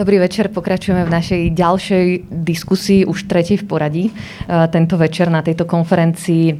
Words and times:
Dobrý 0.00 0.16
večer, 0.16 0.48
pokračujeme 0.48 1.04
v 1.04 1.12
našej 1.12 1.42
ďalšej 1.60 2.32
diskusii, 2.32 3.04
už 3.04 3.28
tretej 3.28 3.60
v 3.60 3.68
poradí. 3.68 4.04
E, 4.08 4.12
tento 4.72 4.96
večer 4.96 5.28
na 5.28 5.44
tejto 5.44 5.68
konferencii 5.68 6.56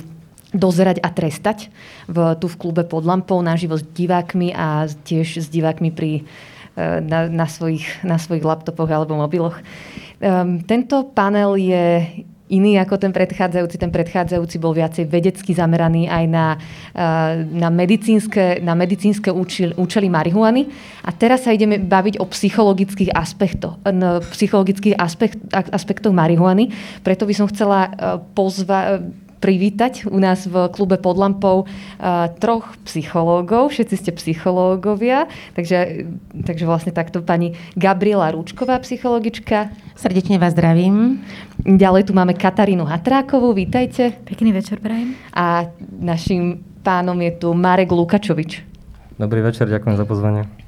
dozerať 0.53 1.01
a 1.01 1.09
trestať 1.09 1.73
v, 2.05 2.37
tu 2.37 2.53
v 2.53 2.59
klube 2.61 2.85
pod 2.85 3.09
lampou 3.09 3.41
naživo 3.41 3.81
s 3.81 3.85
divákmi 3.97 4.53
a 4.53 4.85
tiež 4.93 5.41
s 5.41 5.49
divákmi 5.49 5.89
pri, 5.89 6.21
e, 6.21 7.01
na, 7.01 7.33
na, 7.33 7.49
svojich, 7.49 8.05
na 8.05 8.21
svojich 8.21 8.45
laptopoch 8.45 8.93
alebo 8.93 9.17
mobiloch. 9.17 9.57
Um, 10.21 10.61
tento 10.61 11.09
panel 11.09 11.57
je 11.57 12.13
iný 12.51 12.77
ako 12.83 12.99
ten 12.99 13.15
predchádzajúci. 13.15 13.77
Ten 13.79 13.95
predchádzajúci 13.95 14.57
bol 14.59 14.75
viacej 14.75 15.07
vedecky 15.07 15.55
zameraný 15.55 16.11
aj 16.11 16.25
na, 16.27 16.47
eh, 16.59 17.47
na 17.47 17.71
medicínske, 17.71 18.59
na 18.61 18.75
medicínske 18.75 19.31
účely, 19.31 19.73
účely 19.79 20.11
marihuany. 20.11 20.67
A 21.07 21.15
teraz 21.15 21.47
sa 21.47 21.55
ideme 21.55 21.79
baviť 21.79 22.19
o 22.19 22.27
psychologických 22.27 23.15
aspektoch, 23.15 23.79
psychologických 24.35 24.99
aspekt, 24.99 25.39
aspektoch 25.55 26.13
marihuany. 26.13 26.69
Preto 27.07 27.25
by 27.25 27.35
som 27.39 27.47
chcela 27.47 27.89
eh, 27.89 28.19
pozvať 28.35 29.30
privítať 29.41 30.05
u 30.05 30.21
nás 30.21 30.45
v 30.45 30.69
klube 30.69 31.01
pod 31.01 31.17
lampou 31.17 31.65
troch 32.39 32.77
psychológov. 32.85 33.73
Všetci 33.73 33.97
ste 33.97 34.11
psychológovia, 34.13 35.27
takže, 35.57 36.05
takže 36.45 36.65
vlastne 36.69 36.93
takto 36.93 37.25
pani 37.25 37.57
Gabriela 37.73 38.29
Rúčková, 38.31 38.77
psychologička. 38.85 39.73
Srdečne 39.97 40.37
vás 40.37 40.53
zdravím. 40.53 41.25
Ďalej 41.65 42.09
tu 42.09 42.13
máme 42.13 42.37
Katarínu 42.37 42.85
Hatrákovú, 42.85 43.57
vítajte. 43.57 44.13
Pekný 44.29 44.53
večer, 44.53 44.77
prajem. 44.77 45.17
A 45.33 45.73
našim 45.89 46.61
pánom 46.85 47.17
je 47.21 47.33
tu 47.41 47.57
Marek 47.57 47.89
Lukačovič. 47.89 48.65
Dobrý 49.17 49.41
večer, 49.41 49.69
ďakujem 49.69 49.97
za 49.97 50.05
pozvanie. 50.09 50.60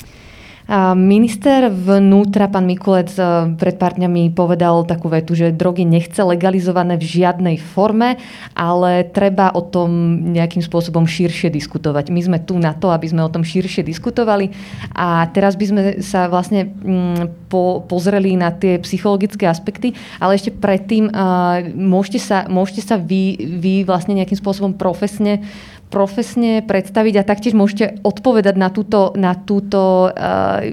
Minister 0.97 1.69
vnútra, 1.69 2.49
pán 2.49 2.65
Mikulec, 2.65 3.13
e, 3.21 3.53
pred 3.61 3.77
pár 3.77 3.93
dňami 3.93 4.33
povedal 4.33 4.89
takú 4.89 5.13
vetu, 5.13 5.37
že 5.37 5.53
drogy 5.53 5.85
nechce 5.85 6.25
legalizované 6.25 6.97
v 6.97 7.05
žiadnej 7.05 7.57
forme, 7.61 8.17
ale 8.57 9.05
treba 9.05 9.53
o 9.53 9.61
tom 9.61 10.17
nejakým 10.33 10.65
spôsobom 10.65 11.05
širšie 11.05 11.53
diskutovať. 11.53 12.09
My 12.09 12.25
sme 12.25 12.39
tu 12.41 12.57
na 12.57 12.73
to, 12.73 12.89
aby 12.89 13.05
sme 13.05 13.21
o 13.21 13.29
tom 13.29 13.45
širšie 13.45 13.85
diskutovali 13.85 14.49
a 14.97 15.29
teraz 15.29 15.61
by 15.61 15.65
sme 15.69 15.83
sa 16.01 16.33
vlastne 16.33 16.73
mm, 16.73 17.53
po, 17.53 17.85
pozreli 17.85 18.33
na 18.41 18.49
tie 18.49 18.81
psychologické 18.81 19.45
aspekty, 19.45 19.93
ale 20.17 20.41
ešte 20.41 20.57
predtým 20.57 21.13
uh, 21.13 21.61
môžete 21.69 22.17
sa, 22.17 22.49
môžete 22.49 22.81
sa 22.81 22.97
vy, 22.97 23.37
vy 23.61 23.85
vlastne 23.85 24.17
nejakým 24.17 24.41
spôsobom 24.41 24.73
profesne 24.73 25.45
profesne 25.93 26.65
predstaviť 26.65 27.21
a 27.21 27.29
taktiež 27.29 27.53
môžete 27.53 28.01
odpovedať 28.01 28.57
na 28.57 28.73
túto, 28.73 29.13
na 29.13 29.37
túto 29.37 30.09
uh, 30.09 30.65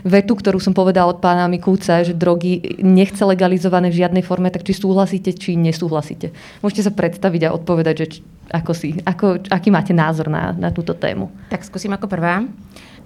vetu, 0.00 0.32
ktorú 0.32 0.56
som 0.56 0.72
povedala 0.72 1.12
od 1.12 1.20
pána 1.20 1.44
Mikúca, 1.52 2.00
že 2.00 2.16
drogy 2.16 2.80
nechce 2.80 3.20
legalizované 3.20 3.92
v 3.92 4.00
žiadnej 4.00 4.24
forme, 4.24 4.48
tak 4.48 4.64
či 4.64 4.72
súhlasíte, 4.72 5.36
či 5.36 5.60
nesúhlasíte. 5.60 6.32
Môžete 6.64 6.88
sa 6.88 6.92
predstaviť 6.96 7.52
a 7.52 7.54
odpovedať, 7.54 7.94
že 8.00 8.06
ako 8.48 8.72
si, 8.72 8.96
ako, 9.04 9.44
aký 9.52 9.68
máte 9.68 9.92
názor 9.92 10.32
na, 10.32 10.56
na 10.56 10.72
túto 10.72 10.96
tému. 10.96 11.28
Tak 11.52 11.68
skúsim 11.68 11.92
ako 11.92 12.08
prvá. 12.08 12.40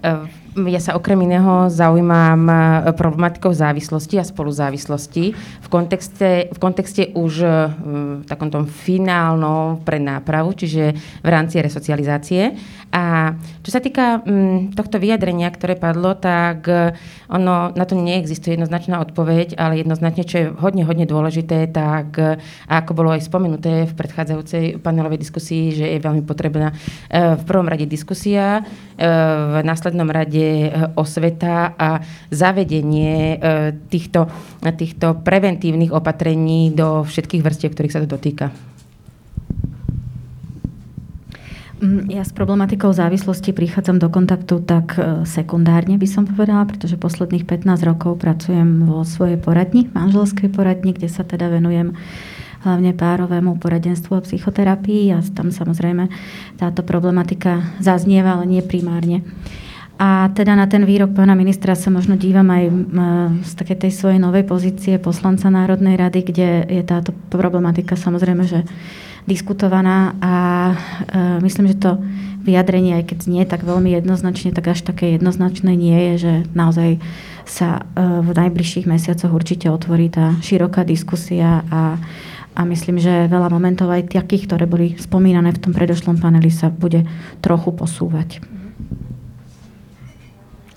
Uh, 0.07 0.46
ja 0.65 0.81
sa 0.81 0.97
okrem 0.97 1.21
iného 1.21 1.69
zaujímam 1.69 2.49
e, 2.49 2.55
problematikou 2.97 3.53
závislosti 3.53 4.17
a 4.17 4.25
spoluzávislosti 4.25 5.25
v 5.37 5.69
kontexte, 5.69 6.49
v 6.49 6.59
kontexte 6.59 7.13
už 7.13 7.33
e, 7.45 7.49
v 7.69 8.25
takom 8.25 8.49
tom 8.49 8.65
finálnom 8.65 9.85
pre 9.85 10.01
nápravu, 10.01 10.57
čiže 10.57 10.97
v 10.97 11.29
rámci 11.29 11.61
resocializácie. 11.61 12.57
A 12.89 13.37
čo 13.61 13.71
sa 13.75 13.85
týka 13.85 14.25
mm, 14.25 14.73
tohto 14.73 14.97
vyjadrenia, 14.97 15.53
ktoré 15.53 15.77
padlo, 15.77 16.17
tak 16.17 16.65
e, 16.73 16.97
ono, 17.29 17.77
na 17.77 17.85
to 17.85 17.93
neexistuje 17.93 18.57
jednoznačná 18.57 18.97
odpoveď, 19.05 19.61
ale 19.61 19.85
jednoznačne, 19.85 20.25
čo 20.25 20.37
je 20.41 20.47
hodne, 20.57 20.89
hodne 20.89 21.05
dôležité, 21.05 21.69
tak 21.69 22.17
ako 22.71 22.91
bolo 22.97 23.13
aj 23.13 23.27
spomenuté 23.27 23.85
v 23.85 23.93
predchádzajúcej 23.93 24.81
panelovej 24.81 25.21
diskusii, 25.21 25.75
že 25.75 25.87
je 25.91 25.99
veľmi 25.99 26.23
potrebná 26.23 26.71
v 27.11 27.43
prvom 27.43 27.67
rade 27.67 27.91
diskusia, 27.91 28.63
v 28.95 29.55
následnom 29.67 30.07
rade 30.07 30.46
Eh, 30.47 30.89
osveta 30.95 31.75
a 31.75 32.01
zavedenie 32.31 33.37
eh, 33.37 33.73
týchto, 33.91 34.31
týchto 34.63 35.19
preventívnych 35.21 35.93
opatrení 35.93 36.71
do 36.73 37.03
všetkých 37.03 37.43
vrstiev, 37.43 37.75
ktorých 37.75 37.95
sa 37.95 38.03
to 38.05 38.09
dotýka. 38.15 38.55
Mm, 41.77 42.09
ja 42.09 42.25
s 42.25 42.33
problematikou 42.33 42.89
závislosti 42.89 43.53
prichádzam 43.53 44.01
do 44.01 44.09
kontaktu 44.09 44.65
tak 44.65 44.97
eh, 44.97 45.27
sekundárne, 45.29 45.99
by 45.99 46.09
som 46.09 46.25
povedala, 46.25 46.65
pretože 46.65 46.97
posledných 46.97 47.45
15 47.45 47.83
rokov 47.85 48.23
pracujem 48.23 48.87
vo 48.87 49.03
svojej 49.03 49.37
poradni, 49.37 49.91
manželskej 49.93 50.49
poradni, 50.55 50.95
kde 50.97 51.11
sa 51.11 51.27
teda 51.27 51.51
venujem 51.53 51.93
hlavne 52.65 52.97
párovému 52.97 53.63
poradenstvu 53.63 54.19
a 54.19 54.25
psychoterapii 54.25 55.15
a 55.15 55.23
tam 55.23 55.55
samozrejme 55.55 56.11
táto 56.59 56.83
problematika 56.83 57.63
zaznieva, 57.79 58.39
ale 58.41 58.59
nie 58.59 58.63
primárne. 58.65 59.23
A 59.97 60.29
teda 60.37 60.53
na 60.53 60.69
ten 60.69 60.85
výrok 60.85 61.17
pána 61.17 61.33
ministra 61.33 61.73
sa 61.73 61.89
možno 61.89 62.21
dívam 62.21 62.45
aj 62.53 62.65
z 63.49 63.53
takej 63.57 63.89
tej 63.89 63.93
svojej 63.97 64.21
novej 64.21 64.45
pozície 64.45 65.01
poslanca 65.01 65.49
Národnej 65.49 65.97
rady, 65.97 66.21
kde 66.21 66.49
je 66.69 66.83
táto 66.85 67.17
problematika 67.33 67.97
samozrejme, 67.97 68.45
že 68.45 68.69
diskutovaná 69.25 70.13
a 70.21 70.35
e, 70.71 70.75
myslím, 71.43 71.73
že 71.73 71.83
to 71.83 71.93
vyjadrenie, 72.47 73.03
aj 73.03 73.05
keď 73.11 73.19
nie 73.27 73.43
tak 73.43 73.67
veľmi 73.67 73.91
jednoznačne, 73.91 74.55
tak 74.55 74.71
až 74.71 74.87
také 74.87 75.19
jednoznačné 75.19 75.75
nie 75.75 75.99
je, 76.13 76.15
že 76.23 76.33
naozaj 76.55 77.03
sa 77.49 77.81
e, 77.81 78.03
v 78.23 78.31
najbližších 78.31 78.87
mesiacoch 78.87 79.35
určite 79.35 79.67
otvorí 79.67 80.13
tá 80.13 80.39
široká 80.45 80.87
diskusia 80.87 81.67
a, 81.73 81.99
a 82.55 82.61
myslím, 82.69 83.03
že 83.03 83.33
veľa 83.33 83.51
momentov 83.51 83.91
aj 83.91 84.15
takých, 84.15 84.47
ktoré 84.47 84.69
boli 84.71 84.95
spomínané 84.95 85.51
v 85.57 85.63
tom 85.65 85.73
predošlom 85.75 86.23
paneli, 86.23 86.53
sa 86.53 86.71
bude 86.71 87.03
trochu 87.43 87.75
posúvať. 87.75 88.45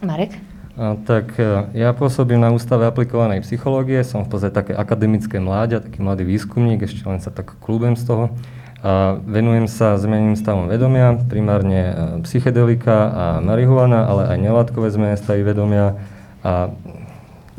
Marek? 0.03 0.31
Tak 0.79 1.35
e, 1.35 1.75
ja 1.75 1.91
pôsobím 1.91 2.39
na 2.39 2.55
Ústave 2.55 2.87
aplikovanej 2.87 3.43
psychológie, 3.43 3.99
som 4.07 4.23
v 4.23 4.31
podstate 4.31 4.55
také 4.55 4.71
akademické 4.71 5.35
mláďa, 5.35 5.83
taký 5.83 5.99
mladý 5.99 6.23
výskumník, 6.23 6.87
ešte 6.87 7.03
len 7.03 7.19
sa 7.19 7.35
tak 7.35 7.59
klúbem 7.59 7.99
z 7.99 8.07
toho. 8.07 8.31
A 8.79 9.19
venujem 9.27 9.67
sa 9.67 9.99
zmeneným 9.99 10.39
stavom 10.39 10.71
vedomia, 10.71 11.19
primárne 11.27 11.81
e, 11.83 11.93
psychedelika 12.23 12.95
a 13.11 13.25
marihuana, 13.43 14.07
ale 14.07 14.31
aj 14.31 14.37
nelátkové 14.39 14.87
zmeny 14.87 15.19
stavy 15.19 15.43
vedomia 15.43 15.99
a 16.47 16.71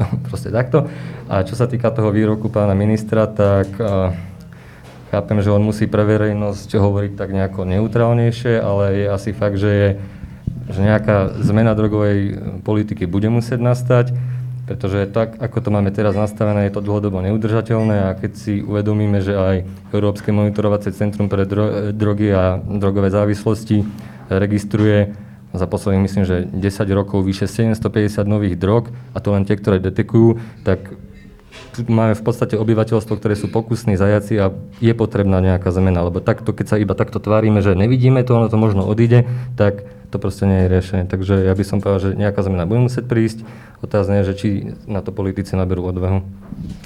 no, 0.01 0.07
proste 0.33 0.49
takto. 0.49 0.89
A 1.29 1.45
čo 1.45 1.61
sa 1.61 1.69
týka 1.69 1.93
toho 1.93 2.09
výroku 2.09 2.49
pána 2.49 2.73
ministra, 2.73 3.29
tak 3.29 3.69
a, 3.77 4.17
e, 4.17 5.13
chápem, 5.13 5.45
že 5.45 5.53
on 5.53 5.61
musí 5.61 5.85
pre 5.85 6.09
verejnosť 6.09 6.73
hovoriť 6.73 7.13
tak 7.21 7.37
nejako 7.37 7.69
neutrálnejšie, 7.69 8.57
ale 8.65 8.85
je 8.97 9.07
asi 9.13 9.37
fakt, 9.37 9.61
že 9.61 9.69
je 9.69 9.89
že 10.71 10.81
nejaká 10.81 11.43
zmena 11.43 11.75
drogovej 11.75 12.19
e, 12.19 12.33
politiky 12.63 13.07
bude 13.07 13.29
musieť 13.29 13.61
nastať, 13.61 14.07
pretože 14.71 15.11
tak, 15.11 15.35
ako 15.43 15.59
to 15.67 15.69
máme 15.75 15.91
teraz 15.91 16.15
nastavené, 16.15 16.71
je 16.71 16.79
to 16.79 16.87
dlhodobo 16.87 17.19
neudržateľné 17.27 17.97
a 18.07 18.15
keď 18.15 18.33
si 18.39 18.63
uvedomíme, 18.63 19.19
že 19.19 19.35
aj 19.35 19.57
Európske 19.91 20.31
monitorovacie 20.31 20.95
centrum 20.95 21.27
pre 21.27 21.43
dro- 21.43 21.91
drogy 21.91 22.31
a 22.31 22.63
drogové 22.63 23.11
závislosti 23.11 23.83
registruje 24.31 25.11
za 25.51 25.67
posledných, 25.67 26.07
myslím, 26.07 26.23
že 26.23 26.47
10 26.47 26.87
rokov 26.95 27.27
vyše 27.27 27.51
750 27.51 28.23
nových 28.31 28.55
drog, 28.55 28.95
a 29.11 29.19
to 29.19 29.35
len 29.35 29.43
tie, 29.43 29.59
ktoré 29.59 29.83
detekujú, 29.83 30.39
tak 30.63 30.95
máme 31.91 32.15
v 32.15 32.23
podstate 32.23 32.55
obyvateľstvo, 32.55 33.19
ktoré 33.19 33.35
sú 33.35 33.51
pokusní 33.51 33.99
zajaci 33.99 34.39
a 34.39 34.55
je 34.79 34.95
potrebná 34.95 35.43
nejaká 35.43 35.75
zmena, 35.75 36.07
lebo 36.07 36.23
takto, 36.23 36.55
keď 36.55 36.67
sa 36.67 36.77
iba 36.79 36.95
takto 36.95 37.19
tvárime, 37.19 37.59
že 37.63 37.75
nevidíme 37.75 38.23
to, 38.23 38.39
ono 38.39 38.47
to 38.47 38.59
možno 38.59 38.87
odíde, 38.87 39.27
tak 39.59 39.83
to 40.11 40.19
proste 40.19 40.45
nie 40.45 40.67
je 40.67 40.73
riešenie. 40.75 41.05
Takže 41.07 41.47
ja 41.47 41.55
by 41.55 41.65
som 41.65 41.79
povedal, 41.79 42.11
že 42.11 42.19
nejaká 42.19 42.43
zmena 42.43 42.67
bude 42.67 42.83
musieť 42.83 43.07
prísť. 43.07 43.47
Otázne 43.81 44.21
je, 44.21 44.35
že 44.35 44.35
či 44.35 44.49
na 44.91 45.01
to 45.01 45.15
politici 45.15 45.55
naberú 45.55 45.87
odvahu. 45.87 46.27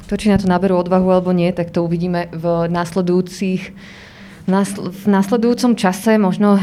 To, 0.06 0.15
či 0.15 0.29
na 0.29 0.37
to 0.37 0.47
naberú 0.47 0.76
odvahu 0.79 1.09
alebo 1.09 1.32
nie, 1.32 1.49
tak 1.50 1.73
to 1.73 1.82
uvidíme 1.82 2.29
v 2.31 2.69
následujúcich 2.69 3.73
v 4.44 5.06
následujúcom 5.09 5.73
čase 5.73 6.21
možno, 6.21 6.61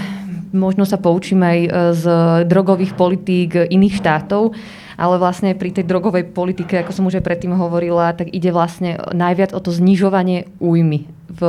možno 0.53 0.85
sa 0.85 1.01
poučíme 1.01 1.41
aj 1.41 1.59
e, 1.59 1.69
z 1.97 2.05
drogových 2.45 2.93
politík 2.93 3.57
iných 3.57 3.97
štátov, 3.97 4.53
ale 5.01 5.15
vlastne 5.17 5.57
pri 5.57 5.73
tej 5.73 5.89
drogovej 5.89 6.29
politike, 6.29 6.77
ako 6.77 6.93
som 6.93 7.07
už 7.09 7.17
aj 7.17 7.25
predtým 7.25 7.57
hovorila, 7.57 8.13
tak 8.13 8.29
ide 8.29 8.53
vlastne 8.53 9.01
najviac 9.17 9.49
o 9.49 9.59
to 9.59 9.73
znižovanie 9.73 10.45
újmy 10.61 11.09
v, 11.25 11.41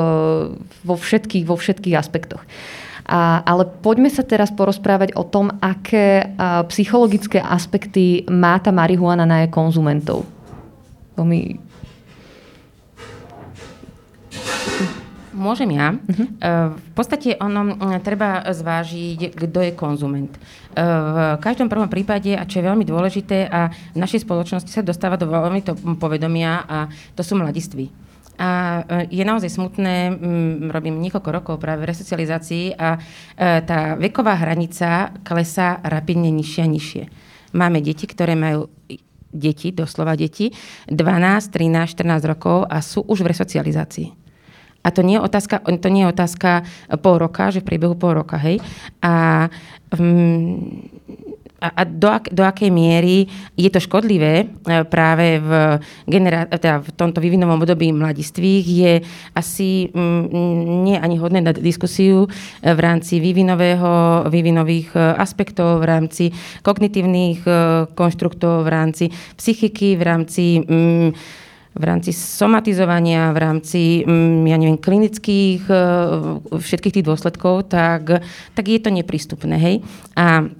vo, 0.80 0.94
všetkých, 0.96 1.44
vo 1.44 1.60
všetkých 1.60 1.98
aspektoch. 2.00 2.40
A, 3.12 3.44
ale 3.44 3.68
poďme 3.68 4.08
sa 4.08 4.24
teraz 4.24 4.48
porozprávať 4.48 5.12
o 5.20 5.28
tom, 5.28 5.52
aké 5.60 6.32
a, 6.32 6.64
psychologické 6.72 7.44
aspekty 7.44 8.24
má 8.32 8.56
tá 8.56 8.72
marihuana 8.72 9.28
na 9.28 9.44
jej 9.44 9.52
konzumentov. 9.52 10.24
To 11.20 11.28
mi... 11.28 11.60
môžem 15.42 15.74
ja. 15.74 15.98
Uh-huh. 15.98 16.28
V 16.78 16.90
podstate 16.94 17.34
ono 17.42 17.74
treba 17.98 18.46
zvážiť, 18.46 19.34
kto 19.34 19.58
je 19.66 19.72
konzument. 19.74 20.30
V 20.76 21.16
každom 21.42 21.66
prvom 21.66 21.90
prípade, 21.90 22.30
a 22.38 22.46
čo 22.46 22.62
je 22.62 22.68
veľmi 22.70 22.86
dôležité, 22.86 23.50
a 23.50 23.74
v 23.92 23.98
našej 23.98 24.22
spoločnosti 24.22 24.70
sa 24.70 24.86
dostáva 24.86 25.18
do 25.18 25.26
veľmi 25.26 25.60
to 25.66 25.74
povedomia, 25.98 26.62
a 26.64 26.86
to 27.18 27.26
sú 27.26 27.34
mladiství. 27.34 27.90
A 28.40 28.82
je 29.12 29.22
naozaj 29.22 29.52
smutné, 29.52 30.16
robím 30.72 30.98
niekoľko 31.04 31.30
rokov 31.30 31.54
práve 31.60 31.84
v 31.84 31.90
resocializácii 31.92 32.74
a 32.74 32.96
tá 33.38 33.94
veková 34.00 34.40
hranica 34.40 35.12
klesá 35.20 35.78
rapidne 35.84 36.32
nižšie 36.32 36.62
a 36.64 36.68
nižšie. 36.68 37.04
Máme 37.52 37.84
deti, 37.84 38.08
ktoré 38.08 38.32
majú 38.32 38.72
deti, 39.32 39.72
doslova 39.72 40.16
deti, 40.16 40.52
12, 40.88 40.96
13, 41.52 41.92
14 41.96 42.32
rokov 42.32 42.68
a 42.68 42.80
sú 42.84 43.04
už 43.04 43.24
v 43.24 43.30
resocializácii. 43.32 44.08
A 44.82 44.90
to 44.90 45.06
nie 45.06 45.14
je 45.14 45.22
otázka, 45.22 45.62
to 45.62 45.88
nie 45.88 46.02
je 46.02 46.10
otázka 46.10 46.50
pol 46.98 47.16
roka, 47.22 47.54
že 47.54 47.62
v 47.62 47.68
priebehu 47.70 47.94
pol 47.94 48.18
roka, 48.18 48.34
hej. 48.34 48.58
A 48.98 49.46
um, 49.94 50.90
a, 51.62 51.68
a 51.78 51.82
do, 51.86 52.10
ak, 52.10 52.34
do 52.34 52.42
akej 52.42 52.74
miery 52.74 53.30
je 53.54 53.70
to 53.70 53.78
škodlivé 53.78 54.34
e, 54.42 54.46
práve 54.90 55.38
v, 55.38 55.50
genera- 56.10 56.50
teda 56.50 56.82
v 56.82 56.90
tomto 56.98 57.22
vývinovom 57.22 57.62
období 57.62 57.94
mladistvých, 57.94 58.66
je 58.66 58.92
asi 59.38 59.86
mm, 59.94 60.22
nie 60.82 60.98
ani 60.98 61.22
hodné 61.22 61.38
na 61.38 61.54
diskusiu 61.54 62.26
e, 62.26 62.28
v 62.74 62.80
rámci 62.82 63.22
vývinového, 63.22 64.26
vývinových 64.26 64.98
e, 64.98 65.00
aspektov, 65.22 65.78
v 65.78 65.86
rámci 65.86 66.24
kognitívnych 66.66 67.46
konštruktov, 67.94 68.66
v 68.66 68.68
rámci 68.68 69.04
psychiky, 69.38 69.94
v 69.94 70.02
rámci 70.02 70.44
mm, 70.58 71.10
v 71.72 71.84
rámci 71.88 72.12
somatizovania, 72.12 73.32
v 73.32 73.38
rámci, 73.40 73.82
mm, 74.04 74.44
ja 74.44 74.60
neviem, 74.60 74.76
klinických, 74.76 75.64
všetkých 76.52 77.00
tých 77.00 77.08
dôsledkov, 77.08 77.72
tak, 77.72 78.20
tak 78.52 78.64
je 78.68 78.76
to 78.76 78.92
neprístupné. 78.92 79.56
Hej? 79.56 79.80
A 80.12 80.52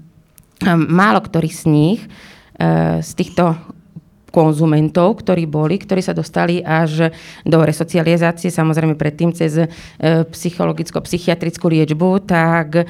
málo 0.77 1.21
ktorý 1.23 1.49
z 1.51 1.63
nich, 1.69 2.01
e, 2.57 3.03
z 3.03 3.11
týchto 3.15 3.55
konzumentov, 4.33 5.21
ktorí 5.21 5.45
boli, 5.45 5.77
ktorí 5.77 6.01
sa 6.01 6.17
dostali 6.17 6.65
až 6.65 7.13
do 7.45 7.61
resocializácie, 7.61 8.49
samozrejme 8.49 8.97
predtým 8.97 9.37
cez 9.37 9.61
e, 9.61 9.69
psychologicko-psychiatrickú 10.33 11.69
liečbu, 11.69 12.25
tak 12.25 12.83
e, 12.83 12.85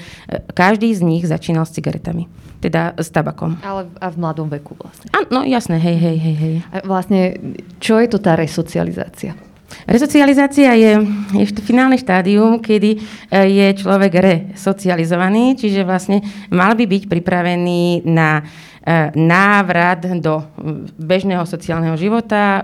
každý 0.54 0.94
z 0.94 1.02
nich 1.02 1.26
začínal 1.26 1.66
s 1.66 1.74
cigaretami, 1.74 2.30
teda 2.62 2.94
s 2.94 3.10
tabakom. 3.10 3.58
Ale 3.66 3.90
a 3.98 4.06
v 4.08 4.16
mladom 4.22 4.46
veku 4.46 4.78
vlastne. 4.78 5.10
A, 5.10 5.26
no 5.26 5.42
jasné, 5.42 5.82
hej, 5.82 5.98
hej, 5.98 6.16
hej, 6.22 6.36
hej. 6.38 6.54
A 6.70 6.86
vlastne, 6.86 7.34
čo 7.82 7.98
je 7.98 8.06
to 8.06 8.22
tá 8.22 8.38
resocializácia? 8.38 9.34
Resocializácia 9.86 10.72
je, 10.78 10.92
je 11.36 11.46
finálne 11.60 11.98
štádium, 11.98 12.62
kedy 12.62 12.90
e, 12.94 12.98
je 13.50 13.66
človek 13.82 14.12
resocializovaný, 14.14 15.58
čiže 15.58 15.82
vlastne 15.82 16.22
mal 16.54 16.78
by 16.78 16.86
byť 16.86 17.02
pripravený 17.10 18.06
na 18.06 18.40
e, 18.40 18.42
návrat 19.19 20.06
do 20.22 20.46
bežného 20.96 21.42
sociálneho 21.42 21.98
života. 21.98 22.40
E, 22.40 22.60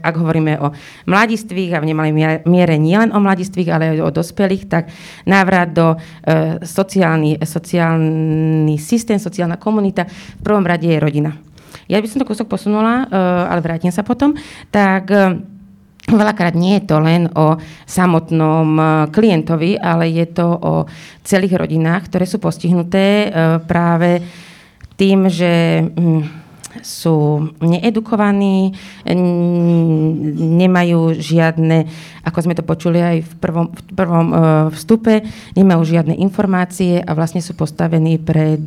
ak 0.00 0.14
hovoríme 0.16 0.64
o 0.64 0.72
mladistvých 1.04 1.76
a 1.76 1.82
v 1.84 1.88
nemalej 1.92 2.12
miere 2.48 2.76
nielen 2.80 3.12
o 3.12 3.20
mladistvých, 3.20 3.68
ale 3.68 3.84
aj 3.92 4.08
o 4.08 4.14
dospelých, 4.14 4.64
tak 4.66 4.88
návrat 5.28 5.70
do 5.76 5.94
sociálny, 6.64 7.44
sociálny 7.44 8.76
systém, 8.80 9.20
sociálna 9.20 9.60
komunita 9.60 10.08
v 10.08 10.42
prvom 10.42 10.64
rade 10.64 10.88
je 10.88 10.96
rodina. 10.96 11.36
Ja 11.90 12.00
by 12.00 12.08
som 12.08 12.22
to 12.22 12.28
kúsok 12.28 12.48
posunula, 12.48 13.04
ale 13.50 13.60
vrátim 13.60 13.92
sa 13.92 14.06
potom. 14.06 14.32
Tak 14.70 15.10
Veľakrát 16.02 16.58
nie 16.58 16.82
je 16.82 16.84
to 16.90 16.98
len 16.98 17.30
o 17.38 17.62
samotnom 17.86 18.68
e, 18.74 18.84
klientovi, 19.14 19.78
ale 19.78 20.10
je 20.10 20.26
to 20.34 20.46
o 20.50 20.74
celých 21.22 21.54
rodinách, 21.54 22.10
ktoré 22.10 22.26
sú 22.26 22.42
postihnuté 22.42 23.30
e, 23.30 23.62
práve 23.62 24.18
tým, 24.98 25.30
že 25.30 25.86
mm, 25.86 26.41
sú 26.80 27.48
needukovaní, 27.60 28.72
nemajú 30.58 31.14
žiadne, 31.14 31.86
ako 32.24 32.38
sme 32.42 32.54
to 32.56 32.64
počuli 32.64 32.98
aj 32.98 33.16
v 33.22 33.32
prvom, 33.38 33.66
v 33.70 33.82
prvom 33.92 34.26
e, 34.30 34.34
vstupe, 34.74 35.14
nemajú 35.54 35.82
žiadne 35.84 36.14
informácie 36.18 36.98
a 36.98 37.12
vlastne 37.12 37.44
sú 37.44 37.52
postavení 37.52 38.16
pred 38.16 38.64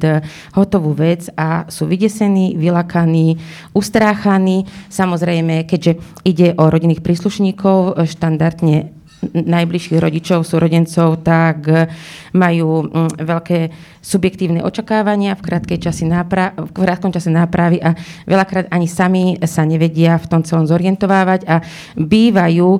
hotovú 0.53 0.93
vec 0.95 1.27
a 1.35 1.65
sú 1.67 1.89
vydesení, 1.89 2.53
vylakaní, 2.55 3.41
ustráchaní. 3.75 4.69
Samozrejme, 4.87 5.67
keďže 5.67 5.99
ide 6.23 6.53
o 6.55 6.69
rodinných 6.71 7.03
príslušníkov, 7.03 7.99
štandardne 8.07 8.94
najbližších 9.23 9.99
rodičov, 9.99 10.45
súrodencov, 10.45 11.21
tak 11.23 11.57
eh, 11.67 11.89
majú 12.35 12.85
mm, 12.85 13.09
veľké 13.23 13.59
subjektívne 14.05 14.61
očakávania 14.61 15.33
v, 15.33 15.41
krátkej 15.41 15.89
čase 15.89 16.05
nápra- 16.05 16.53
v 16.53 16.69
krátkom 16.69 17.09
čase 17.09 17.33
nápravy 17.33 17.81
a 17.81 17.97
veľakrát 18.29 18.69
ani 18.69 18.85
sami 18.85 19.33
sa 19.49 19.65
nevedia 19.65 20.21
v 20.21 20.29
tom 20.29 20.41
celom 20.45 20.69
zorientovávať 20.69 21.41
a 21.49 21.65
bývajú 21.97 22.69
e, 22.77 22.79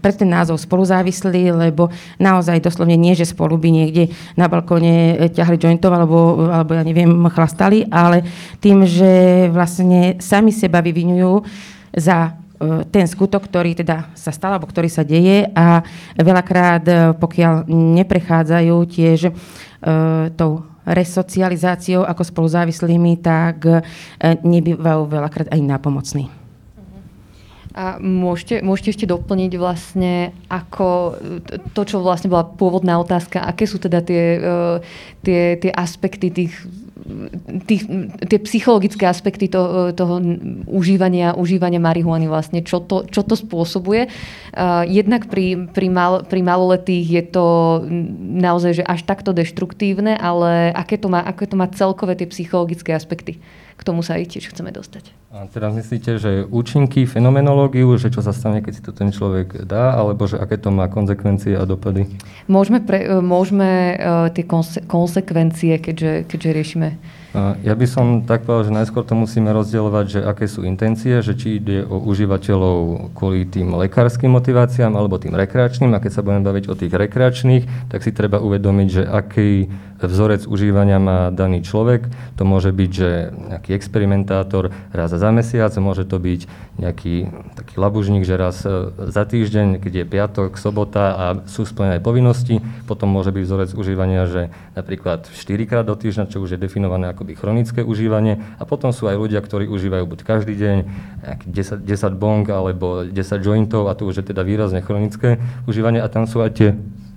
pre 0.00 0.16
ten 0.16 0.32
názov 0.32 0.56
spoluzávislí, 0.56 1.52
lebo 1.52 1.92
naozaj 2.16 2.64
doslovne 2.64 2.96
nie, 2.96 3.12
že 3.12 3.28
spolu 3.28 3.60
by 3.60 3.68
niekde 3.68 4.08
na 4.32 4.48
balkóne 4.48 5.20
eh, 5.20 5.28
ťahli 5.28 5.60
jointov 5.60 5.92
alebo, 5.92 6.48
alebo 6.48 6.72
ja 6.72 6.80
neviem, 6.80 7.12
chlastali, 7.28 7.84
ale 7.92 8.24
tým, 8.56 8.88
že 8.88 9.46
vlastne 9.52 10.16
sami 10.24 10.56
seba 10.56 10.80
vyvinujú 10.80 11.44
za 11.92 12.32
ten 12.88 13.04
skutok, 13.04 13.46
ktorý 13.48 13.76
teda 13.76 14.08
sa 14.16 14.32
stal, 14.32 14.56
alebo 14.56 14.68
ktorý 14.68 14.88
sa 14.88 15.04
deje 15.04 15.44
a 15.52 15.84
veľakrát, 16.16 16.84
e, 16.88 16.94
pokiaľ 17.16 17.68
neprechádzajú 17.68 18.76
tiež 18.88 19.20
e, 19.28 19.32
tou 20.32 20.64
resocializáciou 20.86 22.06
ako 22.06 22.22
spoluzávislými, 22.22 23.18
tak 23.18 23.66
nebývajú 24.22 25.02
veľakrát 25.10 25.50
aj 25.50 25.58
nápomocní. 25.58 26.30
A 27.74 27.98
môžete, 27.98 28.62
môžete 28.62 28.94
ešte 28.94 29.10
doplniť 29.10 29.52
vlastne, 29.58 30.30
ako 30.46 31.18
to, 31.74 31.82
čo 31.82 31.98
vlastne 31.98 32.30
bola 32.30 32.46
pôvodná 32.46 33.02
otázka, 33.02 33.42
aké 33.42 33.66
sú 33.66 33.82
teda 33.82 33.98
tie, 33.98 34.38
tie, 35.26 35.58
tie 35.58 35.72
aspekty 35.74 36.30
tých 36.30 36.54
tých, 37.68 37.84
tie 38.24 38.38
psychologické 38.40 39.04
aspekty 39.04 39.52
to, 39.52 39.92
toho 39.92 40.16
užívania, 40.64 41.36
užívania 41.36 41.76
marihuany 41.76 42.24
vlastne, 42.24 42.64
čo 42.64 42.80
to, 42.80 43.04
čo 43.04 43.20
to 43.20 43.36
spôsobuje. 43.36 44.08
Uh, 44.56 44.82
jednak 44.88 45.28
pri, 45.28 45.68
pri, 45.68 45.88
mal, 45.92 46.24
pri 46.24 46.40
maloletých 46.40 47.06
je 47.06 47.24
to 47.28 47.46
naozaj 48.40 48.80
že 48.80 48.84
až 48.84 49.04
takto 49.04 49.36
deštruktívne, 49.36 50.16
ale 50.16 50.72
aké 50.72 50.96
to 50.96 51.12
má, 51.12 51.20
aké 51.20 51.44
to 51.44 51.60
má 51.60 51.68
celkové 51.68 52.16
tie 52.16 52.28
psychologické 52.32 52.96
aspekty? 52.96 53.44
K 53.76 53.84
tomu 53.84 54.00
sa 54.00 54.16
aj 54.16 54.32
tiež 54.32 54.56
chceme 54.56 54.72
dostať. 54.72 55.12
A 55.36 55.44
teraz 55.52 55.76
myslíte, 55.76 56.16
že 56.16 56.48
účinky, 56.48 57.04
fenomenológiu, 57.04 57.92
že 58.00 58.08
čo 58.08 58.24
sa 58.24 58.32
stane, 58.32 58.64
keď 58.64 58.72
si 58.72 58.80
to 58.80 58.96
ten 58.96 59.12
človek 59.12 59.68
dá, 59.68 59.92
alebo 59.92 60.24
že 60.24 60.40
aké 60.40 60.56
to 60.56 60.72
má 60.72 60.88
konsekvencie 60.88 61.52
a 61.60 61.68
dopady? 61.68 62.08
Môžeme, 62.48 62.80
pre, 62.80 63.20
môžeme 63.20 64.00
uh, 64.00 64.32
tie 64.32 64.48
konse, 64.48 64.80
konsekvencie, 64.88 65.76
keďže, 65.76 66.24
keďže 66.24 66.50
riešime 66.56 66.85
ja 67.36 67.74
by 67.76 67.86
som 67.86 68.24
tak 68.24 68.48
povedal, 68.48 68.72
že 68.72 68.72
najskôr 68.72 69.04
to 69.04 69.12
musíme 69.12 69.52
rozdielovať, 69.52 70.06
že 70.08 70.20
aké 70.24 70.48
sú 70.48 70.64
intencie, 70.64 71.20
že 71.20 71.36
či 71.36 71.60
ide 71.60 71.84
o 71.84 72.00
užívateľov 72.00 73.12
kvôli 73.12 73.44
tým 73.44 73.76
lekárskym 73.76 74.32
motiváciám 74.32 74.96
alebo 74.96 75.20
tým 75.20 75.36
rekreačným. 75.36 75.92
A 75.92 76.00
keď 76.00 76.12
sa 76.16 76.24
budeme 76.24 76.48
baviť 76.48 76.64
o 76.72 76.74
tých 76.78 76.96
rekreačných, 76.96 77.92
tak 77.92 78.00
si 78.00 78.16
treba 78.16 78.40
uvedomiť, 78.40 78.88
že 78.88 79.02
aký 79.04 79.68
vzorec 80.04 80.44
užívania 80.44 81.00
má 81.00 81.32
daný 81.32 81.64
človek. 81.64 82.08
To 82.36 82.44
môže 82.44 82.72
byť, 82.72 82.90
že 82.90 83.10
nejaký 83.32 83.70
experimentátor 83.72 84.74
raz 84.92 85.12
za 85.12 85.30
mesiac, 85.32 85.72
môže 85.80 86.04
to 86.04 86.20
byť 86.20 86.40
nejaký 86.76 87.32
taký 87.56 87.74
labužník, 87.80 88.28
že 88.28 88.36
raz 88.36 88.60
e, 88.68 88.92
za 89.08 89.24
týždeň, 89.24 89.80
keď 89.80 89.92
je 89.92 90.04
piatok, 90.04 90.50
sobota 90.60 91.04
a 91.16 91.24
sú 91.48 91.64
splnené 91.64 92.04
povinnosti. 92.04 92.60
Potom 92.84 93.08
môže 93.08 93.32
byť 93.32 93.42
vzorec 93.42 93.70
užívania, 93.72 94.28
že 94.28 94.52
napríklad 94.76 95.32
4 95.32 95.64
krát 95.64 95.88
do 95.88 95.96
týždňa, 95.96 96.28
čo 96.28 96.44
už 96.44 96.56
je 96.56 96.58
definované 96.60 97.08
akoby 97.08 97.32
chronické 97.32 97.80
užívanie. 97.80 98.44
A 98.60 98.68
potom 98.68 98.92
sú 98.92 99.08
aj 99.08 99.16
ľudia, 99.16 99.40
ktorí 99.40 99.64
užívajú 99.72 100.04
buď 100.04 100.20
každý 100.20 100.52
deň 100.52 100.76
10, 101.48 101.80
10 101.88 102.12
bong 102.20 102.44
alebo 102.52 103.08
10 103.08 103.16
jointov 103.40 103.88
a 103.88 103.96
to 103.96 104.04
už 104.04 104.20
je 104.20 104.24
teda 104.34 104.44
výrazne 104.44 104.84
chronické 104.84 105.40
užívanie 105.64 106.04
a 106.04 106.12
tam 106.12 106.28
sú 106.28 106.44
aj 106.44 106.50
tie 106.52 106.68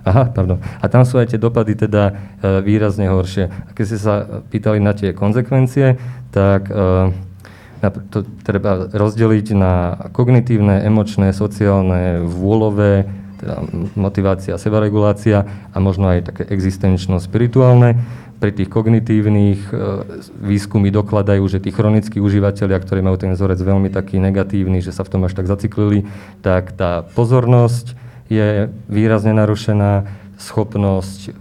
Aha, 0.07 0.31
pardon. 0.31 0.63
A 0.79 0.85
tam 0.87 1.03
sú 1.03 1.19
aj 1.19 1.35
tie 1.35 1.39
dopady 1.39 1.75
teda 1.75 2.03
e, 2.09 2.13
výrazne 2.63 3.11
horšie. 3.11 3.51
A 3.51 3.69
keď 3.75 3.85
ste 3.85 3.99
sa 3.99 4.13
pýtali 4.47 4.79
na 4.79 4.95
tie 4.95 5.11
konsekvencie, 5.11 5.99
tak 6.31 6.71
e, 6.71 7.11
to 8.11 8.23
treba 8.47 8.87
rozdeliť 8.91 9.47
na 9.55 9.73
kognitívne, 10.15 10.83
emočné, 10.87 11.35
sociálne, 11.35 12.23
vôľové, 12.23 13.07
teda 13.39 13.55
motivácia, 13.95 14.59
sebaregulácia 14.59 15.47
a 15.71 15.77
možno 15.79 16.11
aj 16.11 16.31
také 16.31 16.43
existenčno-spirituálne. 16.47 17.99
Pri 18.39 18.55
tých 18.55 18.71
kognitívnych 18.71 19.67
e, 19.67 19.73
výskumy 20.47 20.95
dokladajú, 20.95 21.43
že 21.51 21.59
tí 21.59 21.75
chronickí 21.75 22.23
užívateľia, 22.23 22.79
ktorí 22.79 23.03
majú 23.03 23.19
ten 23.19 23.35
vzorec 23.35 23.59
veľmi 23.59 23.91
taký 23.91 24.15
negatívny, 24.15 24.79
že 24.79 24.95
sa 24.95 25.03
v 25.03 25.11
tom 25.11 25.27
až 25.27 25.35
tak 25.35 25.51
zaciklili, 25.51 26.07
tak 26.39 26.71
tá 26.71 27.03
pozornosť, 27.03 27.98
je 28.29 28.69
výrazne 28.87 29.33
narušená 29.33 30.05
schopnosť 30.39 31.35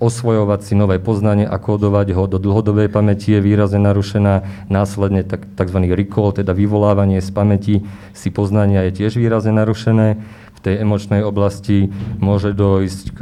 osvojovať 0.00 0.60
si 0.64 0.74
nové 0.74 0.98
poznanie 0.98 1.46
a 1.46 1.60
kódovať 1.60 2.16
ho 2.16 2.24
do 2.26 2.40
dlhodobej 2.40 2.88
pamäti 2.90 3.36
je 3.36 3.44
výrazne 3.44 3.78
narušená. 3.84 4.66
Následne 4.72 5.22
tzv. 5.22 5.78
recall, 5.92 6.34
teda 6.34 6.56
vyvolávanie 6.56 7.20
z 7.20 7.30
pamäti 7.30 7.74
si 8.16 8.32
poznania 8.32 8.88
je 8.88 9.04
tiež 9.04 9.20
výrazne 9.20 9.54
narušené. 9.54 10.18
V 10.56 10.60
tej 10.64 10.82
emočnej 10.82 11.22
oblasti 11.22 11.92
môže 12.18 12.56
dojsť 12.56 13.04
k, 13.12 13.18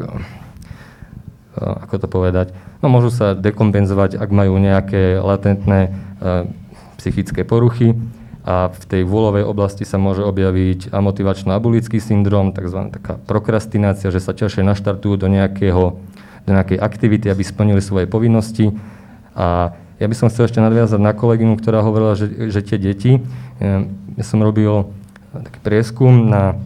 ako 1.58 1.94
to 1.98 2.06
povedať, 2.08 2.54
no 2.80 2.88
môžu 2.88 3.10
sa 3.10 3.34
dekompenzovať, 3.34 4.16
ak 4.16 4.30
majú 4.30 4.56
nejaké 4.56 5.18
latentné 5.18 5.92
psychické 6.98 7.42
poruchy 7.42 7.98
a 8.48 8.72
v 8.72 8.84
tej 8.88 9.02
vôľovej 9.04 9.44
oblasti 9.44 9.84
sa 9.84 10.00
môže 10.00 10.24
objaviť 10.24 10.88
amotivačno-abulický 10.88 12.00
syndrom, 12.00 12.56
tzv. 12.56 12.88
taká 12.88 13.20
prokrastinácia, 13.28 14.08
že 14.08 14.24
sa 14.24 14.32
ťažšie 14.32 14.64
naštartujú 14.64 15.20
do 15.20 15.28
nejakého 15.28 16.00
do 16.48 16.56
nejakej 16.56 16.80
aktivity, 16.80 17.28
aby 17.28 17.44
splnili 17.44 17.84
svoje 17.84 18.08
povinnosti. 18.08 18.72
A 19.36 19.76
ja 20.00 20.06
by 20.08 20.14
som 20.16 20.32
chcel 20.32 20.48
ešte 20.48 20.64
nadviazať 20.64 20.96
na 20.96 21.12
kolegynu, 21.12 21.60
ktorá 21.60 21.84
hovorila, 21.84 22.16
že, 22.16 22.48
že 22.48 22.64
tie 22.64 22.80
deti, 22.80 23.20
ja 23.60 24.24
som 24.24 24.40
robil 24.40 24.88
taký 25.28 25.60
prieskum 25.60 26.32
na 26.32 26.56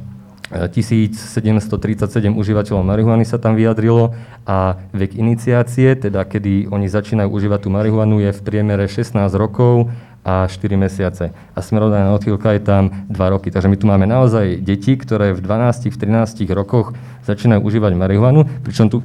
1737 0.53 2.37
užívateľov 2.37 2.85
marihuany 2.85 3.25
sa 3.25 3.41
tam 3.41 3.57
vyjadrilo 3.57 4.13
a 4.45 4.77
vek 4.93 5.17
iniciácie, 5.17 5.97
teda 5.97 6.29
kedy 6.29 6.69
oni 6.69 6.93
začínajú 6.93 7.33
užívať 7.33 7.65
tú 7.65 7.69
marihuanu, 7.73 8.21
je 8.21 8.31
v 8.37 8.41
priemere 8.45 8.85
16 8.85 9.17
rokov 9.35 9.89
a 10.23 10.47
4 10.47 10.77
mesiace. 10.79 11.35
A 11.35 11.59
smerodajná 11.59 12.15
odchýlka 12.15 12.55
je 12.55 12.63
tam 12.63 13.09
2 13.11 13.35
roky. 13.35 13.51
Takže 13.51 13.67
my 13.67 13.77
tu 13.81 13.91
máme 13.91 14.07
naozaj 14.07 14.63
deti, 14.63 14.95
ktoré 14.95 15.35
v 15.35 15.43
12, 15.43 15.91
v 15.91 15.97
13 15.99 16.47
rokoch 16.55 16.95
začínajú 17.27 17.65
užívať 17.65 17.93
marihuanu, 17.99 18.47
pričom 18.63 18.87
tu 18.87 19.03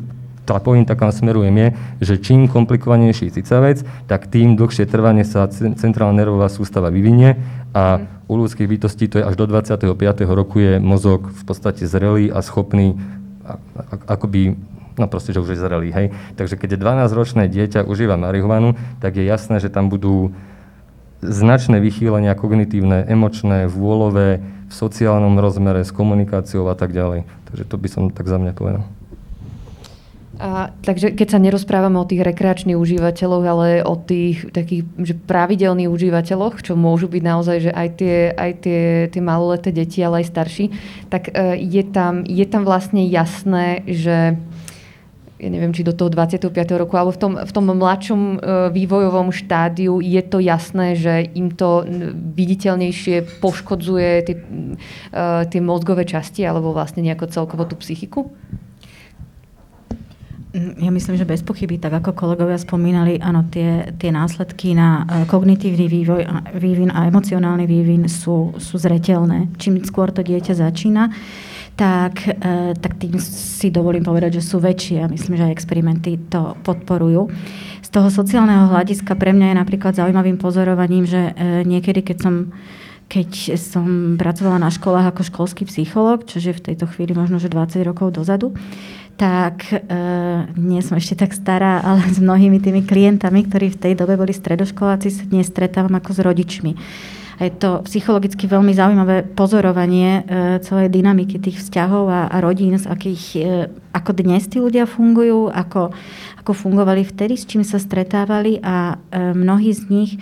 tá 0.48 0.64
pointa, 0.64 0.96
kam 0.96 1.12
smerujem, 1.12 1.52
je, 1.52 1.68
že 2.00 2.24
čím 2.24 2.48
komplikovanejší 2.48 3.36
cicavec, 3.36 3.84
tak 4.08 4.32
tým 4.32 4.56
dlhšie 4.56 4.88
trvanie 4.88 5.28
sa 5.28 5.52
centrálna 5.52 6.24
nervová 6.24 6.48
sústava 6.48 6.88
vyvinie 6.88 7.36
a 7.76 8.00
u 8.28 8.34
ľudských 8.36 8.68
bytostí 8.68 9.08
to 9.08 9.20
je 9.20 9.26
až 9.26 9.36
do 9.40 9.48
25. 9.48 9.88
roku 10.28 10.60
je 10.60 10.84
mozog 10.84 11.32
v 11.32 11.44
podstate 11.48 11.88
zrelý 11.88 12.28
a 12.28 12.44
schopný 12.44 13.00
akoby 14.08 14.60
no 14.98 15.06
proste, 15.06 15.32
že 15.32 15.40
už 15.40 15.54
je 15.54 15.62
zrelý, 15.62 15.90
hej. 15.94 16.08
Takže 16.36 16.58
keď 16.58 16.76
je 16.76 16.80
12-ročné 16.82 17.44
dieťa 17.48 17.86
užíva 17.86 18.18
marihuanu, 18.18 18.74
tak 18.98 19.16
je 19.16 19.24
jasné, 19.30 19.62
že 19.62 19.70
tam 19.70 19.94
budú 19.94 20.34
značné 21.22 21.78
vychýlenia 21.78 22.34
kognitívne, 22.34 23.06
emočné, 23.06 23.70
vôľové, 23.70 24.42
v 24.68 24.74
sociálnom 24.74 25.40
rozmere, 25.40 25.86
s 25.86 25.96
komunikáciou 25.96 26.68
a 26.68 26.76
tak 26.76 26.92
ďalej. 26.92 27.24
Takže 27.48 27.64
to 27.64 27.76
by 27.80 27.88
som 27.88 28.04
tak 28.12 28.28
za 28.28 28.36
mňa 28.36 28.52
povedal. 28.52 28.84
A, 30.38 30.70
takže 30.86 31.18
keď 31.18 31.28
sa 31.34 31.40
nerozprávame 31.42 31.98
o 31.98 32.06
tých 32.06 32.22
rekreačných 32.22 32.78
užívateľoch, 32.78 33.46
ale 33.46 33.68
o 33.82 33.98
tých 33.98 34.54
takých 34.54 34.86
že 35.02 35.18
pravidelných 35.18 35.90
užívateľoch, 35.90 36.62
čo 36.62 36.78
môžu 36.78 37.10
byť 37.10 37.24
naozaj, 37.26 37.58
že 37.66 37.72
aj 37.74 37.90
tie, 37.98 38.18
aj 38.38 38.52
tie, 38.62 38.82
tie 39.10 39.22
maloleté 39.22 39.74
deti, 39.74 39.98
ale 40.06 40.22
aj 40.22 40.30
starší, 40.30 40.66
tak 41.10 41.34
uh, 41.34 41.58
je, 41.58 41.82
tam, 41.90 42.22
je 42.22 42.46
tam 42.46 42.70
vlastne 42.70 43.02
jasné, 43.10 43.82
že 43.90 44.38
ja 45.38 45.50
neviem, 45.54 45.70
či 45.70 45.86
do 45.86 45.94
toho 45.94 46.10
25. 46.10 46.50
roku, 46.78 46.98
alebo 46.98 47.14
v 47.14 47.20
tom, 47.22 47.34
v 47.38 47.52
tom 47.54 47.66
mladšom 47.70 48.22
uh, 48.22 48.38
vývojovom 48.74 49.30
štádiu 49.30 50.02
je 50.02 50.22
to 50.22 50.38
jasné, 50.38 50.98
že 50.98 51.30
im 51.34 51.54
to 51.54 51.86
viditeľnejšie 52.14 53.42
poškodzuje 53.42 54.12
tie, 54.22 54.36
uh, 54.38 55.46
tie 55.50 55.62
mozgové 55.62 56.06
časti, 56.06 56.46
alebo 56.46 56.74
vlastne 56.74 57.06
nejako 57.06 57.26
celkovo 57.30 57.66
tú 57.70 57.78
psychiku? 57.78 58.34
Mm, 60.58 60.82
ja 60.82 60.90
myslím, 60.90 61.16
že 61.22 61.30
bez 61.30 61.46
pochyby, 61.46 61.78
tak 61.78 61.94
ako 62.02 62.18
kolegovia 62.18 62.58
spomínali, 62.58 63.22
áno, 63.22 63.46
tie, 63.46 63.94
tie 63.94 64.10
následky 64.10 64.74
na 64.74 65.06
e, 65.06 65.30
kognitívny 65.30 65.86
vývoj, 65.86 66.22
vývin 66.58 66.90
a 66.90 67.06
emocionálny 67.06 67.70
vývin 67.70 68.10
sú, 68.10 68.58
sú 68.58 68.76
zretelné. 68.82 69.54
Čím 69.62 69.86
skôr 69.86 70.10
to 70.10 70.26
dieťa 70.26 70.58
začína, 70.58 71.14
tak, 71.78 72.26
e, 72.26 72.74
tak 72.74 72.98
tým 72.98 73.22
si 73.22 73.70
dovolím 73.70 74.02
povedať, 74.02 74.42
že 74.42 74.50
sú 74.50 74.58
väčšie 74.58 75.06
myslím, 75.06 75.38
že 75.38 75.46
aj 75.46 75.54
experimenty 75.54 76.18
to 76.26 76.58
podporujú. 76.66 77.30
Z 77.86 77.90
toho 77.94 78.10
sociálneho 78.10 78.74
hľadiska 78.74 79.14
pre 79.14 79.38
mňa 79.38 79.54
je 79.54 79.60
napríklad 79.62 79.94
zaujímavým 79.94 80.42
pozorovaním, 80.42 81.06
že 81.06 81.38
e, 81.38 81.62
niekedy, 81.70 82.02
keď 82.02 82.18
som 82.18 82.36
keď 83.08 83.56
som 83.56 84.20
pracovala 84.20 84.60
na 84.60 84.68
školách 84.68 85.16
ako 85.16 85.24
školský 85.24 85.64
psychológ, 85.64 86.28
čo 86.28 86.44
je 86.44 86.52
v 86.52 86.60
tejto 86.60 86.92
chvíli 86.92 87.16
možno, 87.16 87.40
že 87.40 87.48
20 87.48 87.80
rokov 87.88 88.20
dozadu, 88.20 88.52
tak 89.18 89.74
e, 89.74 89.82
nie 90.56 90.80
som 90.86 90.96
ešte 91.02 91.26
tak 91.26 91.34
stará, 91.34 91.82
ale 91.82 92.06
s 92.06 92.22
mnohými 92.22 92.62
tými 92.62 92.86
klientami, 92.86 93.50
ktorí 93.50 93.74
v 93.74 93.82
tej 93.82 93.94
dobe 93.98 94.14
boli 94.14 94.30
stredoškoláci, 94.30 95.10
sa 95.10 95.26
dnes 95.26 95.50
stretávam 95.50 95.98
ako 95.98 96.14
s 96.14 96.20
rodičmi. 96.22 96.72
A 97.38 97.46
je 97.46 97.54
to 97.54 97.86
psychologicky 97.86 98.50
veľmi 98.50 98.74
zaujímavé 98.74 99.26
pozorovanie 99.26 100.22
e, 100.22 100.62
celej 100.62 100.94
dynamiky 100.94 101.42
tých 101.42 101.62
vzťahov 101.66 102.06
a, 102.10 102.22
a 102.30 102.38
rodín, 102.42 102.78
z 102.78 102.86
akých, 102.86 103.24
e, 103.38 103.42
ako 103.94 104.14
dnes 104.14 104.46
tí 104.46 104.62
ľudia 104.62 104.86
fungujú, 104.86 105.50
ako, 105.50 105.94
ako 106.42 106.52
fungovali 106.54 107.02
vtedy, 107.02 107.38
s 107.38 107.50
čím 107.50 107.66
sa 107.66 107.82
stretávali 107.82 108.62
a 108.62 109.02
e, 109.10 109.34
mnohí 109.34 109.74
z 109.74 109.84
nich 109.90 110.14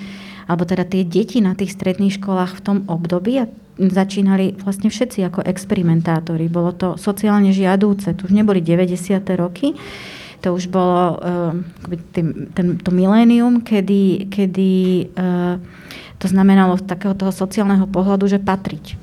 alebo 0.45 0.61
teda 0.65 0.85
tie 0.85 1.01
deti 1.01 1.41
na 1.41 1.57
tých 1.57 1.73
stredných 1.73 2.21
školách 2.21 2.61
v 2.61 2.63
tom 2.63 2.77
období, 2.85 3.41
a 3.41 3.49
začínali 3.75 4.55
vlastne 4.63 4.87
všetci 4.87 5.19
ako 5.27 5.43
experimentátori. 5.43 6.47
Bolo 6.47 6.71
to 6.71 6.87
sociálne 6.95 7.51
žiadúce, 7.51 8.15
tu 8.15 8.27
už 8.27 8.33
neboli 8.33 8.63
90. 8.63 9.19
roky, 9.35 9.75
to 10.39 10.53
už 10.53 10.69
bolo 10.69 11.17
uh, 11.17 11.51
ten, 12.13 12.51
ten, 12.53 12.77
to 12.79 12.89
milénium, 12.93 13.65
kedy, 13.65 14.29
kedy 14.29 14.71
uh, 15.17 15.57
to 16.21 16.25
znamenalo 16.29 16.79
z 16.79 16.85
takého 16.85 17.17
toho 17.17 17.33
sociálneho 17.33 17.89
pohľadu, 17.89 18.29
že 18.29 18.39
patriť. 18.39 18.95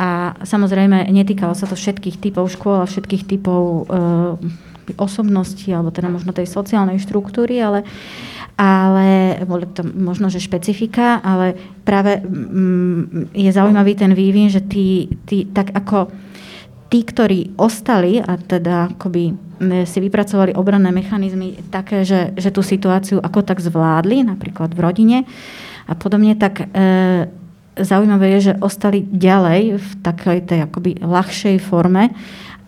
A 0.00 0.32
samozrejme 0.48 1.12
netýkalo 1.12 1.52
sa 1.52 1.68
to 1.68 1.76
všetkých 1.76 2.16
typov 2.18 2.48
škôl 2.48 2.80
a 2.80 2.88
všetkých 2.88 3.28
typov 3.28 3.62
uh, 3.84 4.40
osobnosti, 4.96 5.68
alebo 5.70 5.94
teda 5.94 6.10
možno 6.10 6.34
tej 6.34 6.48
sociálnej 6.50 6.98
štruktúry, 6.98 7.60
ale 7.60 7.86
ale 8.60 9.40
boli 9.48 9.64
to 9.72 9.80
možno, 9.80 10.28
že 10.28 10.36
špecifika, 10.36 11.24
ale 11.24 11.56
práve 11.80 12.20
mm, 12.20 13.32
je 13.32 13.48
zaujímavý 13.48 13.96
ten 13.96 14.12
vývin, 14.12 14.52
že 14.52 14.60
tí, 14.60 15.08
tí, 15.24 15.48
tak 15.48 15.72
ako 15.72 16.12
tí, 16.92 17.00
ktorí 17.00 17.56
ostali 17.56 18.20
a 18.20 18.36
teda 18.36 18.92
akoby 18.92 19.32
si 19.88 19.98
vypracovali 20.00 20.56
obranné 20.56 20.92
mechanizmy 20.92 21.56
také, 21.72 22.04
že, 22.04 22.36
že 22.36 22.52
tú 22.52 22.60
situáciu 22.60 23.20
ako 23.20 23.44
tak 23.44 23.64
zvládli, 23.64 24.24
napríklad 24.28 24.76
v 24.76 24.80
rodine 24.80 25.18
a 25.88 25.92
podobne, 25.96 26.36
tak 26.36 26.64
e, 26.64 26.66
zaujímavé 27.80 28.40
je, 28.40 28.52
že 28.52 28.60
ostali 28.60 29.04
ďalej 29.04 29.80
v 29.80 29.90
takej 30.04 30.38
tej 30.48 30.58
akoby 30.68 31.00
ľahšej 31.00 31.56
forme 31.64 32.12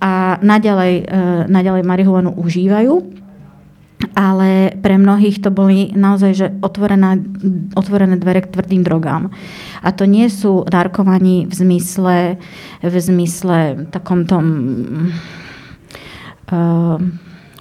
a 0.01 0.37
naďalej, 0.41 0.95
e, 1.01 1.15
naďalej 1.49 1.83
marihuanu 1.85 2.37
užívajú 2.37 3.22
ale 4.15 4.75
pre 4.83 4.99
mnohých 4.99 5.39
to 5.43 5.51
boli 5.55 5.93
naozaj 5.95 6.33
že 6.35 6.47
otvorené, 6.61 7.23
otvorené 7.77 8.19
dvere 8.19 8.43
k 8.43 8.53
tvrdým 8.53 8.83
drogám. 8.83 9.31
A 9.83 9.89
to 9.95 10.07
nie 10.07 10.27
sú 10.31 10.67
narkomani 10.67 11.47
v 11.47 11.53
zmysle, 11.55 12.17
v 12.83 12.95
zmysle 12.97 13.89
takom 13.91 14.27
tom, 14.27 14.45
uh, 16.51 16.99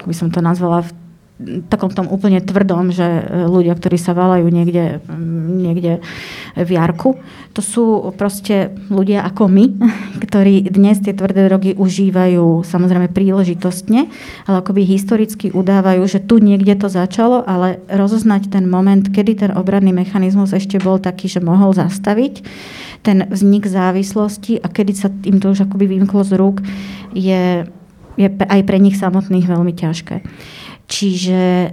by 0.05 0.13
som 0.15 0.29
to 0.33 0.41
nazvala, 0.41 0.85
v 0.85 1.00
takom 1.67 1.89
tom 1.91 2.07
úplne 2.07 2.39
tvrdom, 2.39 2.93
že 2.93 3.05
e, 3.05 3.23
ľudia, 3.49 3.73
ktorí 3.75 3.97
sa 3.97 4.13
valajú 4.13 4.47
niekde, 4.47 5.01
niekde 5.61 6.01
v 6.55 6.69
Jarku, 6.69 7.17
to 7.51 7.59
sú 7.59 8.15
proste 8.15 8.71
ľudia 8.87 9.25
ako 9.27 9.49
my, 9.51 9.65
ktorí 10.25 10.71
dnes 10.71 11.01
tie 11.01 11.11
tvrdé 11.11 11.49
drogy 11.49 11.71
užívajú 11.75 12.63
samozrejme 12.63 13.11
príležitostne, 13.11 14.07
ale 14.47 14.55
akoby 14.61 14.85
historicky 14.87 15.51
udávajú, 15.51 16.03
že 16.07 16.23
tu 16.23 16.39
niekde 16.39 16.77
to 16.77 16.87
začalo, 16.87 17.43
ale 17.43 17.81
rozoznať 17.89 18.53
ten 18.53 18.65
moment, 18.69 19.03
kedy 19.03 19.47
ten 19.47 19.51
obradný 19.51 19.91
mechanizmus 19.91 20.55
ešte 20.55 20.79
bol 20.79 21.01
taký, 21.01 21.27
že 21.27 21.43
mohol 21.43 21.73
zastaviť 21.75 22.45
ten 23.01 23.25
vznik 23.27 23.65
závislosti 23.65 24.61
a 24.61 24.69
kedy 24.69 24.93
sa 24.93 25.09
im 25.25 25.41
to 25.41 25.53
už 25.53 25.65
akoby 25.65 25.97
vymklo 25.97 26.21
z 26.21 26.37
rúk, 26.37 26.61
je, 27.17 27.65
je 28.15 28.27
aj 28.29 28.61
pre 28.63 28.77
nich 28.77 28.95
samotných 28.97 29.49
veľmi 29.49 29.73
ťažké. 29.73 30.15
Čiže 30.91 31.39
e, 31.39 31.69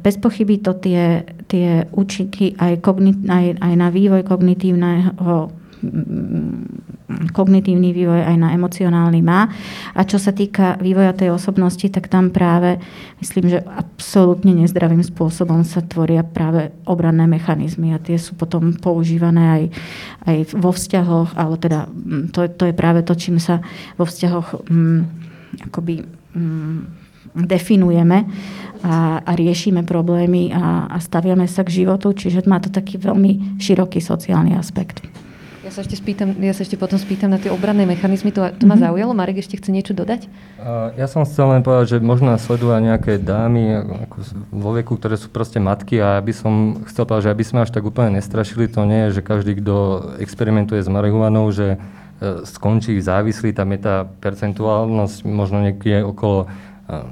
bez 0.00 0.16
pochyby 0.16 0.64
to 0.64 0.72
tie, 0.80 1.20
tie 1.44 1.84
účinky 1.92 2.56
aj, 2.56 2.80
kognit, 2.80 3.20
aj, 3.28 3.60
aj 3.60 3.74
na 3.76 3.92
vývoj 3.92 4.24
kognitívneho 4.24 5.52
kognitívny 7.32 7.94
vývoj, 7.94 8.20
aj 8.20 8.36
na 8.36 8.52
emocionálny 8.52 9.20
má. 9.24 9.48
A 9.94 10.04
čo 10.04 10.20
sa 10.20 10.34
týka 10.34 10.76
vývoja 10.78 11.16
tej 11.16 11.32
osobnosti, 11.32 11.86
tak 11.88 12.10
tam 12.10 12.28
práve 12.28 12.76
myslím, 13.22 13.48
že 13.48 13.64
absolútne 13.64 14.52
nezdravým 14.52 15.00
spôsobom 15.00 15.64
sa 15.64 15.80
tvoria 15.80 16.20
práve 16.26 16.74
obranné 16.84 17.24
mechanizmy 17.24 17.96
a 17.96 18.02
tie 18.02 18.20
sú 18.20 18.36
potom 18.36 18.76
používané 18.76 19.44
aj, 19.48 19.62
aj 20.28 20.36
vo 20.58 20.70
vzťahoch, 20.74 21.38
ale 21.38 21.54
teda 21.56 21.88
to, 22.34 22.44
to 22.50 22.64
je 22.68 22.74
práve 22.76 23.00
to, 23.06 23.14
čím 23.16 23.40
sa 23.40 23.64
vo 23.96 24.04
vzťahoch 24.04 24.68
mm, 24.68 25.00
akoby 25.72 26.04
mm, 26.36 26.97
definujeme 27.46 28.26
a, 28.82 29.22
a 29.22 29.32
riešime 29.34 29.82
problémy 29.86 30.50
a, 30.50 30.90
a 30.90 30.96
staviame 30.98 31.46
sa 31.46 31.62
k 31.62 31.84
životu, 31.84 32.14
čiže 32.14 32.46
má 32.46 32.62
to 32.62 32.70
taký 32.70 32.98
veľmi 32.98 33.60
široký 33.62 34.02
sociálny 34.02 34.54
aspekt. 34.54 35.02
Ja 35.68 35.74
sa 35.74 35.84
ešte, 35.84 36.00
spýtam, 36.00 36.32
ja 36.40 36.56
sa 36.56 36.64
ešte 36.64 36.80
potom 36.80 36.96
spýtam 36.96 37.28
na 37.28 37.36
tie 37.36 37.52
obranné 37.52 37.84
mechanizmy. 37.84 38.32
To, 38.32 38.48
to 38.56 38.64
ma 38.64 38.72
mm-hmm. 38.72 38.88
zaujalo. 38.88 39.12
Marek 39.12 39.44
ešte 39.44 39.60
chce 39.60 39.68
niečo 39.68 39.92
dodať? 39.92 40.24
Ja 40.96 41.04
som 41.04 41.28
chcel 41.28 41.44
len 41.52 41.60
povedať, 41.60 41.92
že 41.92 41.96
možno 42.00 42.32
sledovať 42.40 42.80
nejaké 42.88 43.12
dámy 43.20 43.84
ako 44.08 44.16
vo 44.48 44.70
veku, 44.72 44.96
ktoré 44.96 45.20
sú 45.20 45.28
proste 45.28 45.60
matky 45.60 46.00
a 46.00 46.24
aby 46.24 46.32
som 46.32 46.80
chcel 46.88 47.04
povedať, 47.04 47.28
že 47.28 47.32
aby 47.36 47.44
sme 47.44 47.58
až 47.68 47.70
tak 47.76 47.84
úplne 47.84 48.16
nestrašili, 48.16 48.64
to 48.64 48.88
nie 48.88 49.12
je, 49.12 49.20
že 49.20 49.28
každý, 49.28 49.60
kto 49.60 49.76
experimentuje 50.16 50.80
s 50.80 50.88
marihuanou, 50.88 51.52
že 51.52 51.76
uh, 51.76 52.48
skončí 52.48 52.96
závislý, 52.96 53.52
tam 53.52 53.68
je 53.76 53.80
tá 53.84 54.08
percentuálnosť 54.08 55.28
možno 55.28 55.68
niekde 55.68 56.00
okolo 56.00 56.48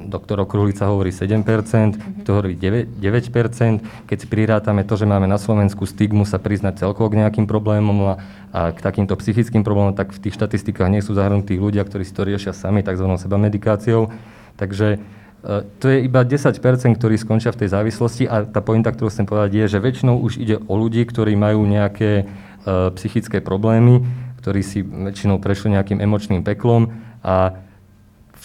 doktor 0.08 0.40
Okruhlica 0.40 0.88
hovorí 0.88 1.12
7%, 1.12 1.44
mm-hmm. 1.44 2.24
to 2.24 2.30
hovorí 2.32 2.56
9%, 2.56 2.96
9%. 2.96 4.08
Keď 4.08 4.16
si 4.16 4.26
prirátame 4.26 4.88
to, 4.88 4.96
že 4.96 5.04
máme 5.04 5.28
na 5.28 5.36
Slovensku 5.36 5.84
stigmu 5.84 6.24
sa 6.24 6.40
priznať 6.40 6.80
celkovo 6.80 7.12
k 7.12 7.20
nejakým 7.20 7.44
problémom 7.44 7.98
a, 8.08 8.14
a 8.56 8.60
k 8.72 8.80
takýmto 8.80 9.12
psychickým 9.20 9.60
problémom, 9.60 9.92
tak 9.92 10.16
v 10.16 10.22
tých 10.24 10.40
štatistikách 10.40 10.88
nie 10.88 11.04
sú 11.04 11.12
zahrnutí 11.12 11.60
ľudia, 11.60 11.84
ktorí 11.84 12.08
si 12.08 12.16
to 12.16 12.24
riešia 12.24 12.56
sami 12.56 12.80
tzv. 12.80 13.04
sebamedikáciou. 13.04 14.08
Takže 14.56 14.96
e, 14.96 14.98
to 15.76 15.84
je 15.92 16.08
iba 16.08 16.24
10%, 16.24 16.56
ktorí 16.96 17.20
skončia 17.20 17.52
v 17.52 17.60
tej 17.60 17.76
závislosti 17.76 18.24
a 18.24 18.48
tá 18.48 18.64
pointa, 18.64 18.96
ktorú 18.96 19.12
chcem 19.12 19.28
povedať, 19.28 19.60
je, 19.60 19.76
že 19.76 19.84
väčšinou 19.84 20.16
už 20.24 20.40
ide 20.40 20.56
o 20.56 20.74
ľudí, 20.80 21.04
ktorí 21.04 21.36
majú 21.36 21.68
nejaké 21.68 22.24
uh, 22.24 22.88
psychické 22.96 23.44
problémy, 23.44 24.00
ktorí 24.40 24.64
si 24.64 24.80
väčšinou 24.80 25.36
prešli 25.36 25.76
nejakým 25.76 26.00
emočným 26.00 26.40
peklom 26.40 26.96
a 27.20 27.65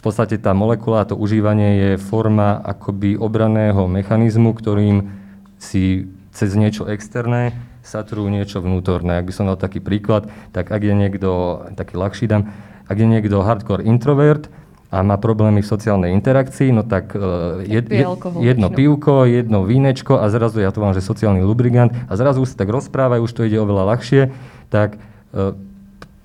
v 0.02 0.10
podstate 0.10 0.42
tá 0.42 0.58
molekula, 0.58 1.06
to 1.06 1.14
užívanie 1.14 1.78
je 1.78 1.92
forma 2.02 2.58
akoby 2.58 3.22
obraného 3.22 3.86
mechanizmu, 3.86 4.58
ktorým 4.58 5.14
si 5.62 6.10
cez 6.34 6.58
niečo 6.58 6.90
externé 6.90 7.54
satrujú 7.86 8.34
niečo 8.34 8.66
vnútorné. 8.66 9.22
Ak 9.22 9.30
by 9.30 9.34
som 9.34 9.46
dal 9.46 9.62
taký 9.62 9.78
príklad, 9.78 10.26
tak 10.58 10.74
ak 10.74 10.82
je 10.82 10.94
niekto, 10.98 11.30
taký 11.78 12.02
ľahší 12.02 12.26
dám, 12.26 12.50
ak 12.90 12.98
je 12.98 13.06
niekto 13.06 13.46
hardcore 13.46 13.86
introvert 13.86 14.50
a 14.90 15.06
má 15.06 15.22
problémy 15.22 15.62
v 15.62 15.70
sociálnej 15.70 16.18
interakcii, 16.18 16.74
no 16.74 16.82
tak 16.82 17.14
uh, 17.14 17.62
jed, 17.62 17.86
jed, 17.86 18.10
jedno 18.42 18.68
pivko, 18.74 19.30
jedno 19.30 19.70
vínečko 19.70 20.18
a 20.18 20.34
zrazu, 20.34 20.66
ja 20.66 20.74
to 20.74 20.82
mám, 20.82 20.98
že 20.98 21.06
sociálny 21.06 21.46
lubrigant 21.46 21.94
a 22.10 22.14
zrazu 22.18 22.42
sa 22.50 22.58
tak 22.58 22.74
rozprávajú, 22.74 23.22
už 23.22 23.34
to 23.38 23.46
ide 23.46 23.62
oveľa 23.62 23.96
ľahšie, 23.96 24.34
tak 24.74 24.98
uh, 25.38 25.54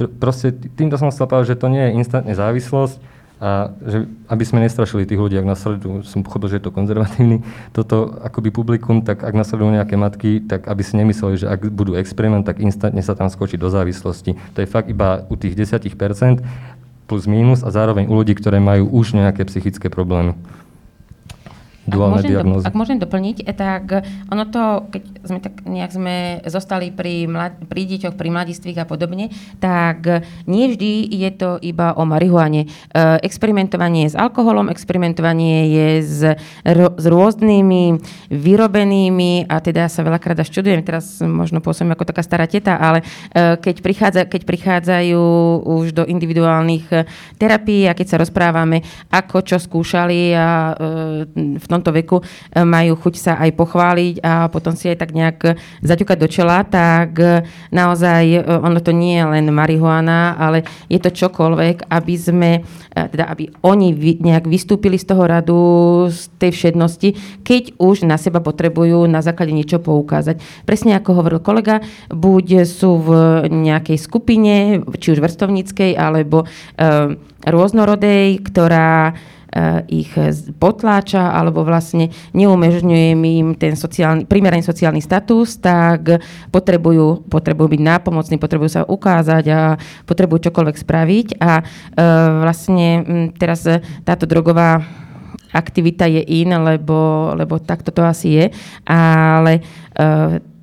pr- 0.00 0.12
proste 0.16 0.50
týmto 0.52 0.97
som 0.97 1.12
chcel 1.12 1.28
povedať, 1.28 1.52
že 1.52 1.61
to 1.61 1.68
nie 1.68 1.92
je 1.92 1.97
instantne 2.00 2.33
závislosť, 2.33 3.15
a 3.37 3.69
že, 3.85 4.09
aby 4.33 4.45
sme 4.49 4.64
nestrašili 4.64 5.05
tých 5.05 5.21
ľudí, 5.21 5.37
ak 5.37 5.45
nasledujú, 5.45 6.09
som 6.09 6.25
pochopil, 6.25 6.49
že 6.49 6.57
je 6.57 6.64
to 6.64 6.73
konzervatívny, 6.73 7.45
toto 7.76 8.16
akoby 8.25 8.49
publikum, 8.49 9.05
tak 9.05 9.21
ak 9.21 9.37
nasledujú 9.37 9.76
nejaké 9.76 10.00
matky, 10.00 10.40
tak 10.40 10.64
aby 10.64 10.81
si 10.81 10.97
nemysleli, 10.97 11.45
že 11.45 11.47
ak 11.52 11.69
budú 11.69 12.00
experiment, 12.00 12.49
tak 12.49 12.64
instantne 12.64 13.05
sa 13.05 13.12
tam 13.12 13.28
skočí 13.28 13.61
do 13.61 13.69
závislosti. 13.69 14.40
To 14.57 14.59
je 14.64 14.69
fakt 14.69 14.88
iba 14.88 15.28
u 15.28 15.37
tých 15.37 15.52
10% 15.52 15.85
plus 17.05 17.28
mínus 17.28 17.61
a 17.61 17.69
zároveň 17.69 18.09
u 18.09 18.16
ľudí, 18.16 18.33
ktoré 18.33 18.57
majú 18.57 18.88
už 18.88 19.12
nejaké 19.12 19.45
psychické 19.45 19.93
problémy 19.93 20.33
duálne 21.87 22.23
ak 22.23 22.26
diagnózy. 22.26 22.64
Do, 22.66 22.69
ak 22.69 22.78
môžem 22.78 22.99
doplniť, 22.99 23.37
eh, 23.47 23.55
tak 23.55 24.07
ono 24.31 24.45
to, 24.50 24.90
keď 24.90 25.02
sme 25.23 25.38
tak 25.38 25.55
nejak 25.62 25.93
sme 25.95 26.16
zostali 26.47 26.90
pri, 26.90 27.31
mlad, 27.31 27.66
pri 27.71 27.83
deťoch, 27.87 28.14
pri 28.19 28.28
mladistvých 28.31 28.83
a 28.83 28.87
podobne, 28.87 29.31
tak 29.62 30.26
nie 30.47 30.71
vždy 30.71 31.07
je 31.11 31.31
to 31.35 31.50
iba 31.62 31.95
o 31.95 32.02
marihuane. 32.05 32.66
E, 32.66 32.69
experimentovanie 33.23 34.11
s 34.11 34.14
alkoholom, 34.14 34.71
experimentovanie 34.71 35.71
je 35.71 35.88
s, 36.02 36.21
s 36.66 37.05
rôznymi 37.07 37.99
vyrobenými, 38.31 39.46
a 39.46 39.59
teda 39.62 39.87
sa 39.90 40.03
veľakrát 40.03 40.38
až 40.42 40.51
čudujem, 40.51 40.83
teraz 40.83 41.22
možno 41.22 41.62
pôsobím 41.62 41.94
ako 41.94 42.09
taká 42.11 42.22
stará 42.22 42.46
teta, 42.46 42.79
ale 42.79 43.03
e, 43.33 43.59
keď, 43.59 43.77
prichádza, 43.83 44.22
keď 44.27 44.42
prichádzajú 44.46 45.22
už 45.66 45.87
do 45.96 46.05
individuálnych 46.07 46.87
terapií 47.40 47.87
a 47.87 47.96
keď 47.96 48.07
sa 48.07 48.20
rozprávame, 48.20 48.83
ako 49.11 49.42
čo 49.42 49.57
skúšali 49.59 50.35
a 50.37 50.77
v 51.37 51.66
tom 51.66 51.76
tomto 51.77 51.93
veku 51.93 52.17
e, 52.21 52.25
majú 52.65 52.97
chuť 52.97 53.15
sa 53.15 53.33
aj 53.37 53.51
pochváliť 53.53 54.15
a 54.25 54.49
potom 54.49 54.73
si 54.73 54.89
aj 54.89 54.99
tak 55.05 55.12
nejak 55.12 55.61
zaťukať 55.85 56.17
do 56.17 56.29
čela, 56.29 56.65
tak 56.65 57.21
e, 57.21 57.45
naozaj 57.71 58.25
e, 58.25 58.41
ono 58.43 58.81
to 58.81 58.97
nie 58.97 59.21
je 59.21 59.27
len 59.29 59.47
marihuana, 59.53 60.35
ale 60.41 60.65
je 60.89 60.97
to 60.97 61.12
čokoľvek, 61.12 61.93
aby 61.93 62.15
sme, 62.17 62.51
teda 62.93 63.29
aby 63.29 63.53
oni 63.61 63.93
nejak 64.25 64.49
vystúpili 64.49 64.97
z 64.97 65.12
toho 65.12 65.29
radu, 65.29 65.61
z 66.09 66.33
tej 66.41 66.51
všednosti, 66.57 67.43
keď 67.45 67.77
už 67.77 68.09
na 68.09 68.17
seba 68.17 68.41
potrebujú 68.41 69.05
na 69.05 69.21
základe 69.21 69.53
niečo 69.53 69.79
poukázať. 69.79 70.41
Presne 70.65 70.97
ako 70.97 71.21
hovoril 71.21 71.41
kolega, 71.45 71.85
buď 72.09 72.65
sú 72.65 72.97
v 73.03 73.11
nejakej 73.51 73.99
skupine, 74.01 74.81
či 74.97 75.12
už 75.12 75.21
vrstovníckej, 75.21 75.99
alebo 75.99 76.49
rôznorodej, 77.47 78.43
ktorá 78.43 79.15
ich 79.88 80.12
potláča 80.61 81.33
alebo 81.33 81.64
vlastne 81.64 82.12
neumožňuje 82.37 83.07
im 83.16 83.49
ten 83.57 83.75
sociálny, 83.75 84.29
primeraný 84.29 84.62
sociálny 84.62 85.01
status, 85.01 85.59
tak 85.59 86.21
potrebujú, 86.53 87.27
potrebujú 87.27 87.79
byť 87.79 87.83
nápomocní, 87.83 88.37
potrebujú 88.37 88.71
sa 88.71 88.83
ukázať 88.85 89.45
a 89.53 89.61
potrebujú 90.05 90.51
čokoľvek 90.51 90.77
spraviť. 90.77 91.27
A 91.40 91.61
eh, 91.61 91.66
vlastne 92.42 92.88
hm, 93.03 93.27
teraz 93.37 93.64
táto 94.05 94.25
drogová 94.29 94.85
aktivita 95.57 96.05
je 96.05 96.21
in, 96.21 96.53
lebo, 96.53 97.33
lebo 97.33 97.57
takto 97.57 97.88
to 97.88 98.05
asi 98.05 98.29
je, 98.37 98.47
ale 98.85 99.64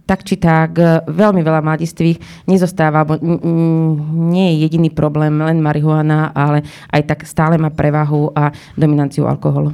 tak 0.04 0.28
či 0.28 0.36
tak 0.36 0.76
veľmi 1.08 1.40
veľa 1.40 1.64
mladistvých 1.64 2.48
nezostáva, 2.48 3.08
bo 3.08 3.16
nie 4.14 4.56
je 4.56 4.68
jediný 4.68 4.92
problém 4.92 5.32
len 5.40 5.64
marihuana, 5.64 6.36
ale 6.36 6.68
aj 6.92 7.02
tak 7.08 7.20
stále 7.24 7.56
má 7.56 7.72
prevahu 7.72 8.36
a 8.36 8.52
dominanciu 8.76 9.24
alkoholu. 9.26 9.72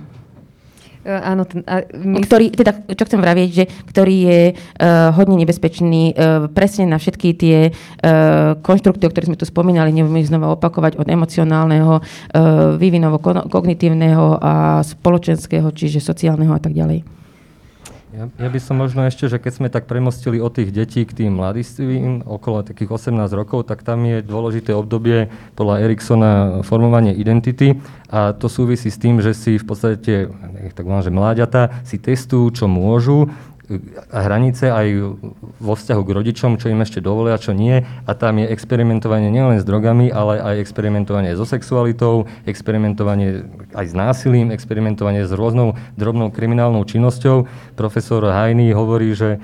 Uh, 0.99 1.15
áno, 1.31 1.47
ten, 1.47 1.63
a 1.63 1.79
my... 1.95 2.19
ktorý, 2.19 2.51
teda, 2.51 2.75
čo 2.91 3.07
chcem 3.07 3.23
vravieť, 3.23 3.49
že 3.55 3.63
ktorý 3.87 4.15
je 4.19 4.41
uh, 4.51 5.15
hodne 5.15 5.39
nebezpečný 5.39 6.11
uh, 6.11 6.51
presne 6.51 6.91
na 6.91 6.99
všetky 6.99 7.39
tie 7.39 7.71
uh, 7.71 8.59
konštrukty, 8.59 9.07
o 9.07 9.11
ktorých 9.11 9.31
sme 9.31 9.39
tu 9.39 9.47
spomínali, 9.47 9.95
nebudeme 9.95 10.19
ich 10.19 10.27
znova 10.27 10.51
opakovať, 10.59 10.99
od 10.99 11.07
emocionálneho, 11.07 12.03
uh, 12.03 12.75
vývinovo-kognitívneho 12.75 14.43
a 14.43 14.83
spoločenského, 14.83 15.71
čiže 15.71 16.03
sociálneho 16.03 16.51
a 16.51 16.59
tak 16.59 16.75
ďalej. 16.75 17.18
Ja, 18.09 18.25
ja 18.25 18.49
by 18.49 18.57
som 18.57 18.81
možno 18.81 19.05
ešte, 19.05 19.29
že 19.29 19.37
keď 19.37 19.53
sme 19.53 19.67
tak 19.69 19.85
premostili 19.85 20.41
od 20.41 20.57
tých 20.57 20.73
detí 20.73 21.05
k 21.05 21.13
tým 21.13 21.37
mladistvím, 21.37 22.25
okolo 22.25 22.65
takých 22.65 22.97
18 22.97 23.21
rokov, 23.37 23.69
tak 23.69 23.85
tam 23.85 24.01
je 24.01 24.25
dôležité 24.25 24.73
obdobie 24.73 25.29
podľa 25.53 25.85
Eriksona 25.85 26.31
formovanie 26.65 27.13
identity. 27.13 27.77
A 28.09 28.33
to 28.33 28.49
súvisí 28.49 28.89
s 28.89 28.97
tým, 28.97 29.21
že 29.21 29.37
si 29.37 29.61
v 29.61 29.65
podstate, 29.65 30.25
tak 30.73 30.85
mám, 30.89 31.05
že 31.05 31.13
mláďata 31.13 31.85
si 31.85 32.01
testujú, 32.01 32.49
čo 32.49 32.65
môžu, 32.65 33.29
hranice 34.09 34.73
aj 34.73 34.87
vo 35.61 35.73
vzťahu 35.77 36.01
k 36.01 36.15
rodičom, 36.15 36.51
čo 36.57 36.73
im 36.73 36.81
ešte 36.81 36.99
dovolia, 36.99 37.37
čo 37.37 37.53
nie. 37.53 37.85
A 37.85 38.11
tam 38.17 38.41
je 38.41 38.49
experimentovanie 38.49 39.29
nielen 39.29 39.61
s 39.61 39.65
drogami, 39.67 40.09
ale 40.09 40.41
aj 40.41 40.65
experimentovanie 40.65 41.37
so 41.37 41.45
sexualitou, 41.45 42.25
experimentovanie 42.49 43.45
aj 43.77 43.85
s 43.85 43.93
násilím, 43.93 44.49
experimentovanie 44.49 45.29
s 45.29 45.31
rôznou 45.31 45.77
drobnou 45.93 46.33
kriminálnou 46.33 46.81
činnosťou. 46.85 47.45
Profesor 47.77 48.25
Hajný 48.25 48.73
hovorí, 48.73 49.13
že 49.13 49.37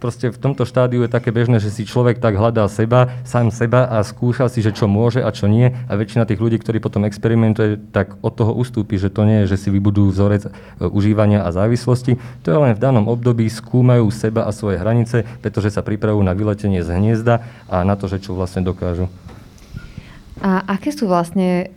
proste 0.00 0.32
v 0.32 0.38
tomto 0.40 0.64
štádiu 0.64 1.04
je 1.04 1.10
také 1.12 1.30
bežné, 1.32 1.60
že 1.60 1.68
si 1.68 1.84
človek 1.84 2.18
tak 2.18 2.36
hľadá 2.36 2.64
seba, 2.72 3.12
sám 3.28 3.52
seba 3.52 3.84
a 3.86 4.00
skúša 4.00 4.48
si, 4.48 4.64
že 4.64 4.72
čo 4.72 4.88
môže 4.88 5.20
a 5.20 5.30
čo 5.32 5.46
nie. 5.46 5.72
A 5.88 5.92
väčšina 5.94 6.24
tých 6.24 6.40
ľudí, 6.40 6.56
ktorí 6.56 6.80
potom 6.80 7.04
experimentuje, 7.04 7.76
tak 7.92 8.16
od 8.24 8.32
toho 8.32 8.56
ustúpi, 8.56 8.96
že 8.96 9.12
to 9.12 9.28
nie 9.28 9.44
je, 9.44 9.56
že 9.56 9.66
si 9.66 9.68
vybudujú 9.68 10.08
vzorec 10.12 10.42
e, 10.48 10.50
užívania 10.88 11.44
a 11.44 11.52
závislosti. 11.52 12.16
To 12.44 12.48
je 12.48 12.58
len 12.58 12.72
v 12.72 12.82
danom 12.82 13.06
období, 13.06 13.44
skúmajú 13.46 14.08
seba 14.08 14.48
a 14.48 14.50
svoje 14.52 14.80
hranice, 14.80 15.28
pretože 15.44 15.72
sa 15.72 15.84
pripravujú 15.84 16.24
na 16.24 16.32
vyletenie 16.32 16.80
z 16.80 16.96
hniezda 16.96 17.44
a 17.68 17.84
na 17.84 17.94
to, 17.94 18.08
že 18.08 18.24
čo 18.24 18.32
vlastne 18.32 18.64
dokážu. 18.64 19.12
A 20.40 20.60
aké 20.68 20.92
sú 20.92 21.08
vlastne 21.08 21.72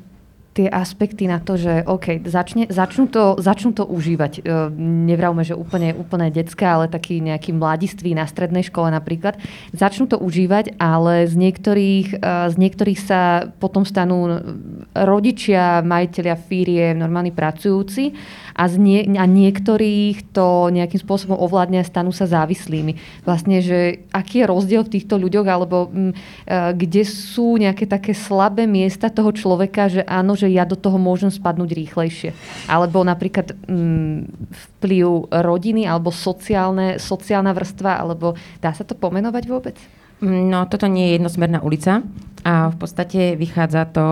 tie 0.59 0.67
aspekty 0.67 1.23
na 1.23 1.39
to, 1.39 1.55
že 1.55 1.87
OK, 1.87 2.19
začne, 2.27 2.67
začnú, 2.67 3.07
to, 3.07 3.39
začnú 3.39 3.71
to 3.71 3.87
užívať. 3.87 4.43
E, 4.43 4.67
nevravme, 5.07 5.47
že 5.47 5.55
úplne, 5.55 5.95
úplne 5.95 6.27
detská, 6.27 6.75
ale 6.75 6.91
taký 6.91 7.23
nejaký 7.23 7.55
mladiství 7.55 8.11
na 8.11 8.27
strednej 8.27 8.67
škole 8.67 8.91
napríklad. 8.91 9.39
Začnú 9.71 10.11
to 10.11 10.19
užívať, 10.19 10.75
ale 10.75 11.31
z 11.31 11.39
niektorých, 11.39 12.07
e, 12.19 12.51
z 12.51 12.55
niektorých 12.59 12.99
sa 12.99 13.47
potom 13.63 13.87
stanú 13.87 14.43
rodičia, 14.91 15.79
majiteľia 15.79 16.35
fírie, 16.35 16.91
normálni 16.91 17.31
pracujúci 17.31 18.11
a, 18.59 18.67
z 18.67 18.75
a 19.15 19.23
niektorých 19.23 20.35
to 20.35 20.67
nejakým 20.67 20.99
spôsobom 20.99 21.39
ovládne 21.39 21.79
a 21.79 21.87
stanú 21.87 22.11
sa 22.11 22.27
závislými. 22.27 23.23
Vlastne, 23.23 23.63
že 23.63 24.03
aký 24.11 24.43
je 24.43 24.51
rozdiel 24.51 24.83
v 24.83 24.99
týchto 24.99 25.15
ľuďoch, 25.15 25.47
alebo 25.47 25.87
m, 25.87 26.11
e, 26.11 26.75
kde 26.75 27.07
sú 27.07 27.55
nejaké 27.55 27.87
také 27.87 28.11
slabé 28.11 28.67
miesta 28.67 29.07
toho 29.07 29.31
človeka, 29.31 29.87
že 29.87 30.01
áno, 30.03 30.35
že 30.35 30.51
ja 30.51 30.67
do 30.67 30.75
toho 30.75 30.99
môžem 30.99 31.31
spadnúť 31.31 31.71
rýchlejšie. 31.71 32.35
Alebo 32.67 32.99
napríklad 33.07 33.55
m, 33.71 34.27
vplyv 34.51 35.31
rodiny, 35.31 35.87
alebo 35.87 36.11
sociálne, 36.11 36.99
sociálna 36.99 37.55
vrstva, 37.55 37.95
alebo 37.95 38.35
dá 38.59 38.75
sa 38.75 38.83
to 38.83 38.91
pomenovať 38.91 39.43
vôbec? 39.47 39.79
No, 40.19 40.67
toto 40.67 40.91
nie 40.91 41.07
je 41.07 41.15
jednosmerná 41.15 41.63
ulica 41.63 42.03
a 42.43 42.71
v 42.71 42.75
podstate 42.79 43.35
vychádza 43.35 43.85
to 43.91 44.05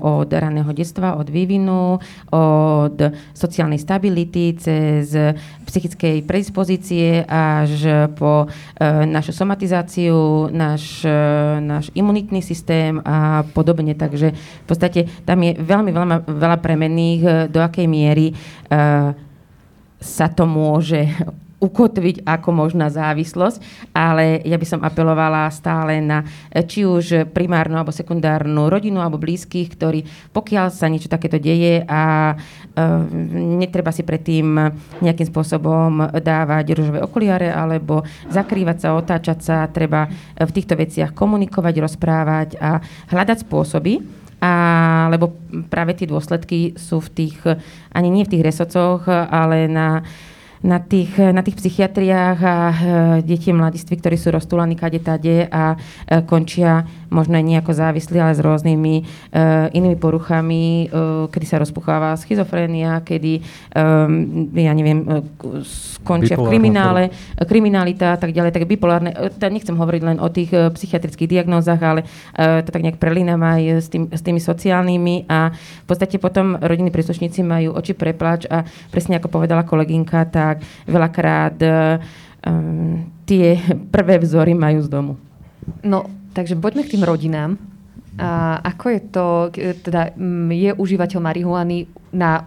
od 0.00 0.30
raného 0.32 0.72
detstva, 0.72 1.20
od 1.20 1.28
vývinu, 1.28 2.00
od 2.32 2.96
sociálnej 3.36 3.76
stability, 3.76 4.56
cez 4.56 5.12
psychickej 5.68 6.24
predispozície 6.24 7.28
až 7.28 8.08
po 8.16 8.46
e, 8.46 8.46
našu 9.04 9.36
somatizáciu, 9.36 10.48
náš, 10.48 11.04
e, 11.04 11.18
náš 11.60 11.92
imunitný 11.92 12.40
systém 12.40 13.04
a 13.04 13.44
podobne. 13.52 13.92
Takže 13.92 14.32
v 14.32 14.66
podstate 14.66 15.04
tam 15.28 15.44
je 15.44 15.52
veľmi 15.60 15.90
veľa, 15.92 16.16
veľa 16.24 16.58
premenných, 16.64 17.22
do 17.52 17.60
akej 17.60 17.84
miery 17.84 18.32
e, 18.32 18.34
sa 20.00 20.26
to 20.32 20.44
môže 20.48 21.04
ukotviť 21.64 22.28
ako 22.28 22.50
možná 22.52 22.92
závislosť, 22.92 23.88
ale 23.96 24.44
ja 24.44 24.60
by 24.60 24.66
som 24.68 24.84
apelovala 24.84 25.48
stále 25.48 26.04
na 26.04 26.20
či 26.52 26.84
už 26.84 27.32
primárnu 27.32 27.80
alebo 27.80 27.88
sekundárnu 27.88 28.68
rodinu 28.68 29.00
alebo 29.00 29.16
blízkych, 29.16 29.72
ktorí 29.72 30.04
pokiaľ 30.36 30.68
sa 30.68 30.92
niečo 30.92 31.08
takéto 31.08 31.40
deje 31.40 31.80
a 31.88 32.36
uh, 32.36 33.00
netreba 33.56 33.88
si 33.88 34.04
predtým 34.04 34.76
nejakým 35.00 35.28
spôsobom 35.32 36.20
dávať 36.20 36.76
ružové 36.76 37.00
okuliare 37.00 37.48
alebo 37.48 38.04
zakrývať 38.28 38.76
sa, 38.84 38.98
otáčať 38.98 39.38
sa, 39.40 39.56
treba 39.72 40.06
v 40.36 40.50
týchto 40.52 40.76
veciach 40.76 41.16
komunikovať, 41.16 41.74
rozprávať 41.80 42.48
a 42.60 42.82
hľadať 43.08 43.38
spôsoby, 43.48 44.04
a, 44.44 44.52
lebo 45.08 45.32
práve 45.72 45.96
tie 45.96 46.04
dôsledky 46.04 46.76
sú 46.76 47.00
v 47.00 47.08
tých, 47.16 47.38
ani 47.96 48.08
nie 48.12 48.28
v 48.28 48.32
tých 48.36 48.44
resococh, 48.44 49.08
ale 49.08 49.70
na 49.70 50.04
na 50.64 50.80
tých, 50.80 51.12
na 51.20 51.44
tých 51.44 51.60
psychiatriách 51.60 52.38
a 52.40 52.56
e, 52.56 52.74
deti 53.20 53.52
mladiství, 53.52 54.00
ktorí 54.00 54.16
sú 54.16 54.32
roztúlaní 54.32 54.80
kade 54.80 54.96
tade 55.04 55.44
a 55.52 55.76
e, 55.76 56.24
končia 56.24 56.88
možno 57.12 57.36
aj 57.36 57.44
nejako 57.44 57.72
závislí, 57.76 58.16
ale 58.16 58.32
s 58.32 58.40
rôznymi 58.40 58.94
e, 58.98 59.02
inými 59.76 59.94
poruchami, 60.00 60.88
kedy 61.30 61.46
sa 61.46 61.62
rozpucháva 61.62 62.18
schizofrénia, 62.18 63.04
kedy, 63.06 63.38
ja 64.54 64.72
neviem, 64.74 65.06
skončia 65.62 66.34
v 66.34 66.48
kriminále, 66.50 67.02
kriminalita 67.46 68.16
a 68.16 68.18
tak 68.18 68.34
ďalej, 68.34 68.50
tak 68.50 68.66
bipolárne, 68.66 69.14
teda 69.14 69.46
nechcem 69.52 69.76
hovoriť 69.76 70.02
len 70.02 70.18
o 70.18 70.26
tých 70.32 70.50
psychiatrických 70.50 71.38
diagnózach, 71.38 71.78
ale 71.82 72.02
to 72.34 72.70
tak 72.70 72.82
nejak 72.82 72.98
prelínam 72.98 73.38
aj 73.42 73.62
s, 73.84 73.88
tým, 73.90 74.10
s 74.10 74.22
tými 74.22 74.42
sociálnymi 74.42 75.30
a 75.30 75.54
v 75.54 75.86
podstate 75.86 76.18
potom 76.18 76.58
rodinní 76.58 76.90
príslušníci 76.90 77.46
majú 77.46 77.78
oči 77.78 77.94
preplač 77.94 78.48
a 78.50 78.66
presne 78.90 79.22
ako 79.22 79.30
povedala 79.30 79.62
kolegynka, 79.62 80.26
tak 80.30 80.53
tak 80.54 80.62
veľakrát 80.86 81.58
um, 82.46 83.10
tie 83.26 83.58
prvé 83.90 84.22
vzory 84.22 84.54
majú 84.54 84.80
z 84.84 84.88
domu. 84.88 85.12
No, 85.82 86.06
takže 86.36 86.54
poďme 86.54 86.86
k 86.86 86.94
tým 86.94 87.04
rodinám. 87.04 87.58
A 88.14 88.62
ako 88.62 88.86
je 88.94 89.00
to, 89.10 89.26
teda 89.82 90.14
je 90.54 90.70
užívateľ 90.70 91.18
marihuany 91.18 91.90
na... 92.14 92.46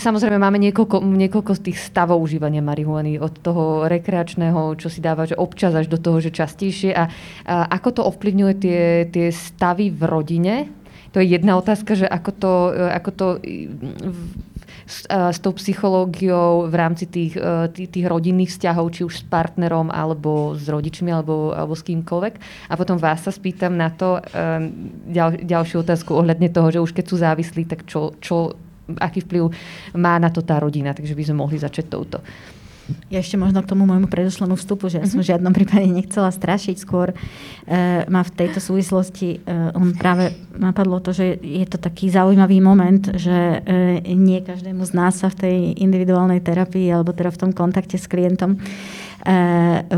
Samozrejme 0.00 0.40
máme 0.40 0.56
niekoľko, 0.56 1.04
niekoľko 1.04 1.52
z 1.60 1.64
tých 1.68 1.76
stavov 1.76 2.24
užívania 2.24 2.64
marihuany, 2.64 3.20
od 3.20 3.36
toho 3.44 3.84
rekreačného, 3.84 4.80
čo 4.80 4.88
si 4.88 5.04
dáva, 5.04 5.28
že 5.28 5.36
občas 5.36 5.76
až 5.76 5.92
do 5.92 6.00
toho, 6.00 6.24
že 6.24 6.32
častejšie. 6.32 6.96
A, 6.96 7.04
a 7.44 7.68
ako 7.68 8.00
to 8.00 8.02
ovplyvňuje 8.08 8.54
tie, 8.56 8.82
tie 9.12 9.28
stavy 9.28 9.92
v 9.92 10.02
rodine? 10.08 10.54
To 11.12 11.20
je 11.20 11.36
jedna 11.36 11.60
otázka, 11.60 11.92
že 11.92 12.08
ako 12.08 12.30
to, 12.32 12.52
ako 12.96 13.10
to 13.12 13.26
s, 14.86 15.02
s 15.10 15.38
tou 15.42 15.50
psychológiou 15.58 16.70
v 16.70 16.74
rámci 16.78 17.10
tých, 17.10 17.34
e, 17.34 17.68
tých, 17.74 17.90
tých 17.90 18.06
rodinných 18.06 18.54
vzťahov, 18.54 18.94
či 18.94 19.02
už 19.02 19.14
s 19.20 19.24
partnerom, 19.26 19.90
alebo 19.90 20.54
s 20.54 20.70
rodičmi, 20.70 21.10
alebo, 21.10 21.50
alebo 21.50 21.74
s 21.74 21.82
kýmkoľvek. 21.82 22.34
A 22.70 22.74
potom 22.78 22.96
vás 22.96 23.26
sa 23.26 23.34
spýtam 23.34 23.74
na 23.74 23.90
to, 23.90 24.22
ďal, 25.10 25.42
ďalšiu 25.42 25.82
otázku 25.82 26.14
ohľadne 26.14 26.48
toho, 26.54 26.70
že 26.70 26.82
už 26.82 26.94
keď 26.94 27.04
sú 27.04 27.16
závislí, 27.18 27.62
tak 27.66 27.84
čo, 27.84 28.14
čo, 28.22 28.54
aký 29.02 29.26
vplyv 29.26 29.50
má 29.98 30.16
na 30.22 30.30
to 30.30 30.46
tá 30.46 30.62
rodina. 30.62 30.94
Takže 30.94 31.18
by 31.18 31.22
sme 31.26 31.42
mohli 31.42 31.58
začať 31.58 31.90
touto. 31.90 32.22
Ja 33.10 33.18
ešte 33.18 33.34
možno 33.34 33.62
k 33.62 33.70
tomu 33.70 33.82
môjmu 33.86 34.06
predošlému 34.06 34.54
vstupu, 34.54 34.86
že 34.86 35.02
ja 35.02 35.06
som 35.06 35.18
v 35.18 35.26
mhm. 35.26 35.30
žiadnom 35.34 35.52
prípade 35.54 35.86
nechcela 35.90 36.30
strašiť, 36.30 36.76
skôr 36.78 37.10
e, 37.10 37.16
ma 38.06 38.22
v 38.22 38.34
tejto 38.34 38.62
súvislosti 38.62 39.42
e, 39.42 39.72
on 39.74 39.94
práve 39.94 40.34
napadlo 40.54 41.02
to, 41.02 41.10
že 41.10 41.38
je 41.42 41.66
to 41.66 41.78
taký 41.82 42.10
zaujímavý 42.10 42.62
moment, 42.62 43.10
že 43.18 43.62
e, 43.62 44.14
nie 44.14 44.38
každému 44.42 44.86
z 44.86 44.92
nás 44.94 45.18
sa 45.18 45.28
v 45.30 45.38
tej 45.38 45.56
individuálnej 45.82 46.38
terapii 46.42 46.86
alebo 46.90 47.10
teda 47.10 47.34
v 47.34 47.40
tom 47.42 47.50
kontakte 47.50 47.98
s 47.98 48.06
klientom 48.06 48.58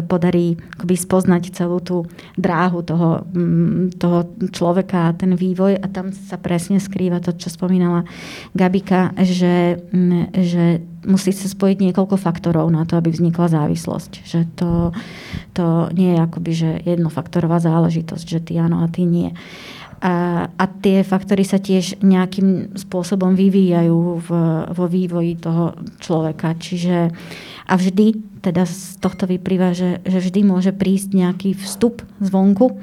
podarí 0.09 0.57
akoby 0.79 0.95
spoznať 0.97 1.43
celú 1.53 1.85
tú 1.85 2.09
dráhu 2.41 2.81
toho, 2.81 3.29
mm, 3.29 4.01
toho 4.01 4.25
človeka 4.49 5.13
a 5.13 5.17
ten 5.17 5.37
vývoj 5.37 5.77
a 5.77 5.87
tam 5.93 6.11
sa 6.17 6.41
presne 6.41 6.81
skrýva 6.81 7.21
to, 7.21 7.37
čo 7.37 7.53
spomínala 7.53 8.09
Gabika, 8.57 9.13
že, 9.21 9.77
mm, 9.93 10.33
že 10.33 10.65
musí 11.05 11.31
sa 11.31 11.47
spojiť 11.47 11.77
niekoľko 11.89 12.17
faktorov 12.17 12.67
na 12.73 12.89
to, 12.89 12.97
aby 12.97 13.13
vznikla 13.13 13.53
závislosť. 13.53 14.13
Že 14.25 14.41
to, 14.57 14.71
to 15.55 15.67
nie 15.95 16.17
je 16.17 16.19
akoby 16.19 16.53
že 16.57 16.71
jednofaktorová 16.89 17.61
záležitosť, 17.63 18.27
že 18.27 18.41
ty 18.43 18.57
áno 18.59 18.83
a 18.83 18.89
ty 18.91 19.05
nie. 19.05 19.33
A, 19.99 20.47
a 20.47 20.65
tie 20.79 21.03
faktory 21.03 21.43
sa 21.43 21.59
tiež 21.59 21.99
nejakým 22.07 22.79
spôsobom 22.79 23.35
vyvíjajú 23.35 23.99
v, 24.23 24.31
vo 24.71 24.87
vývoji 24.87 25.35
toho 25.43 25.75
človeka. 25.99 26.55
Čiže 26.55 27.11
a 27.69 27.75
vždy 27.77 28.41
teda 28.41 28.65
z 28.65 28.97
tohto 29.03 29.29
vyplýva, 29.29 29.77
že, 29.77 30.01
že 30.07 30.19
vždy 30.25 30.41
môže 30.47 30.73
prísť 30.73 31.13
nejaký 31.13 31.51
vstup 31.59 32.01
zvonku 32.23 32.81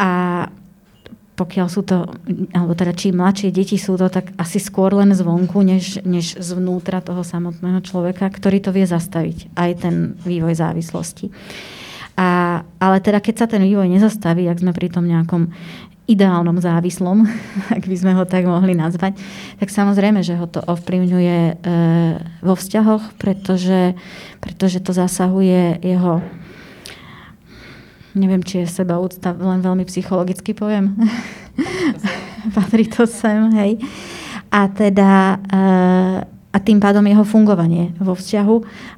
a 0.00 0.46
pokiaľ 1.36 1.66
sú 1.72 1.80
to, 1.88 2.04
alebo 2.52 2.76
teda 2.76 2.92
čím 2.92 3.16
mladšie 3.16 3.48
deti 3.48 3.80
sú 3.80 3.96
to, 3.96 4.12
tak 4.12 4.36
asi 4.36 4.60
skôr 4.60 4.92
len 4.92 5.16
zvonku, 5.16 5.64
než, 5.64 6.04
než 6.04 6.36
zvnútra 6.36 7.00
toho 7.00 7.24
samotného 7.24 7.80
človeka, 7.80 8.28
ktorý 8.28 8.60
to 8.60 8.76
vie 8.76 8.84
zastaviť, 8.84 9.56
aj 9.56 9.70
ten 9.80 9.94
vývoj 10.20 10.52
závislosti. 10.52 11.32
A, 12.20 12.60
ale 12.76 13.00
teda 13.00 13.24
keď 13.24 13.34
sa 13.40 13.46
ten 13.48 13.64
vývoj 13.64 13.88
nezastaví, 13.88 14.44
ak 14.44 14.60
sme 14.60 14.76
pri 14.76 14.92
tom 14.92 15.08
nejakom 15.08 15.48
ideálnom 16.10 16.58
závislom, 16.58 17.22
ak 17.76 17.86
by 17.86 17.96
sme 17.96 18.12
ho 18.18 18.26
tak 18.26 18.44
mohli 18.50 18.74
nazvať, 18.74 19.14
tak 19.62 19.68
samozrejme, 19.70 20.26
že 20.26 20.34
ho 20.34 20.50
to 20.50 20.58
ovplyvňuje 20.58 21.38
e, 21.38 21.54
vo 22.42 22.54
vzťahoch, 22.58 23.14
pretože, 23.16 23.94
pretože 24.42 24.82
to 24.82 24.90
zasahuje 24.90 25.78
jeho 25.80 26.18
neviem, 28.10 28.42
či 28.42 28.66
je 28.66 28.82
seba 28.82 28.98
úcta, 28.98 29.30
len 29.38 29.62
veľmi 29.62 29.86
psychologicky 29.86 30.50
poviem. 30.50 30.98
Patrí 32.58 32.90
to 32.90 33.06
sem, 33.06 33.54
hej. 33.54 33.78
A 34.50 34.66
teda 34.66 35.38
e, 35.46 35.66
a 36.50 36.58
tým 36.58 36.82
pádom 36.82 37.06
jeho 37.06 37.22
fungovanie 37.22 37.94
vo 38.02 38.18
vzťahu 38.18 38.56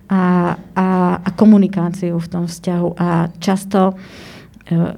a, 0.09 0.23
a, 0.57 0.87
a 1.21 1.29
komunikáciu 1.37 2.17
v 2.17 2.31
tom 2.33 2.45
vzťahu. 2.49 2.89
A 2.97 3.29
často 3.37 3.93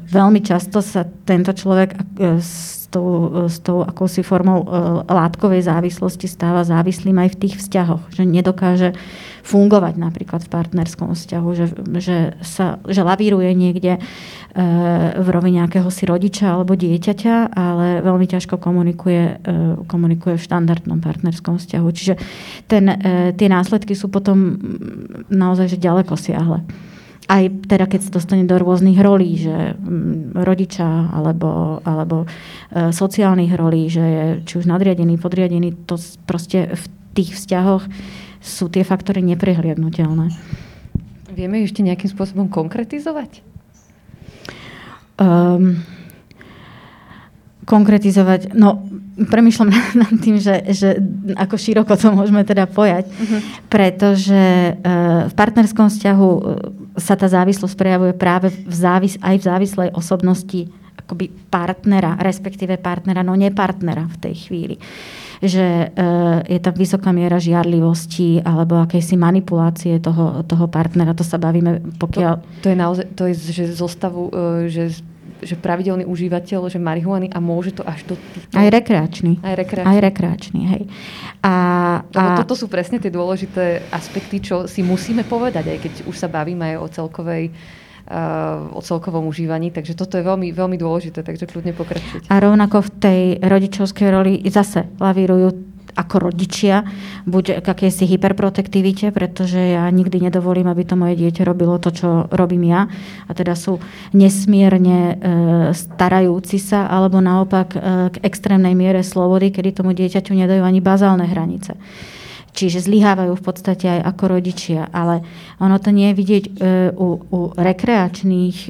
veľmi 0.09 0.41
často 0.45 0.83
sa 0.85 1.05
tento 1.05 1.53
človek 1.55 1.91
e, 1.95 1.99
s 2.39 2.87
tou, 2.93 3.47
e, 3.47 3.53
s 3.53 3.59
tou 3.61 3.83
akousi 3.83 4.25
formou 4.27 4.65
látkovej 5.09 5.67
závislosti 5.67 6.27
stáva 6.31 6.67
závislým 6.67 7.17
aj 7.21 7.37
v 7.37 7.41
tých 7.47 7.55
vzťahoch. 7.61 8.13
Že 8.13 8.23
nedokáže 8.29 8.89
fungovať 9.45 9.95
napríklad 10.01 10.41
v 10.45 10.53
partnerskom 10.53 11.13
vzťahu, 11.13 11.49
že, 11.53 11.67
že, 12.01 12.17
sa, 12.41 12.81
že 12.89 13.05
lavíruje 13.05 13.53
niekde 13.53 14.01
v 15.19 15.29
rovine 15.35 15.67
nejakého 15.67 15.91
si 15.91 16.07
rodiča 16.07 16.55
alebo 16.55 16.79
dieťaťa, 16.79 17.53
ale 17.53 18.01
veľmi 18.07 18.25
ťažko 18.25 18.57
komunikuje, 18.57 19.43
komunikuje 19.91 20.39
v 20.39 20.47
štandardnom 20.47 21.03
partnerskom 21.03 21.59
vzťahu. 21.59 21.89
Čiže 21.91 22.15
ten, 22.71 22.87
tie 23.35 23.49
následky 23.51 23.99
sú 23.99 24.09
potom 24.09 24.57
naozaj 25.29 25.75
že 25.75 25.83
ďaleko 25.83 26.15
siahle. 26.15 26.63
Aj 27.25 27.69
teda 27.69 27.89
keď 27.89 28.01
sa 28.05 28.11
dostane 28.21 28.45
do 28.45 28.57
rôznych 28.61 29.01
rolí, 29.01 29.41
že 29.41 29.73
mm, 29.73 30.37
rodiča 30.37 31.09
alebo, 31.15 31.81
alebo 31.81 32.25
e, 32.25 32.93
sociálnych 32.93 33.53
rolí, 33.57 33.89
že 33.89 34.05
je 34.05 34.25
či 34.45 34.55
už 34.61 34.69
nadriadený, 34.69 35.17
podriadený, 35.17 35.89
to 35.89 35.97
proste 36.29 36.77
v 36.77 36.85
tých 37.17 37.33
vzťahoch 37.33 37.89
sú 38.45 38.69
tie 38.69 38.85
faktory 38.85 39.25
neprehliadnutelné. 39.25 40.37
Vieme 41.33 41.65
ešte 41.65 41.81
nejakým 41.81 42.13
spôsobom 42.13 42.47
konkretizovať? 42.53 43.41
Um, 45.17 45.81
konkretizovať, 47.65 48.53
no 48.53 48.85
premyšľam 49.17 49.73
nad 50.05 50.13
tým, 50.21 50.37
že, 50.37 50.61
že 50.77 51.01
ako 51.41 51.57
široko 51.57 51.97
to 51.97 52.13
môžeme 52.13 52.45
teda 52.45 52.69
pojať, 52.69 53.09
uh-huh. 53.09 53.41
pretože 53.73 54.77
uh, 54.77 55.31
v 55.31 55.35
partnerskom 55.35 55.89
vzťahu 55.89 56.31
sa 56.95 57.15
tá 57.19 57.27
závislosť 57.27 57.75
prejavuje 57.75 58.13
práve 58.15 58.51
v 58.51 58.75
závis, 58.75 59.19
aj 59.19 59.37
v 59.43 59.47
závislej 59.47 59.89
osobnosti 59.95 60.71
akoby 60.95 61.29
partnera, 61.53 62.17
respektíve 62.23 62.81
partnera, 62.81 63.27
no 63.27 63.37
nepartnera 63.37 64.09
v 64.09 64.17
tej 64.25 64.35
chvíli. 64.49 64.77
Že 65.45 65.93
uh, 65.93 66.41
je 66.47 66.59
tam 66.63 66.73
vysoká 66.73 67.11
miera 67.13 67.37
žiarlivosti 67.37 68.41
alebo 68.41 68.81
akejsi 68.81 69.19
manipulácie 69.19 70.01
toho, 70.01 70.47
toho 70.47 70.65
partnera. 70.71 71.13
To 71.13 71.27
sa 71.27 71.37
bavíme, 71.37 71.99
pokiaľ... 72.01 72.33
To, 72.41 72.63
to 72.65 72.69
je 72.73 72.79
naozaj, 72.79 73.07
to 73.13 73.23
je, 73.29 73.35
že 73.37 73.65
zostavu, 73.75 74.33
uh, 74.33 74.65
že 74.71 75.05
že 75.45 75.55
pravidelný 75.61 76.09
užívateľ, 76.09 76.73
že 76.73 76.81
marihuany 76.81 77.31
a 77.31 77.39
môže 77.39 77.77
to 77.77 77.85
až 77.85 78.05
do 78.09 78.15
týchto... 78.17 78.53
Aj 78.57 78.69
rekreačný. 78.69 79.39
Aj 79.45 79.55
rekreačný. 79.55 79.89
Aj 79.89 79.99
rekreačný, 80.01 80.63
hej. 80.75 80.83
A, 81.45 81.55
a... 82.17 82.41
toto 82.41 82.57
sú 82.57 82.67
presne 82.73 82.97
tie 82.97 83.13
dôležité 83.13 83.85
aspekty, 83.93 84.41
čo 84.41 84.65
si 84.65 84.81
musíme 84.81 85.23
povedať, 85.29 85.71
aj 85.71 85.79
keď 85.85 85.93
už 86.09 86.17
sa 86.17 86.29
bavíme 86.33 86.75
aj 86.75 86.77
o 86.81 86.87
celkovej 86.89 87.45
uh, 87.53 88.73
o 88.73 88.81
celkovom 88.81 89.29
užívaní, 89.29 89.73
takže 89.73 89.97
toto 89.97 90.17
je 90.17 90.25
veľmi, 90.25 90.53
veľmi 90.53 90.77
dôležité, 90.77 91.25
takže 91.25 91.49
kľudne 91.49 91.73
pokračujte. 91.77 92.29
A 92.29 92.35
rovnako 92.41 92.85
v 92.85 92.91
tej 93.01 93.23
rodičovskej 93.41 94.09
roli 94.09 94.41
zase 94.49 94.89
lavírujú 95.01 95.74
ako 95.95 96.31
rodičia, 96.31 96.83
buď 97.25 97.63
k 97.63 97.67
akejsi 97.67 98.05
hyperprotektivite, 98.11 99.15
pretože 99.15 99.59
ja 99.59 99.87
nikdy 99.89 100.19
nedovolím, 100.19 100.67
aby 100.67 100.83
to 100.83 100.99
moje 100.99 101.15
dieťa 101.19 101.47
robilo 101.47 101.79
to, 101.79 101.95
čo 101.95 102.09
robím 102.35 102.69
ja. 102.69 102.91
A 103.27 103.33
teda 103.33 103.55
sú 103.55 103.79
nesmierne 104.11 104.99
e, 104.99 105.15
starajúci 105.73 106.59
sa, 106.59 106.91
alebo 106.91 107.23
naopak 107.23 107.69
e, 107.75 107.79
k 108.11 108.17
extrémnej 108.27 108.75
miere 108.75 109.07
slobody, 109.07 109.55
kedy 109.55 109.81
tomu 109.81 109.95
dieťaťu 109.95 110.35
nedajú 110.35 110.63
ani 110.67 110.83
bazálne 110.83 111.27
hranice. 111.31 111.79
Čiže 112.55 112.87
zlyhávajú 112.87 113.35
v 113.35 113.43
podstate 113.43 113.99
aj 113.99 114.15
ako 114.15 114.25
rodičia. 114.39 114.87
Ale 114.95 115.27
ono 115.59 115.75
to 115.83 115.91
nie 115.91 116.15
je 116.15 116.19
vidieť 116.23 116.45
e, 116.47 116.51
u, 116.95 117.19
u 117.19 117.41
rekreačných 117.51 118.57
e, 118.63 118.69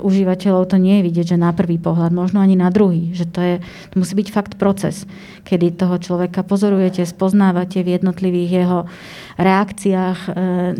užívateľov, 0.00 0.72
to 0.72 0.80
nie 0.80 0.98
je 0.98 1.06
vidieť, 1.12 1.26
že 1.36 1.44
na 1.44 1.52
prvý 1.52 1.76
pohľad, 1.76 2.16
možno 2.16 2.40
ani 2.40 2.56
na 2.56 2.72
druhý. 2.72 3.12
Že 3.12 3.24
to, 3.28 3.40
je, 3.44 3.54
to 3.92 3.94
musí 4.00 4.16
byť 4.16 4.28
fakt 4.32 4.52
proces, 4.56 5.04
kedy 5.44 5.76
toho 5.76 6.00
človeka 6.00 6.48
pozorujete, 6.48 7.04
spoznávate 7.04 7.84
v 7.84 8.00
jednotlivých 8.00 8.50
jeho 8.64 8.78
reakciách 9.36 10.18
e, 10.26 10.30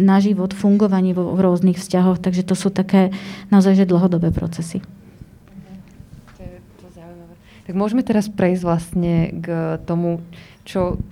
na 0.01 0.16
život, 0.25 0.57
fungovaní 0.57 1.12
v 1.12 1.37
rôznych 1.37 1.77
vzťahoch. 1.77 2.25
Takže 2.25 2.40
to 2.40 2.57
sú 2.57 2.73
také 2.73 3.12
naozaj 3.53 3.85
že 3.85 3.85
dlhodobé 3.85 4.33
procesy. 4.33 4.81
Tak 7.66 7.75
môžeme 7.75 8.07
teraz 8.07 8.31
prejsť 8.31 8.62
vlastne 8.62 9.14
k 9.42 9.77
tomu, 9.85 10.23
čo 10.62 11.03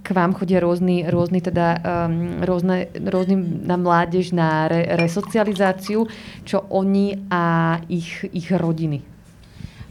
k 0.00 0.08
vám 0.16 0.32
chodia 0.32 0.60
rôzni, 0.64 1.04
rôzni 1.06 1.44
teda, 1.44 1.80
um, 1.80 2.40
rôzne, 2.40 2.88
rôzny 2.96 3.36
na 3.68 3.76
mládež 3.76 4.32
na 4.32 4.66
re, 4.66 4.96
resocializáciu, 4.96 6.08
čo 6.44 6.64
oni 6.72 7.28
a 7.28 7.78
ich, 7.88 8.24
ich 8.32 8.48
rodiny. 8.50 9.10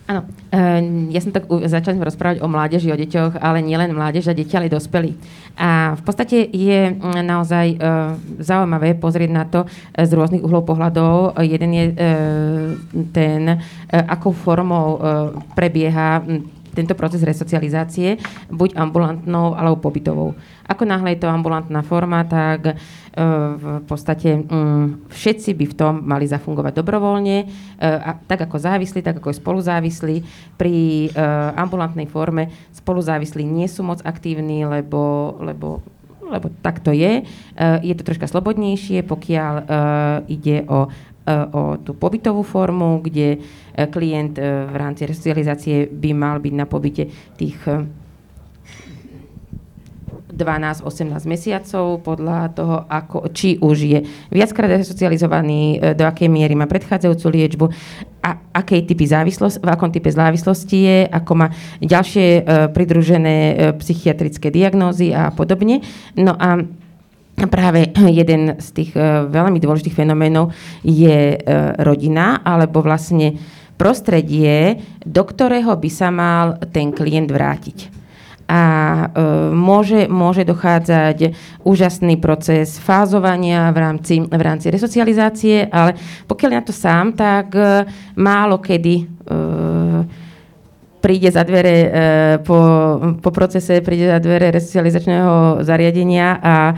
Áno, 0.10 0.26
ehm, 0.50 1.14
ja 1.14 1.22
som 1.22 1.30
tak 1.30 1.46
začala 1.70 2.02
rozprávať 2.02 2.42
o 2.42 2.50
mládeži, 2.50 2.90
o 2.90 2.98
deťoch, 2.98 3.38
ale 3.46 3.62
nielen 3.62 3.94
mládež 3.94 4.26
a 4.26 4.34
deti, 4.34 4.58
ale 4.58 4.66
dospelí. 4.66 5.14
A 5.54 5.94
v 5.94 6.02
podstate 6.02 6.50
je 6.50 6.98
mm, 6.98 7.22
naozaj 7.22 7.78
ehm, 7.78 8.18
zaujímavé 8.42 8.98
pozrieť 8.98 9.30
na 9.30 9.46
to 9.46 9.70
z 9.94 10.10
rôznych 10.10 10.42
uhlov 10.42 10.66
pohľadov. 10.66 11.38
Jeden 11.46 11.72
je 11.78 11.86
ten, 13.14 13.62
akou 13.94 14.34
formou 14.34 14.98
prebieha 15.54 16.26
tento 16.74 16.94
proces 16.94 17.26
resocializácie, 17.26 18.18
buď 18.50 18.78
ambulantnou 18.78 19.54
alebo 19.58 19.82
pobytovou. 19.82 20.38
Ako 20.70 20.86
náhle 20.86 21.18
je 21.18 21.26
to 21.26 21.34
ambulantná 21.34 21.82
forma, 21.82 22.22
tak 22.30 22.72
e, 22.72 22.74
v 23.58 23.84
podstate 23.90 24.46
mm, 24.46 25.10
všetci 25.10 25.58
by 25.58 25.66
v 25.66 25.78
tom 25.78 25.94
mali 26.06 26.30
zafungovať 26.30 26.78
dobrovoľne, 26.78 27.38
e, 27.42 27.46
tak 28.30 28.46
ako 28.46 28.58
závislí, 28.62 29.02
tak 29.02 29.18
ako 29.18 29.34
spoluzávislí. 29.34 30.22
Pri 30.62 31.10
e, 31.10 31.26
ambulantnej 31.58 32.06
forme 32.06 32.54
spoluzávislí 32.78 33.42
nie 33.42 33.66
sú 33.66 33.82
moc 33.82 34.06
aktívni, 34.06 34.62
lebo, 34.70 35.34
lebo 35.42 35.82
lebo 36.30 36.54
tak 36.62 36.80
to 36.80 36.94
je. 36.94 37.26
Je 37.84 37.94
to 37.98 38.04
troška 38.06 38.30
slobodnejšie, 38.30 39.04
pokiaľ 39.04 39.54
ide 40.30 40.64
o 40.70 40.90
o 41.30 41.78
tú 41.78 41.94
pobytovú 41.94 42.42
formu, 42.42 43.06
kde 43.06 43.38
klient 43.94 44.42
v 44.42 44.74
rámci 44.74 45.06
resocializácie 45.06 45.86
by 45.86 46.10
mal 46.18 46.42
byť 46.42 46.54
na 46.58 46.66
pobyte 46.66 47.06
tých 47.38 47.54
12-18 50.40 51.28
mesiacov 51.28 52.00
podľa 52.00 52.56
toho, 52.56 52.88
ako, 52.88 53.28
či 53.36 53.60
už 53.60 53.78
je 53.84 54.00
viackrát 54.32 54.72
resocializovaný, 54.72 55.84
do 56.00 56.08
akej 56.08 56.32
miery 56.32 56.56
má 56.56 56.64
predchádzajúcu 56.64 57.28
liečbu, 57.28 57.66
a 58.20 58.36
akej 58.52 58.84
typy 58.84 59.08
závislosti, 59.08 59.64
v 59.64 59.70
akom 59.72 59.90
type 59.92 60.12
závislosti 60.12 60.78
je, 60.78 60.98
ako 61.08 61.32
má 61.40 61.48
ďalšie 61.80 62.28
uh, 62.28 62.42
pridružené 62.72 63.38
uh, 63.38 63.56
psychiatrické 63.80 64.52
diagnózy 64.52 65.16
a 65.16 65.32
podobne. 65.32 65.80
No 66.20 66.36
a 66.36 66.60
práve 67.48 67.88
jeden 67.96 68.60
z 68.60 68.68
tých 68.76 68.92
uh, 68.96 69.24
veľmi 69.28 69.64
dôležitých 69.64 69.96
fenoménov 70.04 70.52
je 70.84 71.40
uh, 71.40 71.80
rodina, 71.80 72.44
alebo 72.44 72.84
vlastne 72.84 73.40
prostredie, 73.80 74.84
do 75.08 75.24
ktorého 75.24 75.72
by 75.80 75.90
sa 75.90 76.12
mal 76.12 76.60
ten 76.76 76.92
klient 76.92 77.32
vrátiť 77.32 77.99
a 78.50 78.62
e, 78.66 79.06
môže, 79.54 80.10
môže 80.10 80.42
dochádzať 80.42 81.38
úžasný 81.62 82.18
proces 82.18 82.82
fázovania 82.82 83.70
v 83.70 83.78
rámci, 83.78 84.14
v 84.26 84.42
rámci 84.42 84.74
resocializácie, 84.74 85.70
ale 85.70 85.94
pokiaľ 86.26 86.52
na 86.58 86.64
to 86.66 86.74
sám, 86.74 87.14
tak 87.14 87.54
e, 87.54 87.86
málo 88.18 88.58
kedy 88.58 88.96
e, 88.98 89.06
príde 91.00 91.32
za 91.32 91.48
dvere 91.48 91.76
e, 91.76 91.90
po, 92.44 92.60
po 93.24 93.32
procese, 93.32 93.80
príde 93.80 94.08
za 94.08 94.20
dvere 94.20 94.52
resocializačného 94.52 95.64
zariadenia 95.64 96.28
a 96.40 96.56
e, 96.70 96.74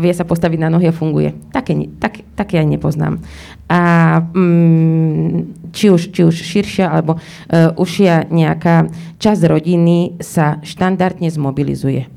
vie 0.00 0.12
sa 0.16 0.24
postaviť 0.24 0.58
na 0.60 0.72
nohy 0.72 0.88
a 0.88 0.96
funguje. 0.96 1.36
Také, 1.52 1.76
tak, 2.00 2.24
také 2.34 2.60
aj 2.60 2.68
nepoznám. 2.68 3.20
A 3.68 3.80
mm, 4.20 5.70
či 5.76 5.92
už, 5.92 6.10
či 6.10 6.24
už 6.24 6.32
širšia 6.32 6.88
alebo 6.88 7.18
uh, 7.18 7.74
užšia 7.76 8.32
nejaká 8.32 8.88
časť 9.20 9.42
rodiny 9.44 10.22
sa 10.24 10.62
štandardne 10.64 11.28
zmobilizuje. 11.28 12.08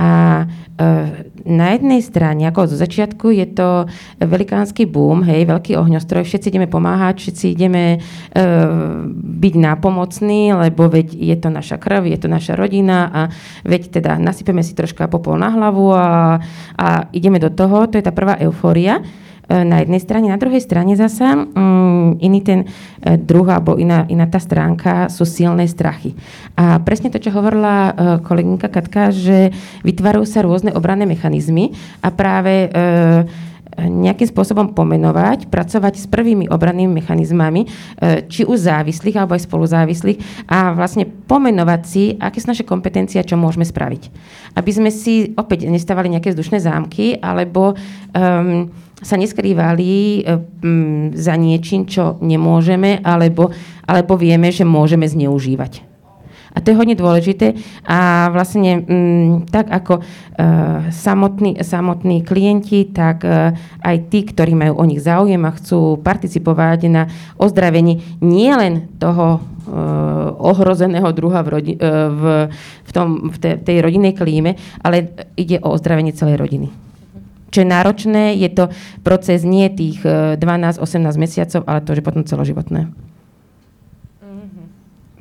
A 0.00 0.08
uh, 0.48 1.08
na 1.44 1.66
jednej 1.76 2.00
strane, 2.00 2.48
ako 2.48 2.72
zo 2.72 2.76
začiatku, 2.80 3.28
je 3.36 3.44
to 3.52 3.84
velikánsky 4.16 4.88
boom, 4.88 5.20
hej, 5.28 5.44
veľký 5.44 5.76
ohňostroj, 5.76 6.24
všetci 6.24 6.48
ideme 6.48 6.68
pomáhať, 6.72 7.20
všetci 7.20 7.44
ideme 7.52 8.00
uh, 8.00 9.04
byť 9.12 9.54
nápomocní, 9.60 10.56
lebo 10.56 10.88
veď 10.88 11.12
je 11.12 11.36
to 11.36 11.52
naša 11.52 11.76
krv, 11.76 12.08
je 12.08 12.16
to 12.16 12.28
naša 12.32 12.56
rodina 12.56 13.12
a 13.12 13.20
veď 13.68 14.00
teda 14.00 14.16
nasypeme 14.16 14.64
si 14.64 14.72
troška 14.72 15.04
popol 15.12 15.36
na 15.36 15.52
hlavu 15.52 15.92
a, 15.92 16.40
a 16.80 16.88
ideme 17.12 17.36
do 17.36 17.52
toho, 17.52 17.84
to 17.84 18.00
je 18.00 18.04
tá 18.08 18.12
prvá 18.16 18.40
eufória. 18.40 19.04
E, 19.50 19.66
na 19.66 19.82
jednej 19.82 19.98
strane. 19.98 20.30
Na 20.30 20.38
druhej 20.38 20.62
strane 20.62 20.94
zasa 20.94 21.34
um, 21.34 22.14
iný 22.22 22.38
ten 22.38 22.60
uh, 22.62 23.18
druh 23.18 23.50
alebo 23.50 23.74
iná, 23.74 24.06
iná 24.06 24.30
tá 24.30 24.38
stránka 24.38 25.10
sú 25.10 25.26
silné 25.26 25.66
strachy. 25.66 26.14
A 26.54 26.78
presne 26.78 27.10
to, 27.10 27.18
čo 27.18 27.34
hovorila 27.34 27.90
uh, 27.90 27.92
kolegynka 28.22 28.70
Katka, 28.70 29.10
že 29.10 29.50
vytvárajú 29.82 30.22
sa 30.22 30.46
rôzne 30.46 30.70
obranné 30.70 31.02
mechanizmy 31.02 31.74
a 31.98 32.14
práve 32.14 32.70
uh, 32.70 33.26
nejakým 33.80 34.28
spôsobom 34.30 34.70
pomenovať, 34.70 35.50
pracovať 35.50 35.94
s 35.98 36.06
prvými 36.10 36.50
obrannými 36.52 37.00
mechanizmami, 37.00 37.64
či 38.28 38.42
už 38.44 38.66
závislých 38.66 39.16
alebo 39.16 39.38
aj 39.38 39.46
spoluzávislých 39.46 40.18
a 40.50 40.74
vlastne 40.74 41.06
pomenovať 41.06 41.80
si, 41.86 42.04
aké 42.18 42.42
sú 42.42 42.50
naše 42.50 42.66
kompetencie 42.66 43.22
a 43.22 43.24
čo 43.24 43.40
môžeme 43.40 43.64
spraviť. 43.64 44.02
Aby 44.58 44.70
sme 44.74 44.90
si 44.92 45.32
opäť 45.38 45.70
nestávali 45.70 46.12
nejaké 46.12 46.34
vzdušné 46.34 46.60
zámky 46.60 47.16
alebo 47.22 47.78
um, 48.12 48.68
sa 49.00 49.16
neskrývali 49.16 50.24
um, 50.24 51.10
za 51.16 51.34
niečím, 51.36 51.88
čo 51.88 52.20
nemôžeme, 52.20 53.00
alebo, 53.00 53.50
alebo 53.88 54.14
vieme, 54.16 54.52
že 54.52 54.68
môžeme 54.68 55.08
zneužívať. 55.08 55.90
A 56.50 56.58
to 56.58 56.74
je 56.74 56.78
hodne 56.82 56.98
dôležité 56.98 57.54
a 57.86 58.26
vlastne 58.34 58.82
tak 59.54 59.70
ako 59.70 60.02
e, 60.02 60.02
samotní, 60.90 61.62
samotní 61.62 62.26
klienti, 62.26 62.90
tak 62.90 63.22
e, 63.22 63.54
aj 63.78 63.96
tí, 64.10 64.26
ktorí 64.26 64.58
majú 64.58 64.82
o 64.82 64.88
nich 64.88 64.98
záujem 64.98 65.38
a 65.46 65.54
chcú 65.54 66.02
participovať 66.02 66.80
na 66.90 67.06
ozdravení 67.38 68.02
nielen 68.18 68.98
toho 68.98 69.38
e, 69.38 69.40
ohrozeného 70.42 71.14
druha 71.14 71.46
v, 71.46 71.48
rodi, 71.54 71.72
e, 71.78 71.86
v, 72.10 72.22
v, 72.82 72.90
tom, 72.90 73.30
v 73.30 73.36
te, 73.38 73.50
tej 73.62 73.86
rodinnej 73.86 74.18
klíme, 74.18 74.58
ale 74.82 75.14
ide 75.38 75.62
o 75.62 75.70
ozdravenie 75.70 76.10
celej 76.10 76.34
rodiny. 76.34 76.89
Čo 77.50 77.62
je 77.62 77.68
náročné, 77.68 78.24
je 78.38 78.48
to 78.50 78.70
proces 79.02 79.42
nie 79.42 79.66
tých 79.70 80.02
12-18 80.02 80.80
e, 80.80 81.18
mesiacov, 81.18 81.60
ale 81.66 81.82
to, 81.82 81.90
že 81.98 82.02
potom 82.06 82.22
celoživotné. 82.22 83.10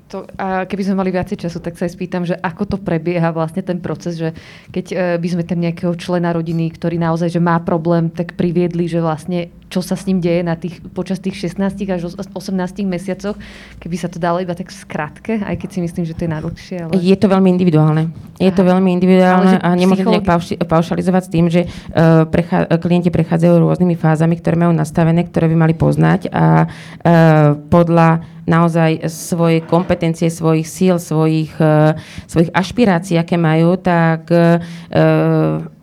To, 0.09 0.25
a 0.41 0.65
keby 0.65 0.89
sme 0.89 1.05
mali 1.05 1.13
viacej 1.13 1.37
času, 1.37 1.61
tak 1.61 1.77
sa 1.77 1.85
aj 1.85 1.93
spýtam, 1.93 2.25
že 2.25 2.33
ako 2.33 2.65
to 2.65 2.77
prebieha 2.81 3.29
vlastne 3.29 3.61
ten 3.61 3.77
proces, 3.77 4.17
že 4.17 4.33
keď 4.73 4.85
e, 4.89 4.95
by 5.21 5.27
sme 5.29 5.43
tam 5.45 5.61
nejakého 5.61 5.93
člena 5.93 6.33
rodiny, 6.33 6.73
ktorý 6.73 6.97
naozaj 6.97 7.29
že 7.29 7.37
má 7.37 7.61
problém, 7.61 8.09
tak 8.09 8.33
priviedli, 8.33 8.89
že 8.89 9.05
vlastne 9.05 9.53
čo 9.69 9.85
sa 9.85 9.93
s 9.93 10.09
ním 10.09 10.17
deje 10.17 10.41
na 10.41 10.57
tých, 10.57 10.81
počas 10.97 11.21
tých 11.21 11.37
16 11.37 11.61
až 11.93 12.01
18 12.09 12.57
mesiacoch, 12.89 13.37
keby 13.77 13.95
sa 13.95 14.09
to 14.09 14.17
dalo 14.17 14.41
iba 14.41 14.57
tak 14.57 14.73
skrátke, 14.73 15.37
aj 15.45 15.55
keď 15.61 15.69
si 15.69 15.79
myslím, 15.85 16.03
že 16.09 16.17
to 16.17 16.25
je 16.25 16.31
najdlhšie. 16.33 16.77
Ale... 16.89 16.91
Je 16.97 17.15
to 17.15 17.29
veľmi 17.29 17.53
individuálne. 17.53 18.09
Je 18.41 18.49
Aha. 18.49 18.57
to 18.57 18.63
veľmi 18.65 18.89
individuálne 18.97 19.61
a 19.61 19.69
nemôžem 19.77 20.09
psychológi... 20.09 20.57
paušalizovať 20.65 21.21
s 21.21 21.29
tým, 21.29 21.45
že 21.53 21.61
uh, 21.69 22.25
prechá, 22.25 22.65
klienti 22.81 23.13
prechádzajú 23.13 23.53
rôznymi 23.61 23.93
fázami, 23.93 24.41
ktoré 24.41 24.57
majú 24.57 24.73
nastavené, 24.73 25.27
ktoré 25.29 25.45
by 25.53 25.57
mali 25.69 25.73
poznať 25.77 26.33
a 26.33 26.65
uh, 26.65 27.53
podľa 27.69 28.25
naozaj 28.49 29.05
svoje 29.13 29.61
kompetencie, 29.61 30.25
svojich 30.33 30.65
síl, 30.65 30.97
svojich, 30.97 31.53
uh, 31.61 31.93
svojich 32.25 32.49
ašpirácií, 32.49 33.21
aké 33.21 33.37
majú, 33.37 33.77
tak 33.77 34.25
uh, 34.33 34.57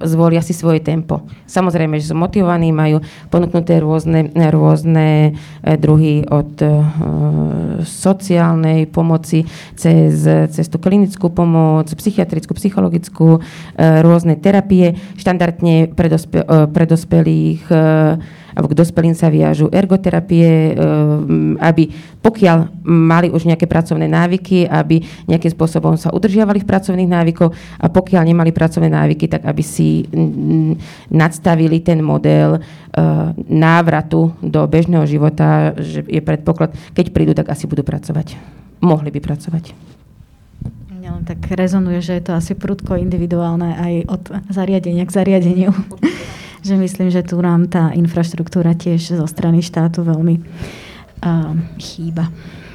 zvolia 0.02 0.42
si 0.42 0.50
svoje 0.50 0.82
tempo. 0.82 1.22
Samozrejme, 1.46 2.02
že 2.02 2.10
sú 2.10 2.18
motivovaní, 2.18 2.74
majú 2.74 2.98
ponúknuté 3.30 3.75
rôzne, 3.78 4.32
rôzne 4.34 5.36
druhy 5.62 6.24
od 6.28 6.52
uh, 6.62 6.70
sociálnej 7.82 8.88
pomoci 8.88 9.44
cez, 9.74 10.24
cez 10.26 10.66
tú 10.68 10.76
klinickú 10.80 11.30
pomoc, 11.32 11.90
psychiatrickú, 11.92 12.56
psychologickú, 12.56 13.38
uh, 13.38 13.42
rôzne 14.02 14.36
terapie, 14.38 14.96
štandardne 15.18 15.92
pre, 15.92 16.08
dospe, 16.12 16.42
pre 16.46 16.84
dospelých 16.84 17.62
alebo 18.56 18.72
k 18.72 18.78
dospelým 18.80 19.12
sa 19.12 19.28
viažu 19.28 19.68
ergoterapie, 19.68 20.48
eh, 20.48 20.76
aby 21.60 21.92
pokiaľ 22.24 22.88
mali 22.88 23.28
už 23.28 23.44
nejaké 23.44 23.68
pracovné 23.68 24.08
návyky, 24.08 24.64
aby 24.64 25.04
nejakým 25.28 25.52
spôsobom 25.52 26.00
sa 26.00 26.08
udržiavali 26.16 26.64
v 26.64 26.68
pracovných 26.68 27.12
návykov 27.12 27.52
a 27.52 27.86
pokiaľ 27.92 28.22
nemali 28.24 28.56
pracovné 28.56 28.88
návyky, 28.88 29.28
tak 29.28 29.44
aby 29.44 29.60
si 29.60 30.08
nadstavili 31.12 31.84
ten 31.84 32.00
model 32.00 32.56
eh, 32.56 32.62
návratu 33.44 34.32
do 34.40 34.64
bežného 34.64 35.04
života, 35.04 35.76
že 35.76 36.00
je 36.08 36.24
predpoklad, 36.24 36.72
keď 36.96 37.12
prídu, 37.12 37.36
tak 37.36 37.52
asi 37.52 37.68
budú 37.68 37.84
pracovať. 37.84 38.40
Mohli 38.80 39.12
by 39.12 39.20
pracovať. 39.20 39.76
Ja 41.06 41.14
len 41.14 41.22
tak 41.22 41.38
rezonuje, 41.54 42.02
že 42.02 42.18
je 42.18 42.24
to 42.26 42.32
asi 42.34 42.58
prudko 42.58 42.98
individuálne 42.98 43.78
aj 43.78 43.94
od 44.10 44.22
zariadenia 44.50 45.06
k 45.06 45.14
zariadeniu 45.14 45.70
že 46.62 46.74
myslím, 46.76 47.08
že 47.12 47.26
tu 47.26 47.40
nám 47.40 47.68
tá 47.68 47.92
infraštruktúra 47.92 48.76
tiež 48.76 49.18
zo 49.18 49.26
strany 49.28 49.60
štátu 49.60 50.04
veľmi 50.04 50.40
uh, 50.40 51.52
chýba. 51.80 52.28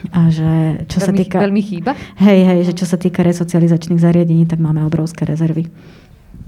A 0.09 0.33
že 0.33 0.81
čo 0.89 0.97
veľmi, 0.97 1.05
sa 1.05 1.11
týka... 1.13 1.37
Veľmi 1.37 1.61
chýba? 1.61 1.91
Hej, 2.17 2.39
hej, 2.41 2.59
že 2.69 2.73
čo 2.73 2.85
sa 2.89 2.97
týka 2.97 3.21
resocializačných 3.21 4.01
zariadení, 4.01 4.49
tak 4.49 4.57
máme 4.57 4.81
obrovské 4.81 5.29
rezervy. 5.29 5.69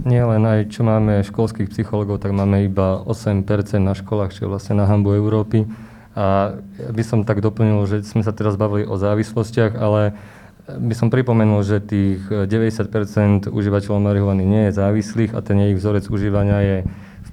Nie 0.02 0.26
len 0.26 0.42
aj 0.42 0.74
čo 0.74 0.82
máme 0.82 1.22
školských 1.22 1.70
psychologov, 1.70 2.18
tak 2.18 2.34
máme 2.34 2.66
iba 2.66 3.06
8% 3.06 3.46
na 3.78 3.94
školách, 3.94 4.34
čo 4.34 4.50
je 4.50 4.52
vlastne 4.52 4.82
na 4.82 4.90
hambu 4.90 5.14
Európy. 5.14 5.70
A 6.18 6.58
by 6.90 7.04
som 7.06 7.26
tak 7.26 7.46
doplnil, 7.46 7.86
že 7.86 8.02
sme 8.02 8.26
sa 8.26 8.34
teraz 8.34 8.58
bavili 8.58 8.90
o 8.90 8.98
závislostiach, 8.98 9.78
ale 9.78 10.18
by 10.66 10.94
som 10.96 11.12
pripomenul, 11.12 11.62
že 11.62 11.84
tých 11.84 12.24
90% 12.26 13.52
užívateľov 13.52 14.00
marihuany 14.00 14.44
nie 14.48 14.64
je 14.70 14.80
závislých 14.80 15.36
a 15.36 15.44
ten 15.44 15.60
ich 15.60 15.76
vzorec 15.76 16.08
užívania 16.08 16.60
je 16.64 16.78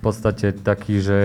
podstate 0.01 0.57
taký, 0.57 1.05
že 1.05 1.19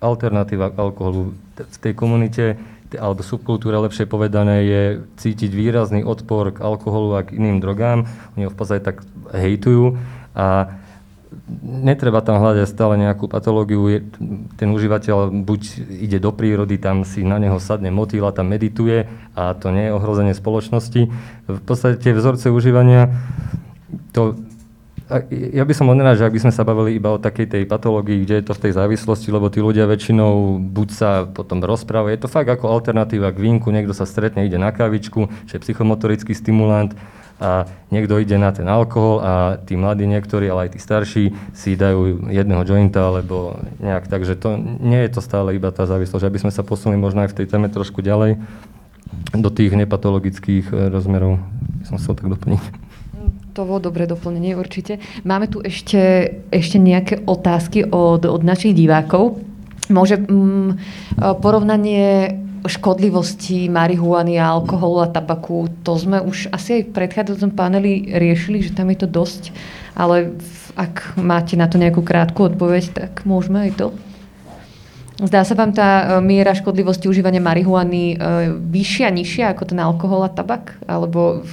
alternatíva 0.00 0.72
k 0.72 0.80
alkoholu 0.80 1.36
v 1.56 1.78
tej 1.78 1.92
komunite 1.92 2.56
alebo 2.98 3.22
subkultúre 3.22 3.78
lepšie 3.78 4.10
povedané 4.10 4.66
je 4.66 4.82
cítiť 5.20 5.54
výrazný 5.54 6.02
odpor 6.02 6.50
k 6.50 6.58
alkoholu 6.58 7.14
a 7.14 7.22
k 7.22 7.38
iným 7.38 7.62
drogám. 7.62 8.10
Oni 8.34 8.48
ho 8.48 8.50
v 8.50 8.58
podstate 8.58 8.82
tak 8.82 9.06
hejtujú 9.30 9.94
a 10.34 10.74
netreba 11.62 12.18
tam 12.18 12.42
hľadať 12.42 12.66
stále 12.66 12.98
nejakú 12.98 13.30
patológiu. 13.30 14.02
Ten 14.58 14.68
užívateľ 14.74 15.30
buď 15.30 15.60
ide 15.86 16.18
do 16.18 16.34
prírody, 16.34 16.82
tam 16.82 17.06
si 17.06 17.22
na 17.22 17.38
neho 17.38 17.62
sadne 17.62 17.94
motýl 17.94 18.26
a 18.26 18.34
tam 18.34 18.50
medituje 18.50 19.06
a 19.38 19.54
to 19.54 19.70
nie 19.70 19.86
je 19.86 19.94
ohrozenie 19.94 20.34
spoločnosti. 20.34 21.06
V 21.46 21.62
podstate 21.62 22.02
tie 22.02 22.10
vzorce 22.10 22.50
užívania 22.50 23.14
to 24.10 24.34
ja 25.30 25.66
by 25.66 25.74
som 25.74 25.90
len 25.90 25.98
že 26.14 26.22
ak 26.22 26.34
by 26.34 26.40
sme 26.46 26.52
sa 26.54 26.62
bavili 26.62 27.02
iba 27.02 27.10
o 27.10 27.18
takej 27.18 27.50
tej 27.50 27.62
patológii, 27.66 28.22
kde 28.22 28.34
je 28.38 28.44
to 28.46 28.54
v 28.54 28.62
tej 28.68 28.72
závislosti, 28.78 29.28
lebo 29.34 29.50
tí 29.50 29.58
ľudia 29.58 29.90
väčšinou 29.90 30.62
buď 30.62 30.88
sa 30.94 31.10
potom 31.26 31.58
rozprávajú, 31.66 32.14
je 32.14 32.22
to 32.22 32.30
fakt 32.30 32.46
ako 32.46 32.70
alternatíva 32.70 33.34
k 33.34 33.42
vínku, 33.42 33.74
niekto 33.74 33.90
sa 33.90 34.06
stretne, 34.06 34.46
ide 34.46 34.56
na 34.56 34.70
kávičku, 34.70 35.26
že 35.50 35.58
je 35.58 35.64
psychomotorický 35.66 36.30
stimulant 36.30 36.94
a 37.40 37.66
niekto 37.90 38.20
ide 38.20 38.36
na 38.36 38.52
ten 38.54 38.68
alkohol 38.68 39.18
a 39.24 39.32
tí 39.64 39.74
mladí 39.74 40.06
niektorí, 40.06 40.46
ale 40.46 40.68
aj 40.68 40.76
tí 40.76 40.78
starší 40.78 41.24
si 41.56 41.74
dajú 41.74 42.30
jedného 42.30 42.62
jointa 42.62 43.10
alebo 43.10 43.58
nejak, 43.82 44.06
takže 44.06 44.38
to 44.38 44.60
nie 44.60 45.02
je 45.08 45.10
to 45.16 45.20
stále 45.24 45.50
iba 45.50 45.72
tá 45.74 45.88
závislosť, 45.90 46.22
aby 46.22 46.38
sme 46.38 46.52
sa 46.54 46.62
posunuli 46.62 47.00
možno 47.00 47.26
aj 47.26 47.32
v 47.34 47.38
tej 47.42 47.46
téme 47.50 47.66
trošku 47.72 48.04
ďalej 48.04 48.38
do 49.34 49.50
tých 49.50 49.72
nepatologických 49.74 50.70
eh, 50.70 50.92
rozmerov, 50.92 51.40
som 51.88 51.98
chcel 51.98 52.14
tak 52.14 52.28
doplniť. 52.28 52.89
To 53.60 53.68
bolo 53.68 53.92
dobré 53.92 54.08
doplnenie 54.08 54.56
určite. 54.56 54.96
Máme 55.20 55.44
tu 55.44 55.60
ešte, 55.60 56.32
ešte 56.48 56.80
nejaké 56.80 57.28
otázky 57.28 57.84
od, 57.84 58.24
od 58.24 58.40
našich 58.40 58.72
divákov. 58.72 59.36
Môže 59.92 60.16
mm, 60.16 60.80
porovnanie 61.44 62.40
škodlivosti 62.64 63.68
marihuany 63.68 64.40
a 64.40 64.56
alkoholu 64.56 65.04
a 65.04 65.12
tabaku, 65.12 65.68
to 65.84 65.92
sme 65.92 66.24
už 66.24 66.48
asi 66.56 66.80
aj 66.80 66.82
v 66.88 66.94
predchádzajúcom 67.04 67.52
paneli 67.52 68.08
riešili, 68.08 68.64
že 68.64 68.72
tam 68.72 68.88
je 68.88 69.04
to 69.04 69.08
dosť, 69.12 69.52
ale 69.92 70.32
ak 70.72 71.20
máte 71.20 71.52
na 71.60 71.68
to 71.68 71.76
nejakú 71.76 72.00
krátku 72.00 72.48
odpoveď, 72.48 72.96
tak 72.96 73.28
môžeme 73.28 73.68
aj 73.68 73.72
to. 73.76 73.86
Zdá 75.20 75.44
sa 75.44 75.52
vám 75.52 75.76
tá 75.76 76.16
e, 76.16 76.24
miera 76.24 76.56
škodlivosti 76.56 77.12
užívania 77.12 77.44
marihuany 77.44 78.16
e, 78.16 78.56
vyššia, 78.56 79.12
nižšia 79.12 79.52
ako 79.52 79.68
ten 79.68 79.84
alkohol 79.84 80.24
a 80.24 80.32
tabak? 80.32 80.80
Alebo 80.88 81.44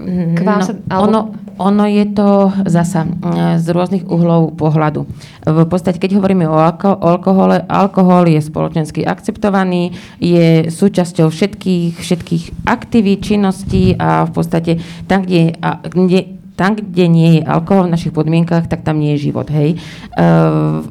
k 0.00 0.40
vám 0.40 0.60
no, 0.60 0.66
sa, 0.66 0.72
alebo... 0.88 1.04
ono, 1.04 1.20
ono 1.60 1.84
je 1.84 2.04
to 2.16 2.48
zasa 2.64 3.04
mm, 3.04 3.60
z 3.60 3.66
rôznych 3.70 4.04
uhlov 4.08 4.56
pohľadu. 4.56 5.04
V 5.44 5.66
podstate, 5.68 6.00
keď 6.00 6.16
hovoríme 6.16 6.48
o 6.48 6.56
alko- 6.56 6.96
alkohole, 6.96 7.60
alkohol 7.68 8.26
je 8.32 8.40
spoločensky 8.40 9.04
akceptovaný, 9.04 9.92
je 10.16 10.72
súčasťou 10.72 11.28
všetkých, 11.28 12.00
všetkých 12.00 12.44
aktivít, 12.64 13.20
činností 13.22 13.94
a 14.00 14.24
v 14.24 14.32
podstate 14.32 14.72
tam, 15.06 15.28
kde, 15.28 15.54
a, 15.60 15.78
kde, 15.84 16.40
tam, 16.56 16.72
kde 16.72 17.06
nie 17.06 17.30
je 17.38 17.42
alkohol 17.44 17.92
v 17.92 17.94
našich 17.94 18.16
podmienkach, 18.16 18.66
tak 18.72 18.82
tam 18.82 18.96
nie 18.96 19.14
je 19.16 19.28
život. 19.30 19.46
Hej. 19.52 19.76
Uh, 20.16 20.82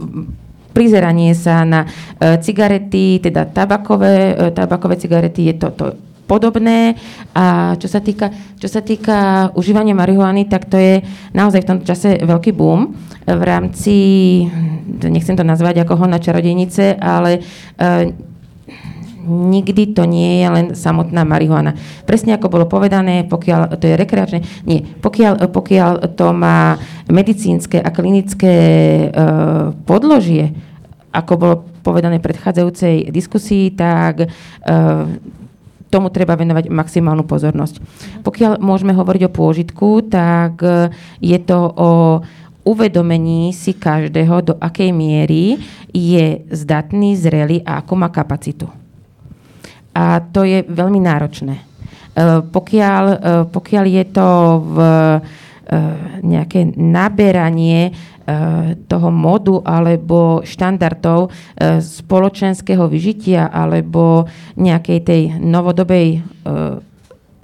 prizeranie 0.72 1.36
sa 1.36 1.68
na 1.68 1.84
uh, 1.84 2.38
cigarety, 2.40 3.20
teda 3.20 3.50
tabakové, 3.50 4.38
uh, 4.38 4.54
tabakové 4.54 4.96
cigarety 4.96 5.52
je 5.52 5.56
to, 5.58 5.68
to 5.74 5.86
podobné. 6.32 6.96
A 7.36 7.76
čo 7.76 7.92
sa 7.92 8.00
týka, 8.00 8.32
čo 8.56 8.72
sa 8.72 8.80
týka 8.80 9.52
užívania 9.60 9.92
marihuany, 9.92 10.48
tak 10.48 10.72
to 10.72 10.80
je 10.80 11.04
naozaj 11.36 11.68
v 11.68 11.70
tomto 11.76 11.86
čase 11.92 12.24
veľký 12.24 12.56
boom 12.56 12.96
v 13.28 13.44
rámci, 13.44 13.96
nechcem 15.04 15.36
to 15.36 15.44
nazvať 15.44 15.84
ako 15.84 16.00
hona 16.00 16.24
čarodejnice, 16.24 16.96
ale 16.96 17.44
e, 17.76 18.16
nikdy 19.28 19.94
to 19.94 20.08
nie 20.08 20.42
je 20.42 20.48
len 20.48 20.66
samotná 20.74 21.28
marihuana. 21.28 21.76
Presne 22.08 22.40
ako 22.40 22.48
bolo 22.50 22.66
povedané, 22.66 23.28
pokiaľ 23.28 23.78
to 23.78 23.86
je 23.92 24.00
rekreačné, 24.00 24.40
nie, 24.66 24.82
pokiaľ, 25.04 25.52
pokiaľ 25.52 25.92
to 26.16 26.28
má 26.34 26.80
medicínske 27.12 27.78
a 27.78 27.90
klinické 27.94 28.56
e, 28.56 29.08
podložie, 29.86 30.56
ako 31.12 31.34
bolo 31.36 31.56
povedané 31.84 32.24
v 32.24 32.26
predchádzajúcej 32.32 33.12
diskusii, 33.12 33.76
tak 33.76 34.26
e, 34.26 34.28
tomu 35.92 36.08
treba 36.08 36.40
venovať 36.40 36.72
maximálnu 36.72 37.28
pozornosť. 37.28 37.84
Pokiaľ 38.24 38.64
môžeme 38.64 38.96
hovoriť 38.96 39.28
o 39.28 39.36
pôžitku, 39.36 40.08
tak 40.08 40.64
e, 40.64 40.90
je 41.20 41.38
to 41.44 41.60
o 41.76 41.92
uvedomení 42.64 43.52
si 43.52 43.76
každého, 43.76 44.36
do 44.42 44.54
akej 44.56 44.94
miery 44.94 45.60
je 45.92 46.46
zdatný, 46.54 47.18
zrelý 47.18 47.66
a 47.66 47.82
akú 47.82 47.98
má 47.98 48.08
kapacitu. 48.14 48.70
A 49.92 50.24
to 50.24 50.46
je 50.46 50.64
veľmi 50.70 51.02
náročné. 51.02 51.68
Pokiaľ, 52.54 53.04
pokiaľ 53.50 53.86
je 53.88 54.04
to 54.14 54.28
v 54.62 54.78
nejaké 56.22 56.76
naberanie 56.76 57.96
toho 58.92 59.10
modu 59.10 59.64
alebo 59.64 60.44
štandardov 60.44 61.32
spoločenského 61.80 62.92
vyžitia 62.92 63.48
alebo 63.48 64.28
nejakej 64.60 65.00
tej 65.00 65.22
novodobej 65.40 66.20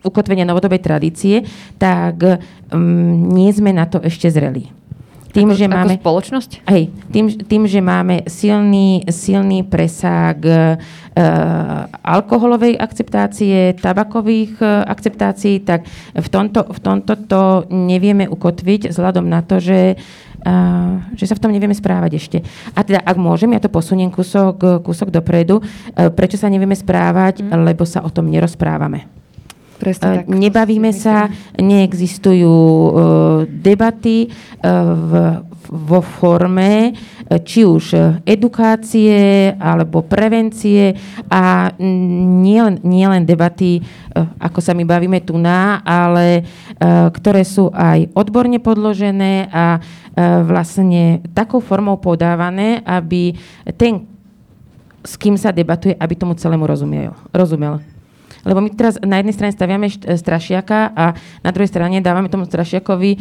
ukotvenia 0.07 0.47
novodobej 0.47 0.79
tradície, 0.79 1.43
tak 1.75 2.23
um, 2.71 3.27
nie 3.35 3.51
sme 3.51 3.75
na 3.75 3.83
to 3.89 3.99
ešte 3.99 4.31
zreli. 4.31 4.71
Tým, 5.31 5.51
ako, 5.51 5.59
že 5.59 5.65
máme, 5.67 5.95
ako 5.95 6.03
spoločnosť? 6.03 6.51
Hej, 6.71 6.83
tým, 7.11 7.25
tým, 7.45 7.63
že 7.67 7.79
máme 7.83 8.25
silný, 8.31 9.03
silný 9.11 9.67
presah 9.67 10.33
uh, 10.33 10.75
alkoholovej 12.01 12.79
akceptácie, 12.79 13.75
tabakových 13.77 14.57
uh, 14.63 14.87
akceptácií, 14.87 15.61
tak 15.61 15.85
v 16.15 16.27
tomto, 16.27 16.65
v 16.71 16.79
tomto 16.79 17.13
to 17.27 17.43
nevieme 17.69 18.25
ukotviť 18.25 18.89
vzhľadom 18.91 19.25
na 19.27 19.41
to, 19.43 19.59
že 19.59 19.99
Uh, 20.37 21.01
že 21.17 21.27
sa 21.27 21.35
v 21.35 21.43
tom 21.43 21.51
nevieme 21.51 21.73
správať 21.73 22.11
ešte. 22.13 22.37
A 22.77 22.85
teda, 22.85 23.01
ak 23.03 23.17
môžem, 23.19 23.51
ja 23.51 23.59
to 23.59 23.73
posuniem 23.73 24.13
kúsok, 24.13 24.79
kúsok 24.85 25.09
dopredu, 25.09 25.59
uh, 25.59 26.07
prečo 26.13 26.37
sa 26.37 26.47
nevieme 26.47 26.77
správať, 26.77 27.41
mm. 27.41 27.51
lebo 27.65 27.83
sa 27.83 28.05
o 28.05 28.09
tom 28.13 28.29
nerozprávame. 28.29 29.09
Presne 29.77 30.25
tak. 30.25 30.29
Nebavíme 30.29 30.89
sa, 30.89 31.29
neexistujú 31.57 32.49
uh, 32.49 32.91
debaty 33.45 34.27
uh, 34.27 34.93
v, 34.93 35.11
vo 35.69 35.99
forme 36.01 36.95
či 37.43 37.67
už 37.67 37.91
edukácie 38.23 39.51
alebo 39.59 39.99
prevencie 39.99 40.95
a 41.27 41.75
nielen 41.75 42.79
nie 42.87 43.03
len 43.03 43.27
debaty, 43.27 43.83
ako 44.39 44.63
sa 44.63 44.71
my 44.71 44.87
bavíme 44.87 45.19
tu 45.19 45.35
na, 45.35 45.83
ale 45.83 46.47
ktoré 47.11 47.43
sú 47.43 47.67
aj 47.75 48.15
odborne 48.15 48.63
podložené 48.63 49.51
a 49.51 49.83
vlastne 50.47 51.19
takou 51.35 51.59
formou 51.59 51.99
podávané, 51.99 52.79
aby 52.87 53.35
ten, 53.75 54.07
s 55.03 55.19
kým 55.19 55.35
sa 55.35 55.51
debatuje, 55.51 55.99
aby 55.99 56.15
tomu 56.15 56.31
celému 56.31 56.63
rozumel. 56.63 57.11
rozumel. 57.35 57.83
Lebo 58.47 58.63
my 58.63 58.71
teraz 58.71 58.95
na 59.03 59.19
jednej 59.19 59.35
strane 59.35 59.51
staviame 59.51 59.91
strašiaka 59.91 60.95
a 60.95 61.05
na 61.43 61.51
druhej 61.51 61.67
strane 61.67 61.99
dávame 61.99 62.31
tomu 62.31 62.47
strašiakovi 62.47 63.11
uh, 63.13 63.19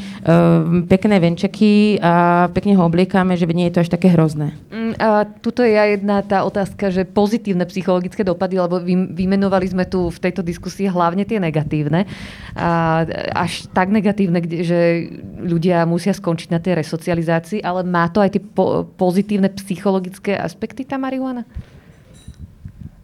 pekné 0.87 1.19
venčeky 1.19 1.99
a 1.99 2.47
pekne 2.55 2.79
ho 2.79 2.87
obliekame, 2.87 3.35
že 3.35 3.51
nie 3.51 3.67
je 3.67 3.75
to 3.75 3.83
až 3.83 3.91
také 3.91 4.15
hrozné. 4.15 4.55
Mm, 4.71 4.95
a 5.03 5.27
tuto 5.27 5.67
je 5.67 5.75
aj 5.75 5.89
jedna 5.99 6.23
tá 6.23 6.47
otázka, 6.47 6.95
že 6.95 7.03
pozitívne 7.03 7.67
psychologické 7.67 8.23
dopady, 8.23 8.63
lebo 8.63 8.79
vy, 8.79 8.95
vymenovali 9.11 9.67
sme 9.67 9.85
tu 9.91 10.07
v 10.07 10.19
tejto 10.23 10.47
diskusii 10.47 10.87
hlavne 10.87 11.27
tie 11.27 11.43
negatívne. 11.43 12.07
A 12.55 13.03
až 13.35 13.67
tak 13.75 13.91
negatívne, 13.91 14.39
že 14.63 15.11
ľudia 15.43 15.83
musia 15.89 16.15
skončiť 16.15 16.49
na 16.55 16.63
tej 16.63 16.79
resocializácii, 16.79 17.61
ale 17.67 17.83
má 17.83 18.07
to 18.13 18.23
aj 18.23 18.39
tie 18.39 18.43
po, 18.43 18.87
pozitívne 18.95 19.51
psychologické 19.59 20.39
aspekty, 20.39 20.87
tá 20.87 21.01
marihuana? 21.01 21.43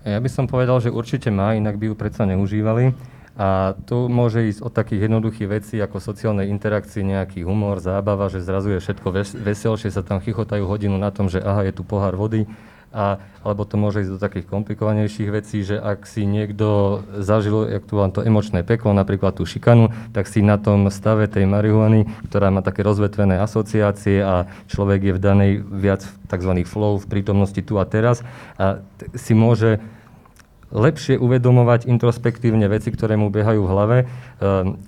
Ja 0.02 0.18
by 0.18 0.30
som 0.30 0.50
povedal, 0.50 0.82
že 0.82 0.90
určite 0.90 1.30
má, 1.30 1.54
inak 1.54 1.78
by 1.78 1.90
ju 1.90 1.94
predsa 1.94 2.26
neužívali. 2.26 2.90
A 3.32 3.72
tu 3.88 4.12
môže 4.12 4.44
ísť 4.44 4.60
od 4.60 4.72
takých 4.76 5.08
jednoduchých 5.08 5.48
vecí 5.48 5.76
ako 5.80 6.04
sociálnej 6.04 6.52
interakcie, 6.52 7.00
nejaký 7.00 7.48
humor, 7.48 7.80
zábava, 7.80 8.28
že 8.28 8.44
zrazu 8.44 8.76
je 8.76 8.82
všetko 8.84 9.08
ves- 9.08 9.38
veselšie, 9.38 9.88
sa 9.88 10.04
tam 10.04 10.20
chychotajú 10.20 10.68
hodinu 10.68 11.00
na 11.00 11.08
tom, 11.08 11.32
že 11.32 11.40
aha, 11.40 11.64
je 11.64 11.72
tu 11.72 11.80
pohár 11.80 12.12
vody. 12.12 12.44
A, 12.92 13.24
alebo 13.40 13.64
to 13.64 13.80
môže 13.80 14.04
ísť 14.04 14.12
do 14.12 14.20
takých 14.20 14.46
komplikovanejších 14.52 15.32
vecí, 15.32 15.64
že 15.64 15.80
ak 15.80 16.04
si 16.04 16.28
niekto 16.28 17.00
zažil, 17.24 17.64
jak 17.72 17.88
to 17.88 18.20
emočné 18.20 18.60
peklo, 18.68 18.92
napríklad 18.92 19.32
tú 19.32 19.48
šikanu, 19.48 19.88
tak 20.12 20.28
si 20.28 20.44
na 20.44 20.60
tom 20.60 20.92
stave 20.92 21.24
tej 21.24 21.48
marihuany, 21.48 22.04
ktorá 22.28 22.52
má 22.52 22.60
také 22.60 22.84
rozvetvené 22.84 23.40
asociácie 23.40 24.20
a 24.20 24.44
človek 24.68 25.08
je 25.08 25.12
v 25.16 25.20
danej 25.24 25.52
viac 25.64 26.04
tzv. 26.28 26.52
flow 26.68 27.00
v 27.00 27.08
prítomnosti 27.08 27.64
tu 27.64 27.80
a 27.80 27.88
teraz 27.88 28.20
a 28.60 28.84
si 29.16 29.32
môže 29.32 29.80
lepšie 30.72 31.20
uvedomovať 31.20 31.86
introspektívne 31.86 32.64
veci, 32.66 32.88
ktoré 32.88 33.14
mu 33.20 33.28
biehajú 33.28 33.60
v 33.62 33.70
hlave. 33.70 33.98
Ehm, 34.40 34.80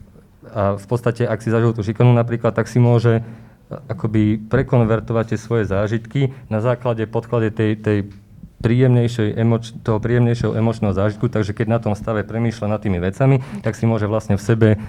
a 0.55 0.77
v 0.77 0.87
podstate, 0.87 1.29
ak 1.29 1.43
si 1.45 1.53
zažil 1.53 1.77
tú 1.77 1.85
šikanu 1.85 2.15
napríklad, 2.15 2.55
tak 2.57 2.71
si 2.71 2.81
môže 2.81 3.25
akoby 3.69 4.39
prekonvertovať 4.49 5.35
tie 5.35 5.39
svoje 5.41 5.65
zážitky 5.67 6.31
na 6.53 6.61
základe 6.61 7.09
podklade 7.09 7.51
tej, 7.51 7.81
tej 7.81 7.99
príjemnejšej 8.65 9.29
emoč, 9.37 9.77
toho 9.85 10.01
príjemnejšieho 10.01 10.57
emočného 10.57 10.97
zážitku, 10.97 11.29
takže 11.29 11.53
keď 11.53 11.67
na 11.69 11.79
tom 11.85 11.93
stave 11.93 12.25
premýšľa 12.25 12.67
nad 12.73 12.81
tými 12.81 12.97
vecami, 12.97 13.45
tak 13.61 13.77
si 13.77 13.85
môže 13.85 14.09
vlastne 14.09 14.41
v 14.41 14.43
sebe 14.43 14.69
uh, 14.75 14.81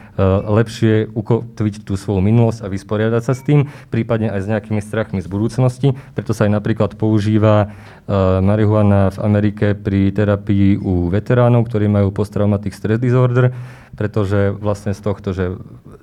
lepšie 0.47 1.11
ukotviť 1.11 1.84
tú 1.84 1.99
svoju 1.99 2.23
minulosť 2.23 2.63
a 2.63 2.71
vysporiadať 2.71 3.21
sa 3.28 3.36
s 3.36 3.43
tým, 3.43 3.67
prípadne 3.91 4.32
aj 4.32 4.47
s 4.47 4.47
nejakými 4.47 4.80
strachmi 4.80 5.19
z 5.19 5.28
budúcnosti. 5.28 5.91
Preto 6.15 6.32
sa 6.32 6.47
aj 6.47 6.55
napríklad 6.55 6.95
používa 6.95 7.67
uh, 7.67 8.39
marihuana 8.39 9.11
v 9.11 9.17
Amerike 9.19 9.76
pri 9.76 10.15
terapii 10.15 10.80
u 10.80 11.11
veteránov, 11.11 11.67
ktorí 11.67 11.91
majú 11.91 12.15
posttraumatic 12.15 12.71
stress 12.71 13.03
disorder, 13.03 13.51
pretože 13.95 14.51
vlastne 14.55 14.91
z 14.91 15.01
tohto, 15.01 15.32
že 15.32 15.55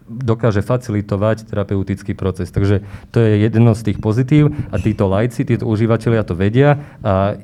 dokáže 0.09 0.64
facilitovať 0.64 1.49
terapeutický 1.49 2.16
proces. 2.16 2.49
Takže 2.49 2.85
to 3.12 3.20
je 3.20 3.45
jedno 3.45 3.77
z 3.77 3.93
tých 3.93 3.99
pozitív 4.01 4.53
a 4.73 4.81
títo 4.81 5.09
lajci, 5.09 5.45
títo 5.45 5.68
užívateľia 5.68 6.23
to 6.25 6.35
vedia 6.37 6.81
a 7.05 7.37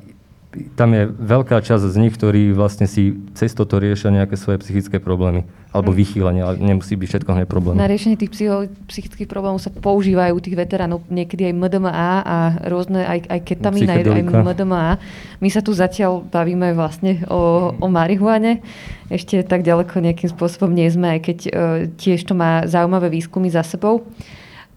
tam 0.48 0.96
je 0.96 1.04
veľká 1.12 1.60
časť 1.60 1.92
z 1.92 1.96
nich, 2.00 2.16
ktorí 2.16 2.56
vlastne 2.56 2.88
si 2.88 3.12
cez 3.36 3.52
toto 3.52 3.76
riešia 3.76 4.08
nejaké 4.08 4.32
svoje 4.40 4.64
psychické 4.64 4.96
problémy. 4.96 5.44
Alebo 5.68 5.92
mm. 5.92 5.96
vychýlenie, 6.00 6.40
ale 6.40 6.56
nemusí 6.56 6.96
byť 6.96 7.08
všetko 7.12 7.30
hneď 7.36 7.44
problém. 7.44 7.76
Na 7.76 7.84
riešenie 7.84 8.16
tých 8.16 8.32
psycho- 8.32 8.72
psychických 8.88 9.28
problémov 9.28 9.60
sa 9.60 9.68
používajú 9.68 10.40
tých 10.40 10.56
veteránov 10.56 11.04
niekedy 11.12 11.52
aj 11.52 11.54
MDMA 11.60 12.08
a 12.24 12.36
rôzne, 12.72 13.04
aj, 13.04 13.28
aj 13.28 13.40
ketamín, 13.44 13.84
aj, 13.84 14.00
aj 14.08 14.24
MDMA. 14.32 14.96
My 15.44 15.48
sa 15.52 15.60
tu 15.60 15.76
zatiaľ 15.76 16.24
bavíme 16.24 16.72
vlastne 16.72 17.20
o, 17.28 17.76
o 17.76 17.86
marihuane. 17.92 18.64
Ešte 19.12 19.44
tak 19.44 19.60
ďaleko 19.60 20.00
nejakým 20.00 20.32
spôsobom 20.32 20.72
nie 20.72 20.88
sme, 20.88 21.16
aj 21.16 21.20
keď 21.20 21.38
uh, 21.44 21.52
tiež 22.00 22.24
to 22.24 22.32
má 22.32 22.64
zaujímavé 22.64 23.12
výskumy 23.12 23.52
za 23.52 23.60
sebou. 23.60 24.08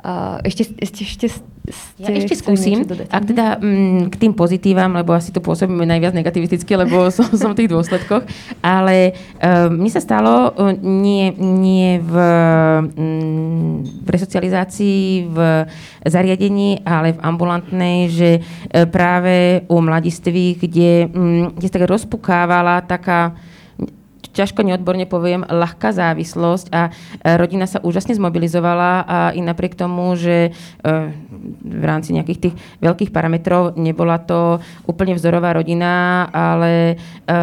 Uh, 0.01 0.41
ešte, 0.41 0.65
ešte, 0.81 1.05
ešte 1.05 1.27
ja 2.01 2.09
ešte 2.09 2.41
skúsim, 2.41 2.81
ak 2.89 3.23
teda 3.29 3.61
m, 3.61 3.69
mm, 3.69 4.01
k 4.09 4.15
tým 4.17 4.33
pozitívam, 4.33 4.97
lebo 4.97 5.13
asi 5.13 5.29
tu 5.29 5.37
pôsobíme 5.45 5.85
najviac 5.85 6.17
negativisticky, 6.17 6.73
lebo 6.73 7.07
som, 7.15 7.29
som 7.37 7.53
v 7.53 7.63
tých 7.63 7.71
dôsledkoch, 7.71 8.25
ale 8.65 9.13
uh, 9.37 9.69
mne 9.69 9.91
sa 9.93 10.01
stalo 10.01 10.51
uh, 10.51 10.73
nie, 10.81 11.29
nie 11.37 12.01
v, 12.01 12.13
um, 12.17 13.85
v 13.85 14.07
resocializácii, 14.09 15.29
v 15.29 15.37
zariadení, 16.09 16.81
ale 16.81 17.13
v 17.13 17.21
ambulantnej, 17.21 18.09
že 18.09 18.29
uh, 18.41 18.89
práve 18.89 19.61
u 19.69 19.77
mladistvých, 19.85 20.55
kde, 20.65 20.93
um, 21.13 21.53
kde 21.53 21.67
sa 21.69 21.77
tak 21.77 21.85
rozpukávala 21.85 22.81
taká 22.89 23.37
ťažko 24.31 24.63
neodborne 24.63 25.03
poviem, 25.07 25.43
ľahká 25.43 25.91
závislosť 25.91 26.71
a 26.71 26.89
e, 26.89 26.91
rodina 27.35 27.67
sa 27.67 27.83
úžasne 27.83 28.15
zmobilizovala 28.15 28.91
a 29.03 29.17
i 29.35 29.43
napriek 29.43 29.75
tomu, 29.75 30.15
že 30.15 30.49
e, 30.49 30.51
v 31.61 31.83
rámci 31.83 32.15
nejakých 32.15 32.39
tých 32.49 32.55
veľkých 32.79 33.11
parametrov 33.11 33.75
nebola 33.75 34.19
to 34.19 34.63
úplne 34.87 35.15
vzorová 35.15 35.55
rodina, 35.55 36.25
ale 36.31 36.95
e, 37.27 37.35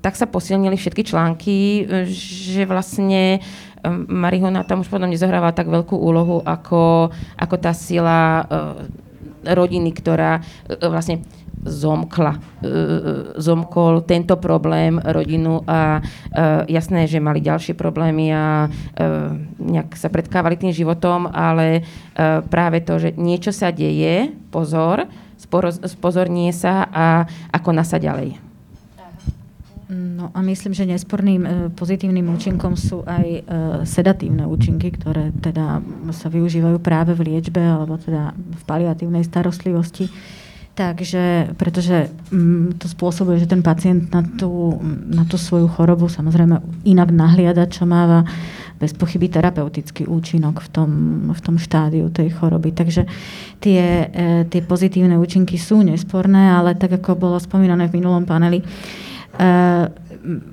tak 0.00 0.14
sa 0.14 0.30
posilnili 0.30 0.78
všetky 0.78 1.02
články, 1.02 1.86
že 2.10 2.64
vlastne 2.64 3.42
Marihona 4.10 4.66
tam 4.66 4.82
už 4.82 4.90
potom 4.90 5.06
nezohrávala 5.06 5.54
tak 5.54 5.70
veľkú 5.70 5.94
úlohu 5.94 6.42
ako, 6.42 7.14
ako 7.38 7.54
tá 7.54 7.70
sila 7.70 8.42
rodiny, 9.46 9.94
ktorá 9.94 10.42
vlastne 10.82 11.22
zomkla, 11.66 12.38
e, 12.62 12.70
zomkol 13.40 14.06
tento 14.06 14.38
problém 14.38 15.02
rodinu 15.02 15.66
a 15.66 15.98
e, 15.98 16.00
jasné, 16.70 17.10
že 17.10 17.22
mali 17.22 17.42
ďalšie 17.42 17.74
problémy 17.74 18.30
a 18.30 18.66
e, 18.66 18.68
nejak 19.58 19.98
sa 19.98 20.08
predkávali 20.08 20.56
tým 20.56 20.72
životom, 20.72 21.28
ale 21.30 21.82
práve 22.48 22.80
to, 22.80 22.96
že 22.96 23.12
niečo 23.20 23.52
sa 23.52 23.68
deje, 23.68 24.32
pozor, 24.48 25.04
spozornie 25.84 26.48
sa 26.48 26.88
a 26.88 27.28
ako 27.52 27.70
nasa 27.76 28.00
ďalej. 28.00 28.45
No 29.86 30.34
a 30.34 30.42
myslím, 30.42 30.74
že 30.74 30.82
nesporným 30.82 31.70
pozitívnym 31.78 32.26
účinkom 32.34 32.74
sú 32.74 33.06
aj 33.06 33.46
sedatívne 33.86 34.42
účinky, 34.42 34.90
ktoré 34.90 35.30
teda 35.38 35.78
sa 36.10 36.26
využívajú 36.26 36.82
práve 36.82 37.14
v 37.14 37.30
liečbe 37.30 37.62
alebo 37.62 37.94
teda 37.94 38.34
v 38.34 38.62
paliatívnej 38.66 39.22
starostlivosti. 39.22 40.10
Takže, 40.76 41.56
pretože 41.56 42.12
mm, 42.28 42.76
to 42.76 42.84
spôsobuje, 42.84 43.40
že 43.40 43.48
ten 43.48 43.64
pacient 43.64 44.12
na 44.12 44.20
tú, 44.20 44.76
na 45.08 45.24
tú 45.24 45.40
svoju 45.40 45.72
chorobu 45.72 46.04
samozrejme 46.04 46.60
inak 46.84 47.16
nahliada, 47.16 47.64
čo 47.64 47.88
máva 47.88 48.28
bez 48.76 48.92
pochyby 48.92 49.32
terapeutický 49.32 50.04
účinok 50.04 50.60
v 50.60 50.68
tom, 50.68 50.90
v 51.32 51.40
tom 51.40 51.56
štádiu 51.56 52.12
tej 52.12 52.28
choroby. 52.36 52.76
Takže 52.76 53.08
tie, 53.56 54.04
e, 54.04 54.44
tie 54.52 54.60
pozitívne 54.60 55.16
účinky 55.16 55.56
sú 55.56 55.80
nesporné, 55.80 56.52
ale 56.52 56.76
tak 56.76 57.00
ako 57.00 57.16
bolo 57.16 57.40
spomínané 57.40 57.88
v 57.88 57.96
minulom 57.96 58.28
paneli, 58.28 58.60
e, 58.60 58.64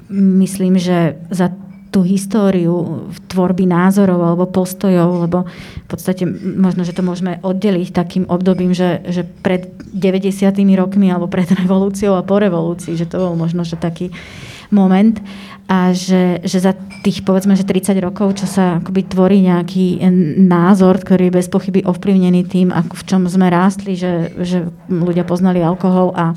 myslím, 0.10 0.78
že 0.78 1.18
za 1.34 1.50
tú 1.94 2.02
históriu 2.02 3.06
tvorby 3.30 3.70
názorov 3.70 4.18
alebo 4.18 4.50
postojov, 4.50 5.30
lebo 5.30 5.46
v 5.86 5.88
podstate 5.88 6.26
možno, 6.42 6.82
že 6.82 6.98
to 6.98 7.06
môžeme 7.06 7.38
oddeliť 7.46 7.94
takým 7.94 8.26
obdobím, 8.26 8.74
že, 8.74 9.06
že 9.06 9.22
pred 9.22 9.70
90. 9.94 10.50
rokmi 10.74 11.14
alebo 11.14 11.30
pred 11.30 11.46
revolúciou 11.62 12.18
a 12.18 12.26
po 12.26 12.42
revolúcii, 12.42 12.98
že 12.98 13.06
to 13.06 13.22
bol 13.22 13.38
možno, 13.38 13.62
že 13.62 13.78
taký 13.78 14.10
moment 14.74 15.22
a 15.70 15.94
že, 15.94 16.42
že 16.42 16.66
za 16.66 16.74
tých 17.06 17.22
povedzme, 17.22 17.54
že 17.54 17.62
30 17.62 17.94
rokov, 18.02 18.42
čo 18.42 18.50
sa 18.50 18.82
akoby 18.82 19.06
tvorí 19.06 19.46
nejaký 19.46 20.02
názor, 20.50 20.98
ktorý 20.98 21.30
je 21.30 21.38
bez 21.40 21.48
pochyby 21.48 21.86
ovplyvnený 21.86 22.42
tým, 22.50 22.74
ako 22.74 22.98
v 22.98 23.06
čom 23.06 23.22
sme 23.30 23.54
rástli, 23.54 23.94
že, 23.94 24.34
že 24.42 24.66
ľudia 24.90 25.24
poznali 25.30 25.62
alkohol 25.62 26.10
a 26.18 26.34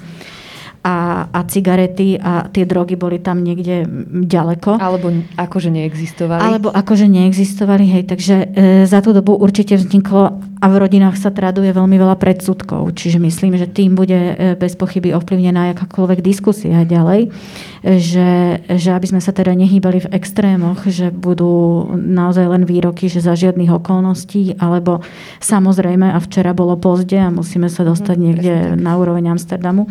a, 0.87 1.27
a 1.35 1.41
cigarety 1.51 2.15
a 2.15 2.47
tie 2.47 2.63
drogy 2.63 2.95
boli 2.95 3.19
tam 3.19 3.43
niekde 3.43 3.83
ďaleko. 4.23 4.79
Alebo 4.79 5.11
akože 5.35 5.75
neexistovali. 5.75 6.39
Alebo 6.39 6.71
akože 6.71 7.11
neexistovali, 7.11 7.91
hej. 7.91 8.03
Takže 8.07 8.35
e, 8.39 8.47
za 8.87 9.03
tú 9.03 9.11
dobu 9.11 9.35
určite 9.35 9.75
vzniklo 9.75 10.39
a 10.39 10.67
v 10.71 10.77
rodinách 10.79 11.19
sa 11.19 11.35
traduje 11.35 11.75
veľmi 11.75 11.99
veľa 11.99 12.15
predsudkov. 12.23 12.95
Čiže 12.95 13.19
myslím, 13.19 13.59
že 13.59 13.67
tým 13.67 13.99
bude 13.99 14.15
e, 14.15 14.55
bez 14.55 14.79
pochyby 14.79 15.11
ovplyvnená 15.11 15.75
akákoľvek 15.75 16.23
diskusia 16.23 16.87
ďalej. 16.87 17.35
E, 17.83 17.99
že, 17.99 18.63
že 18.71 18.95
aby 18.95 19.11
sme 19.11 19.19
sa 19.19 19.35
teda 19.35 19.59
nehýbali 19.59 20.07
v 20.07 20.11
extrémoch, 20.15 20.87
že 20.87 21.11
budú 21.11 21.83
naozaj 21.99 22.47
len 22.47 22.63
výroky, 22.63 23.11
že 23.11 23.19
za 23.19 23.35
žiadnych 23.35 23.75
okolností, 23.75 24.55
alebo 24.63 25.03
samozrejme, 25.43 26.15
a 26.15 26.23
včera 26.23 26.55
bolo 26.55 26.79
pozde 26.79 27.19
a 27.19 27.35
musíme 27.35 27.67
sa 27.67 27.83
dostať 27.83 28.15
mhm, 28.15 28.23
niekde 28.23 28.55
na 28.79 28.95
úroveň 28.95 29.35
Amsterdamu 29.35 29.91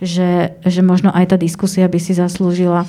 že, 0.00 0.56
že 0.64 0.80
možno 0.84 1.12
aj 1.12 1.34
tá 1.34 1.36
diskusia 1.40 1.88
by 1.88 1.98
si 2.00 2.12
zaslúžila 2.12 2.84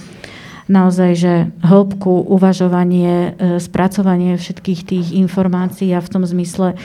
naozaj, 0.67 1.11
že 1.15 1.33
hĺbku, 1.63 2.27
uvažovanie, 2.27 3.33
e, 3.39 3.59
spracovanie 3.63 4.35
všetkých 4.35 4.81
tých 4.83 5.07
informácií 5.15 5.95
a 5.95 6.03
v 6.03 6.11
tom 6.11 6.23
zmysle 6.27 6.75
e, 6.75 6.77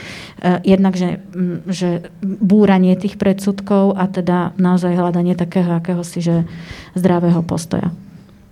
jednak, 0.63 0.95
že, 0.95 1.19
že 1.67 2.07
búranie 2.23 2.95
tých 2.95 3.19
predsudkov 3.19 3.99
a 3.99 4.07
teda 4.07 4.55
naozaj 4.55 4.95
hľadanie 4.95 5.35
takého 5.35 5.75
akéhosi, 5.75 6.23
že 6.23 6.35
zdravého 6.95 7.43
postoja. 7.43 7.91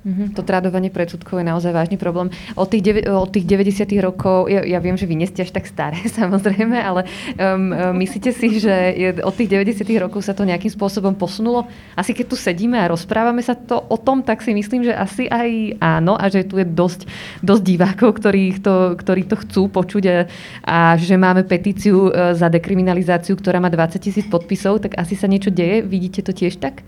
Mm-hmm. 0.01 0.33
To 0.33 0.41
tradovanie 0.41 0.89
predsudkov 0.89 1.37
je 1.37 1.45
naozaj 1.45 1.77
vážny 1.77 1.97
problém. 2.01 2.33
Od 2.57 2.65
tých, 2.65 3.05
od 3.05 3.29
tých 3.29 3.45
90. 3.45 3.85
rokov, 4.01 4.49
ja, 4.49 4.65
ja 4.65 4.81
viem, 4.81 4.97
že 4.97 5.05
vy 5.05 5.13
nie 5.13 5.29
ste 5.29 5.45
až 5.45 5.53
tak 5.53 5.69
staré, 5.69 6.01
samozrejme, 6.19 6.73
ale 6.73 7.05
um, 7.37 7.93
myslíte 8.01 8.33
si, 8.33 8.57
že 8.57 8.73
je, 8.97 9.09
od 9.21 9.33
tých 9.37 9.53
90. 9.53 9.85
rokov 10.01 10.25
sa 10.25 10.33
to 10.33 10.41
nejakým 10.41 10.73
spôsobom 10.73 11.13
posunulo? 11.13 11.69
Asi 11.93 12.17
keď 12.17 12.33
tu 12.33 12.37
sedíme 12.37 12.81
a 12.81 12.89
rozprávame 12.89 13.45
sa 13.45 13.53
to 13.53 13.77
o 13.77 13.97
tom, 14.01 14.25
tak 14.25 14.41
si 14.41 14.57
myslím, 14.57 14.89
že 14.89 14.93
asi 14.97 15.29
aj 15.29 15.77
áno 15.77 16.17
a 16.17 16.25
že 16.33 16.49
tu 16.49 16.57
je 16.57 16.65
dosť, 16.65 17.05
dosť 17.45 17.61
divákov, 17.61 18.17
ktorí 18.17 18.57
to, 18.57 18.97
ktorí 18.97 19.29
to 19.29 19.37
chcú 19.37 19.69
počuť 19.69 20.03
a, 20.09 20.15
a 20.65 20.77
že 20.97 21.13
máme 21.13 21.45
petíciu 21.45 22.09
e, 22.09 22.33
za 22.33 22.49
dekriminalizáciu, 22.49 23.37
ktorá 23.37 23.61
má 23.61 23.69
20 23.69 24.01
tisíc 24.01 24.25
podpisov, 24.25 24.81
tak 24.81 24.97
asi 24.97 25.13
sa 25.13 25.29
niečo 25.29 25.53
deje. 25.53 25.85
Vidíte 25.85 26.25
to 26.25 26.33
tiež 26.33 26.57
tak? 26.57 26.81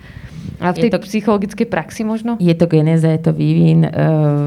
A 0.63 0.71
v 0.71 0.87
tej 0.87 0.89
je 0.89 0.95
to, 0.95 1.03
psychologickej 1.03 1.67
praxi 1.67 2.07
možno? 2.07 2.39
Je 2.39 2.55
to 2.55 2.71
genéza, 2.71 3.11
je 3.11 3.21
to 3.21 3.35
vývin, 3.35 3.83
e, 3.83 3.91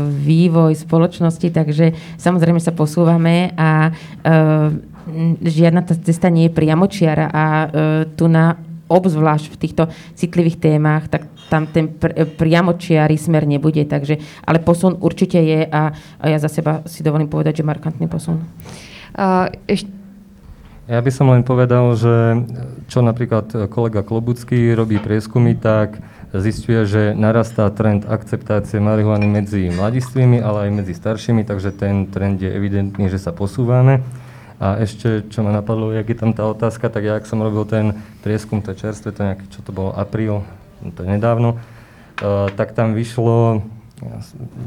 vývoj 0.08 0.72
spoločnosti, 0.72 1.52
takže 1.52 1.92
samozrejme 2.16 2.56
sa 2.56 2.72
posúvame 2.72 3.52
a 3.52 3.92
e, 3.92 4.30
žiadna 5.44 5.84
tá 5.84 5.92
cesta 5.92 6.32
nie 6.32 6.48
je 6.48 6.56
priamočiara 6.56 7.28
a 7.28 7.44
e, 7.44 7.66
tu 8.16 8.32
na 8.32 8.56
obzvlášť 8.86 9.46
v 9.52 9.60
týchto 9.60 9.82
citlivých 10.14 10.62
témach, 10.62 11.10
tak 11.10 11.26
tam 11.50 11.66
ten 11.66 11.90
pr- 11.90 12.26
priamočiarý 12.38 13.18
smer 13.18 13.44
nebude. 13.46 13.82
Takže, 13.82 14.18
ale 14.46 14.62
posun 14.62 14.98
určite 15.02 15.42
je 15.42 15.66
a, 15.66 15.90
a 16.22 16.24
ja 16.30 16.38
za 16.38 16.46
seba 16.46 16.86
si 16.86 17.02
dovolím 17.02 17.26
povedať, 17.26 17.62
že 17.62 17.68
markantný 17.68 18.06
posun. 18.06 18.46
Uh, 19.16 19.50
ešte 19.66 19.90
ja 20.86 21.02
by 21.02 21.10
som 21.10 21.26
len 21.34 21.42
povedal, 21.42 21.98
že 21.98 22.46
čo 22.86 23.02
napríklad 23.02 23.70
kolega 23.70 24.06
Klobucký 24.06 24.70
robí 24.74 25.02
prieskumy, 25.02 25.58
tak 25.58 25.98
zistuje, 26.30 26.86
že 26.86 27.02
narastá 27.14 27.66
trend 27.74 28.06
akceptácie 28.06 28.78
marihuany 28.78 29.26
medzi 29.26 29.66
mladistvými, 29.70 30.38
ale 30.38 30.68
aj 30.68 30.70
medzi 30.82 30.94
staršími, 30.94 31.42
takže 31.42 31.74
ten 31.74 32.06
trend 32.10 32.38
je 32.38 32.50
evidentný, 32.50 33.10
že 33.10 33.18
sa 33.18 33.34
posúvame. 33.34 34.02
A 34.56 34.80
ešte, 34.80 35.28
čo 35.28 35.44
ma 35.44 35.52
napadlo, 35.52 35.92
jak 35.92 36.08
je 36.08 36.16
tam 36.16 36.32
tá 36.32 36.48
otázka, 36.48 36.88
tak 36.88 37.04
ja, 37.04 37.20
ak 37.20 37.28
som 37.28 37.44
robil 37.44 37.68
ten 37.68 37.92
prieskum, 38.24 38.64
to 38.64 38.72
je 38.72 38.88
čerstvé, 38.88 39.12
to 39.12 39.20
nejaký, 39.20 39.44
čo 39.52 39.60
to 39.60 39.70
bolo, 39.74 39.92
apríl, 39.92 40.48
to 40.96 41.04
je 41.04 41.08
nedávno, 41.12 41.60
uh, 41.60 42.48
tak 42.56 42.72
tam 42.72 42.96
vyšlo, 42.96 43.60
ja 44.00 44.16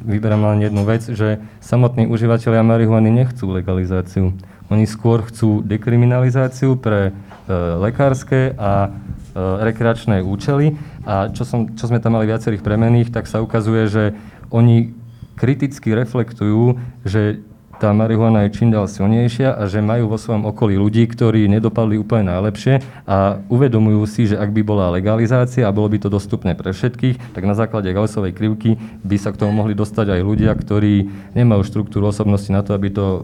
vyberám 0.05 0.45
len 0.53 0.69
jednu 0.69 0.85
vec, 0.85 1.09
že 1.09 1.41
samotní 1.61 2.05
užívateľia 2.05 2.61
marihuany 2.61 3.09
nechcú 3.09 3.49
legalizáciu. 3.49 4.37
Oni 4.69 4.85
skôr 4.85 5.25
chcú 5.25 5.65
dekriminalizáciu 5.65 6.77
pre 6.77 7.09
e, 7.09 7.11
lekárske 7.81 8.53
a 8.53 8.87
e, 8.87 8.89
rekreačné 9.65 10.21
účely. 10.21 10.77
A 11.09 11.33
čo, 11.33 11.41
som, 11.41 11.73
čo 11.73 11.89
sme 11.89 11.97
tam 11.97 12.17
mali 12.17 12.29
viacerých 12.29 12.61
premených, 12.61 13.09
tak 13.09 13.25
sa 13.25 13.41
ukazuje, 13.41 13.89
že 13.89 14.03
oni 14.53 14.93
kriticky 15.33 15.97
reflektujú, 15.97 16.77
že 17.01 17.41
tá 17.79 17.95
marihuana 17.95 18.43
je 18.45 18.59
čím 18.59 18.75
ďalej 18.75 18.91
silnejšia 18.91 19.55
a 19.55 19.63
že 19.71 19.79
majú 19.79 20.11
vo 20.11 20.19
svojom 20.19 20.43
okolí 20.51 20.75
ľudí, 20.75 21.07
ktorí 21.07 21.47
nedopadli 21.47 21.95
úplne 21.95 22.27
najlepšie 22.27 22.83
a 23.07 23.39
uvedomujú 23.47 24.03
si, 24.03 24.27
že 24.27 24.35
ak 24.35 24.51
by 24.51 24.61
bola 24.67 24.91
legalizácia 24.91 25.63
a 25.63 25.71
bolo 25.71 25.87
by 25.87 26.03
to 26.03 26.11
dostupné 26.11 26.59
pre 26.59 26.75
všetkých, 26.75 27.31
tak 27.31 27.47
na 27.47 27.55
základe 27.55 27.87
Gaussovej 27.95 28.35
krivky 28.35 28.75
by 29.07 29.15
sa 29.15 29.31
k 29.31 29.39
tomu 29.39 29.63
mohli 29.63 29.79
dostať 29.79 30.11
aj 30.11 30.21
ľudia, 30.27 30.51
ktorí 30.51 31.07
nemajú 31.39 31.63
štruktúru 31.63 32.11
osobnosti 32.11 32.51
na 32.51 32.67
to, 32.67 32.75
aby 32.75 32.91
to 32.91 33.23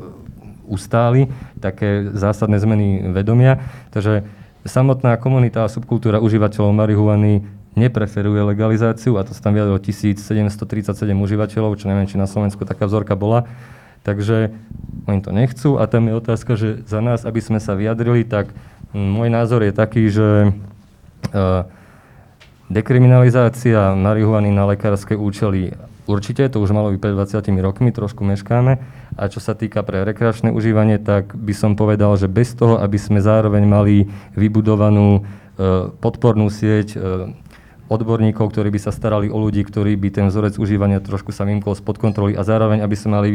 ustáli, 0.65 1.29
také 1.61 2.09
zásadné 2.13 2.59
zmeny 2.59 3.13
vedomia. 3.13 3.61
Takže 3.93 4.25
samotná 4.65 5.15
komunita 5.21 5.65
a 5.65 5.71
subkultúra 5.71 6.17
užívateľov 6.19 6.73
marihuany 6.73 7.45
nepreferuje 7.75 8.41
legalizáciu 8.41 9.19
a 9.19 9.27
to 9.27 9.35
sa 9.35 9.45
tam 9.45 9.53
vyjadrilo 9.53 9.77
1737 9.77 10.95
užívateľov, 11.11 11.75
čo 11.77 11.85
neviem, 11.91 12.07
či 12.07 12.15
na 12.15 12.25
Slovensku 12.25 12.63
taká 12.63 12.87
vzorka 12.87 13.13
bola. 13.13 13.45
Takže 14.05 14.53
oni 15.09 15.19
to 15.21 15.33
nechcú 15.33 15.69
a 15.81 15.89
tam 15.89 16.07
je 16.07 16.13
otázka, 16.13 16.51
že 16.55 16.85
za 16.85 17.01
nás, 17.01 17.25
aby 17.25 17.41
sme 17.41 17.59
sa 17.59 17.73
vyjadrili, 17.73 18.23
tak 18.23 18.53
môj 18.93 19.27
názor 19.33 19.65
je 19.65 19.73
taký, 19.75 20.07
že 20.07 20.53
uh, 21.33 21.67
dekriminalizácia 22.71 23.93
marihuany 23.93 24.49
na 24.49 24.65
lekárske 24.69 25.13
účely 25.17 25.75
určite, 26.05 26.47
to 26.49 26.61
už 26.61 26.73
malo 26.73 26.93
byť 26.93 26.99
pred 27.01 27.13
20 27.13 27.65
rokmi, 27.65 27.89
trošku 27.93 28.21
meškáme, 28.25 28.81
a 29.15 29.23
čo 29.29 29.41
sa 29.41 29.53
týka 29.57 29.81
pre 29.81 30.05
rekreačné 30.05 30.49
užívanie, 30.53 31.01
tak 31.01 31.33
by 31.33 31.53
som 31.53 31.77
povedal, 31.77 32.15
že 32.17 32.31
bez 32.31 32.53
toho, 32.53 32.81
aby 32.81 32.97
sme 32.97 33.21
zároveň 33.21 33.63
mali 33.65 33.95
vybudovanú 34.33 35.21
e, 35.21 35.91
podpornú 35.99 36.49
sieť 36.49 36.95
e, 36.95 36.97
odborníkov, 37.85 38.49
ktorí 38.49 38.73
by 38.73 38.79
sa 38.81 38.89
starali 38.89 39.29
o 39.29 39.37
ľudí, 39.37 39.61
ktorí 39.61 39.93
by 39.93 40.09
ten 40.09 40.25
vzorec 40.29 40.57
užívania 40.57 40.97
trošku 41.01 41.29
sa 41.29 41.45
vymkol 41.45 41.77
spod 41.77 42.01
kontroly 42.01 42.33
a 42.33 42.41
zároveň, 42.41 42.81
aby 42.81 42.95
sme 42.97 43.11
mali 43.13 43.29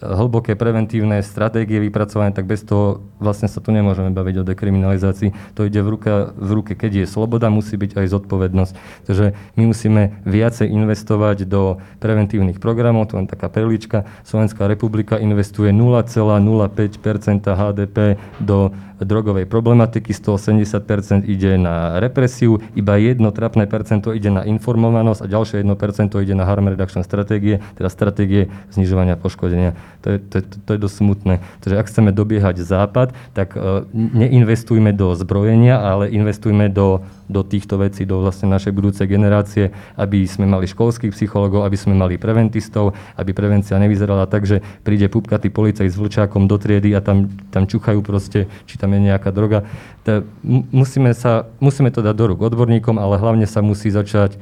hlboké 0.00 0.54
preventívne 0.54 1.24
stratégie 1.24 1.80
vypracované, 1.80 2.32
tak 2.36 2.44
bez 2.44 2.60
toho 2.64 3.00
vlastne 3.16 3.48
sa 3.48 3.64
tu 3.64 3.72
nemôžeme 3.72 4.12
baviť 4.12 4.44
o 4.44 4.48
dekriminalizácii. 4.48 5.56
To 5.56 5.64
ide 5.64 5.80
v 5.80 5.88
ruke, 5.96 6.10
v 6.36 6.50
ruke, 6.52 6.72
keď 6.76 7.04
je 7.04 7.06
sloboda, 7.08 7.48
musí 7.48 7.80
byť 7.80 7.96
aj 7.96 8.06
zodpovednosť. 8.12 8.74
Takže 9.08 9.32
my 9.56 9.62
musíme 9.64 10.02
viacej 10.28 10.68
investovať 10.68 11.48
do 11.48 11.80
preventívnych 12.00 12.60
programov, 12.60 13.08
to 13.08 13.16
je 13.16 13.28
taká 13.28 13.48
perlička. 13.48 14.04
Slovenská 14.28 14.68
republika 14.68 15.16
investuje 15.16 15.72
0,05% 15.72 17.46
HDP 17.46 18.20
do 18.42 18.76
drogovej 19.00 19.44
problematiky, 19.44 20.12
180% 20.12 21.28
ide 21.28 21.60
na 21.60 22.00
represiu, 22.00 22.62
iba 22.72 22.96
jedno 22.96 23.28
trapné 23.34 23.68
percento 23.68 24.16
ide 24.16 24.32
na 24.32 24.46
informovanosť 24.46 25.20
a 25.24 25.26
ďalšie 25.26 25.56
1% 25.60 26.16
ide 26.22 26.34
na 26.36 26.44
harm 26.48 26.68
reduction 26.72 27.04
stratégie, 27.04 27.60
teda 27.76 27.88
stratégie 27.92 28.48
znižovania 28.72 29.20
poškodenia. 29.20 29.76
To 30.06 30.16
je, 30.16 30.18
to, 30.22 30.36
to 30.44 30.70
je 30.76 30.78
dosť 30.80 30.96
smutné. 30.96 31.34
Takže 31.60 31.76
ak 31.76 31.86
chceme 31.90 32.10
dobiehať 32.14 32.62
západ, 32.62 33.12
tak 33.36 33.58
uh, 33.58 33.84
neinvestujme 33.92 34.94
do 34.96 35.12
zbrojenia, 35.18 35.76
ale 35.76 36.08
investujme 36.08 36.72
do 36.72 37.04
do 37.26 37.42
týchto 37.42 37.78
vecí, 37.78 38.06
do 38.06 38.22
vlastne 38.22 38.46
našej 38.50 38.72
budúcej 38.72 39.06
generácie, 39.10 39.74
aby 39.98 40.26
sme 40.26 40.46
mali 40.46 40.70
školských 40.70 41.10
psychologov, 41.10 41.66
aby 41.66 41.74
sme 41.74 41.98
mali 41.98 42.18
preventistov, 42.18 42.94
aby 43.18 43.34
prevencia 43.34 43.78
nevyzerala 43.78 44.30
tak, 44.30 44.46
že 44.46 44.62
príde 44.86 45.10
pupkatý 45.10 45.50
policaj 45.50 45.90
s 45.90 45.98
vlčákom 45.98 46.46
do 46.46 46.56
triedy 46.56 46.94
a 46.94 47.02
tam, 47.02 47.30
tam 47.50 47.66
čuchajú 47.66 48.00
proste, 48.00 48.46
či 48.70 48.78
tam 48.78 48.94
je 48.94 49.10
nejaká 49.10 49.34
droga. 49.34 49.66
To, 50.06 50.22
musíme, 50.70 51.10
sa, 51.12 51.50
musíme 51.58 51.90
to 51.90 52.00
dať 52.02 52.14
do 52.14 52.24
rúk 52.30 52.40
odborníkom, 52.46 52.98
ale 52.98 53.18
hlavne 53.18 53.50
sa 53.50 53.62
musí 53.62 53.90
začať 53.90 54.38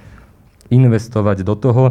investovať 0.68 1.44
do 1.44 1.54
toho, 1.56 1.84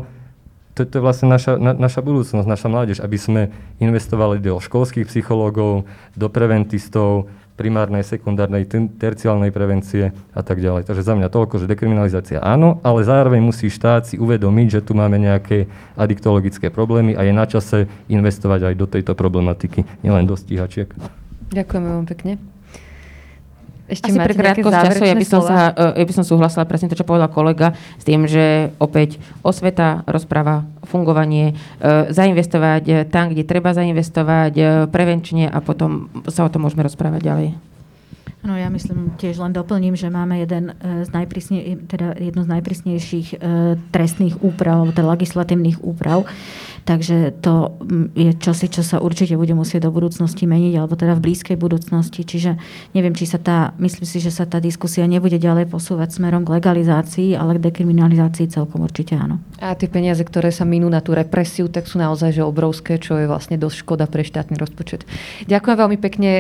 to, 0.74 0.90
to 0.90 0.98
je 0.98 1.06
vlastne 1.06 1.30
naša, 1.30 1.62
na, 1.62 1.78
naša 1.78 2.02
budúcnosť, 2.02 2.50
naša 2.50 2.68
mládež, 2.70 2.98
aby 2.98 3.18
sme 3.18 3.42
investovali 3.78 4.42
do 4.42 4.58
školských 4.58 5.06
psychológov, 5.06 5.86
do 6.18 6.28
preventistov, 6.34 7.30
primárnej, 7.54 8.02
sekundárnej, 8.02 8.66
terciálnej 8.98 9.54
prevencie 9.54 10.14
a 10.34 10.42
tak 10.42 10.62
ďalej. 10.62 10.90
Takže 10.90 11.06
za 11.06 11.14
mňa 11.14 11.30
toľko, 11.30 11.62
že 11.62 11.70
dekriminalizácia 11.70 12.42
áno, 12.42 12.82
ale 12.82 13.06
zároveň 13.06 13.42
musí 13.42 13.70
štát 13.70 14.10
si 14.10 14.16
uvedomiť, 14.18 14.68
že 14.80 14.86
tu 14.86 14.98
máme 14.98 15.22
nejaké 15.22 15.70
adiktologické 15.94 16.74
problémy 16.74 17.14
a 17.14 17.22
je 17.22 17.34
na 17.34 17.46
čase 17.46 17.86
investovať 18.10 18.74
aj 18.74 18.76
do 18.78 18.86
tejto 18.90 19.14
problematiky, 19.14 19.86
nielen 20.02 20.26
do 20.26 20.34
stíhačiek. 20.34 20.90
Ďakujeme 21.54 21.88
vám 21.88 22.06
pekne. 22.10 22.53
Ešte 23.94 24.10
Asi 24.10 24.18
pre 24.18 24.34
krátkosť 24.34 24.74
času, 24.74 25.04
ja 25.06 25.14
by, 25.14 25.26
som 25.30 25.42
sa, 25.46 25.70
e, 25.70 26.02
ja 26.02 26.06
by 26.10 26.14
som 26.18 26.26
súhlasila 26.26 26.66
presne 26.66 26.90
to, 26.90 26.98
čo 26.98 27.06
povedal 27.06 27.30
kolega, 27.30 27.78
s 28.02 28.04
tým, 28.04 28.26
že 28.26 28.74
opäť 28.82 29.22
osveta, 29.46 30.02
rozpráva, 30.10 30.66
fungovanie, 30.90 31.54
e, 31.78 32.10
zainvestovať 32.10 33.14
tam, 33.14 33.30
kde 33.30 33.46
treba 33.46 33.78
zainvestovať, 33.78 34.54
e, 34.58 34.64
prevenčne 34.90 35.46
a 35.46 35.62
potom 35.62 36.10
sa 36.26 36.42
o 36.42 36.50
tom 36.50 36.66
môžeme 36.66 36.82
rozprávať 36.82 37.22
ďalej. 37.22 37.50
No 38.44 38.60
ja 38.60 38.68
myslím, 38.68 39.16
tiež 39.16 39.40
len 39.40 39.56
doplním, 39.56 39.96
že 39.96 40.12
máme 40.12 40.36
jeden 40.44 40.76
z 40.84 41.10
najprísne, 41.16 41.88
teda 41.88 42.20
jednu 42.20 42.44
z 42.44 42.50
najprísnejších 42.60 43.28
trestných 43.96 44.36
úprav, 44.44 44.92
teda 44.92 45.16
legislatívnych 45.16 45.80
úprav, 45.80 46.28
Takže 46.84 47.32
to 47.40 47.80
je 48.12 48.36
čosi, 48.36 48.68
čo 48.68 48.84
sa 48.84 49.00
určite 49.00 49.40
bude 49.40 49.56
musieť 49.56 49.88
do 49.88 49.92
budúcnosti 49.96 50.44
meniť, 50.44 50.74
alebo 50.76 51.00
teda 51.00 51.16
v 51.16 51.32
blízkej 51.32 51.56
budúcnosti. 51.56 52.28
Čiže 52.28 52.60
neviem, 52.92 53.16
či 53.16 53.24
sa 53.24 53.40
tá, 53.40 53.72
myslím 53.80 54.04
si, 54.04 54.20
že 54.20 54.36
sa 54.36 54.44
tá 54.44 54.60
diskusia 54.60 55.08
nebude 55.08 55.40
ďalej 55.40 55.72
posúvať 55.72 56.20
smerom 56.20 56.44
k 56.44 56.60
legalizácii, 56.60 57.40
ale 57.40 57.56
k 57.56 57.72
dekriminalizácii 57.72 58.52
celkom 58.52 58.84
určite 58.84 59.16
áno. 59.16 59.40
A 59.64 59.80
tie 59.80 59.88
peniaze, 59.88 60.20
ktoré 60.28 60.52
sa 60.52 60.68
minú 60.68 60.92
na 60.92 61.00
tú 61.00 61.16
represiu, 61.16 61.72
tak 61.72 61.88
sú 61.88 62.04
naozaj 62.04 62.36
že 62.36 62.44
obrovské, 62.44 63.00
čo 63.00 63.16
je 63.16 63.32
vlastne 63.32 63.56
dosť 63.56 63.88
škoda 63.88 64.06
pre 64.12 64.28
štátny 64.28 64.60
rozpočet. 64.60 65.08
Ďakujem 65.48 65.78
veľmi 65.80 65.98
pekne 66.04 66.32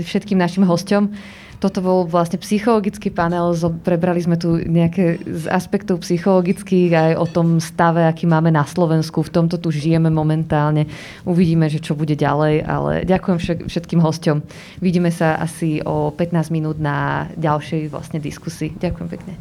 všetkým 0.00 0.40
našim 0.40 0.64
hosťom. 0.64 1.12
Toto 1.60 1.84
bol 1.84 2.08
vlastne 2.08 2.40
psychologický 2.40 3.12
panel, 3.12 3.52
prebrali 3.84 4.24
sme 4.24 4.40
tu 4.40 4.56
nejaké 4.56 5.20
z 5.28 5.44
aspektov 5.52 6.00
psychologických 6.00 6.90
aj 6.96 7.12
o 7.20 7.26
tom 7.28 7.60
stave, 7.60 8.00
aký 8.08 8.24
máme 8.24 8.48
na 8.48 8.64
Slovensku. 8.64 9.20
V 9.20 9.28
tomto 9.28 9.60
tu 9.60 9.68
žijeme 9.68 10.08
momentálne. 10.08 10.88
Uvidíme, 11.28 11.68
že 11.68 11.84
čo 11.84 11.92
bude 11.92 12.16
ďalej, 12.16 12.64
ale 12.64 12.92
ďakujem 13.04 13.68
všetkým 13.68 14.00
hosťom. 14.00 14.40
Vidíme 14.80 15.12
sa 15.12 15.36
asi 15.36 15.84
o 15.84 16.08
15 16.08 16.48
minút 16.48 16.80
na 16.80 17.28
ďalšej 17.36 17.92
vlastne 17.92 18.24
diskusii. 18.24 18.72
Ďakujem 18.80 19.08
pekne. 19.12 19.32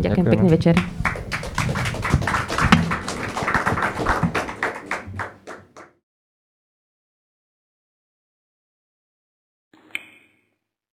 ďakujem. 0.00 0.24
pekný 0.32 0.48
večer. 0.48 0.74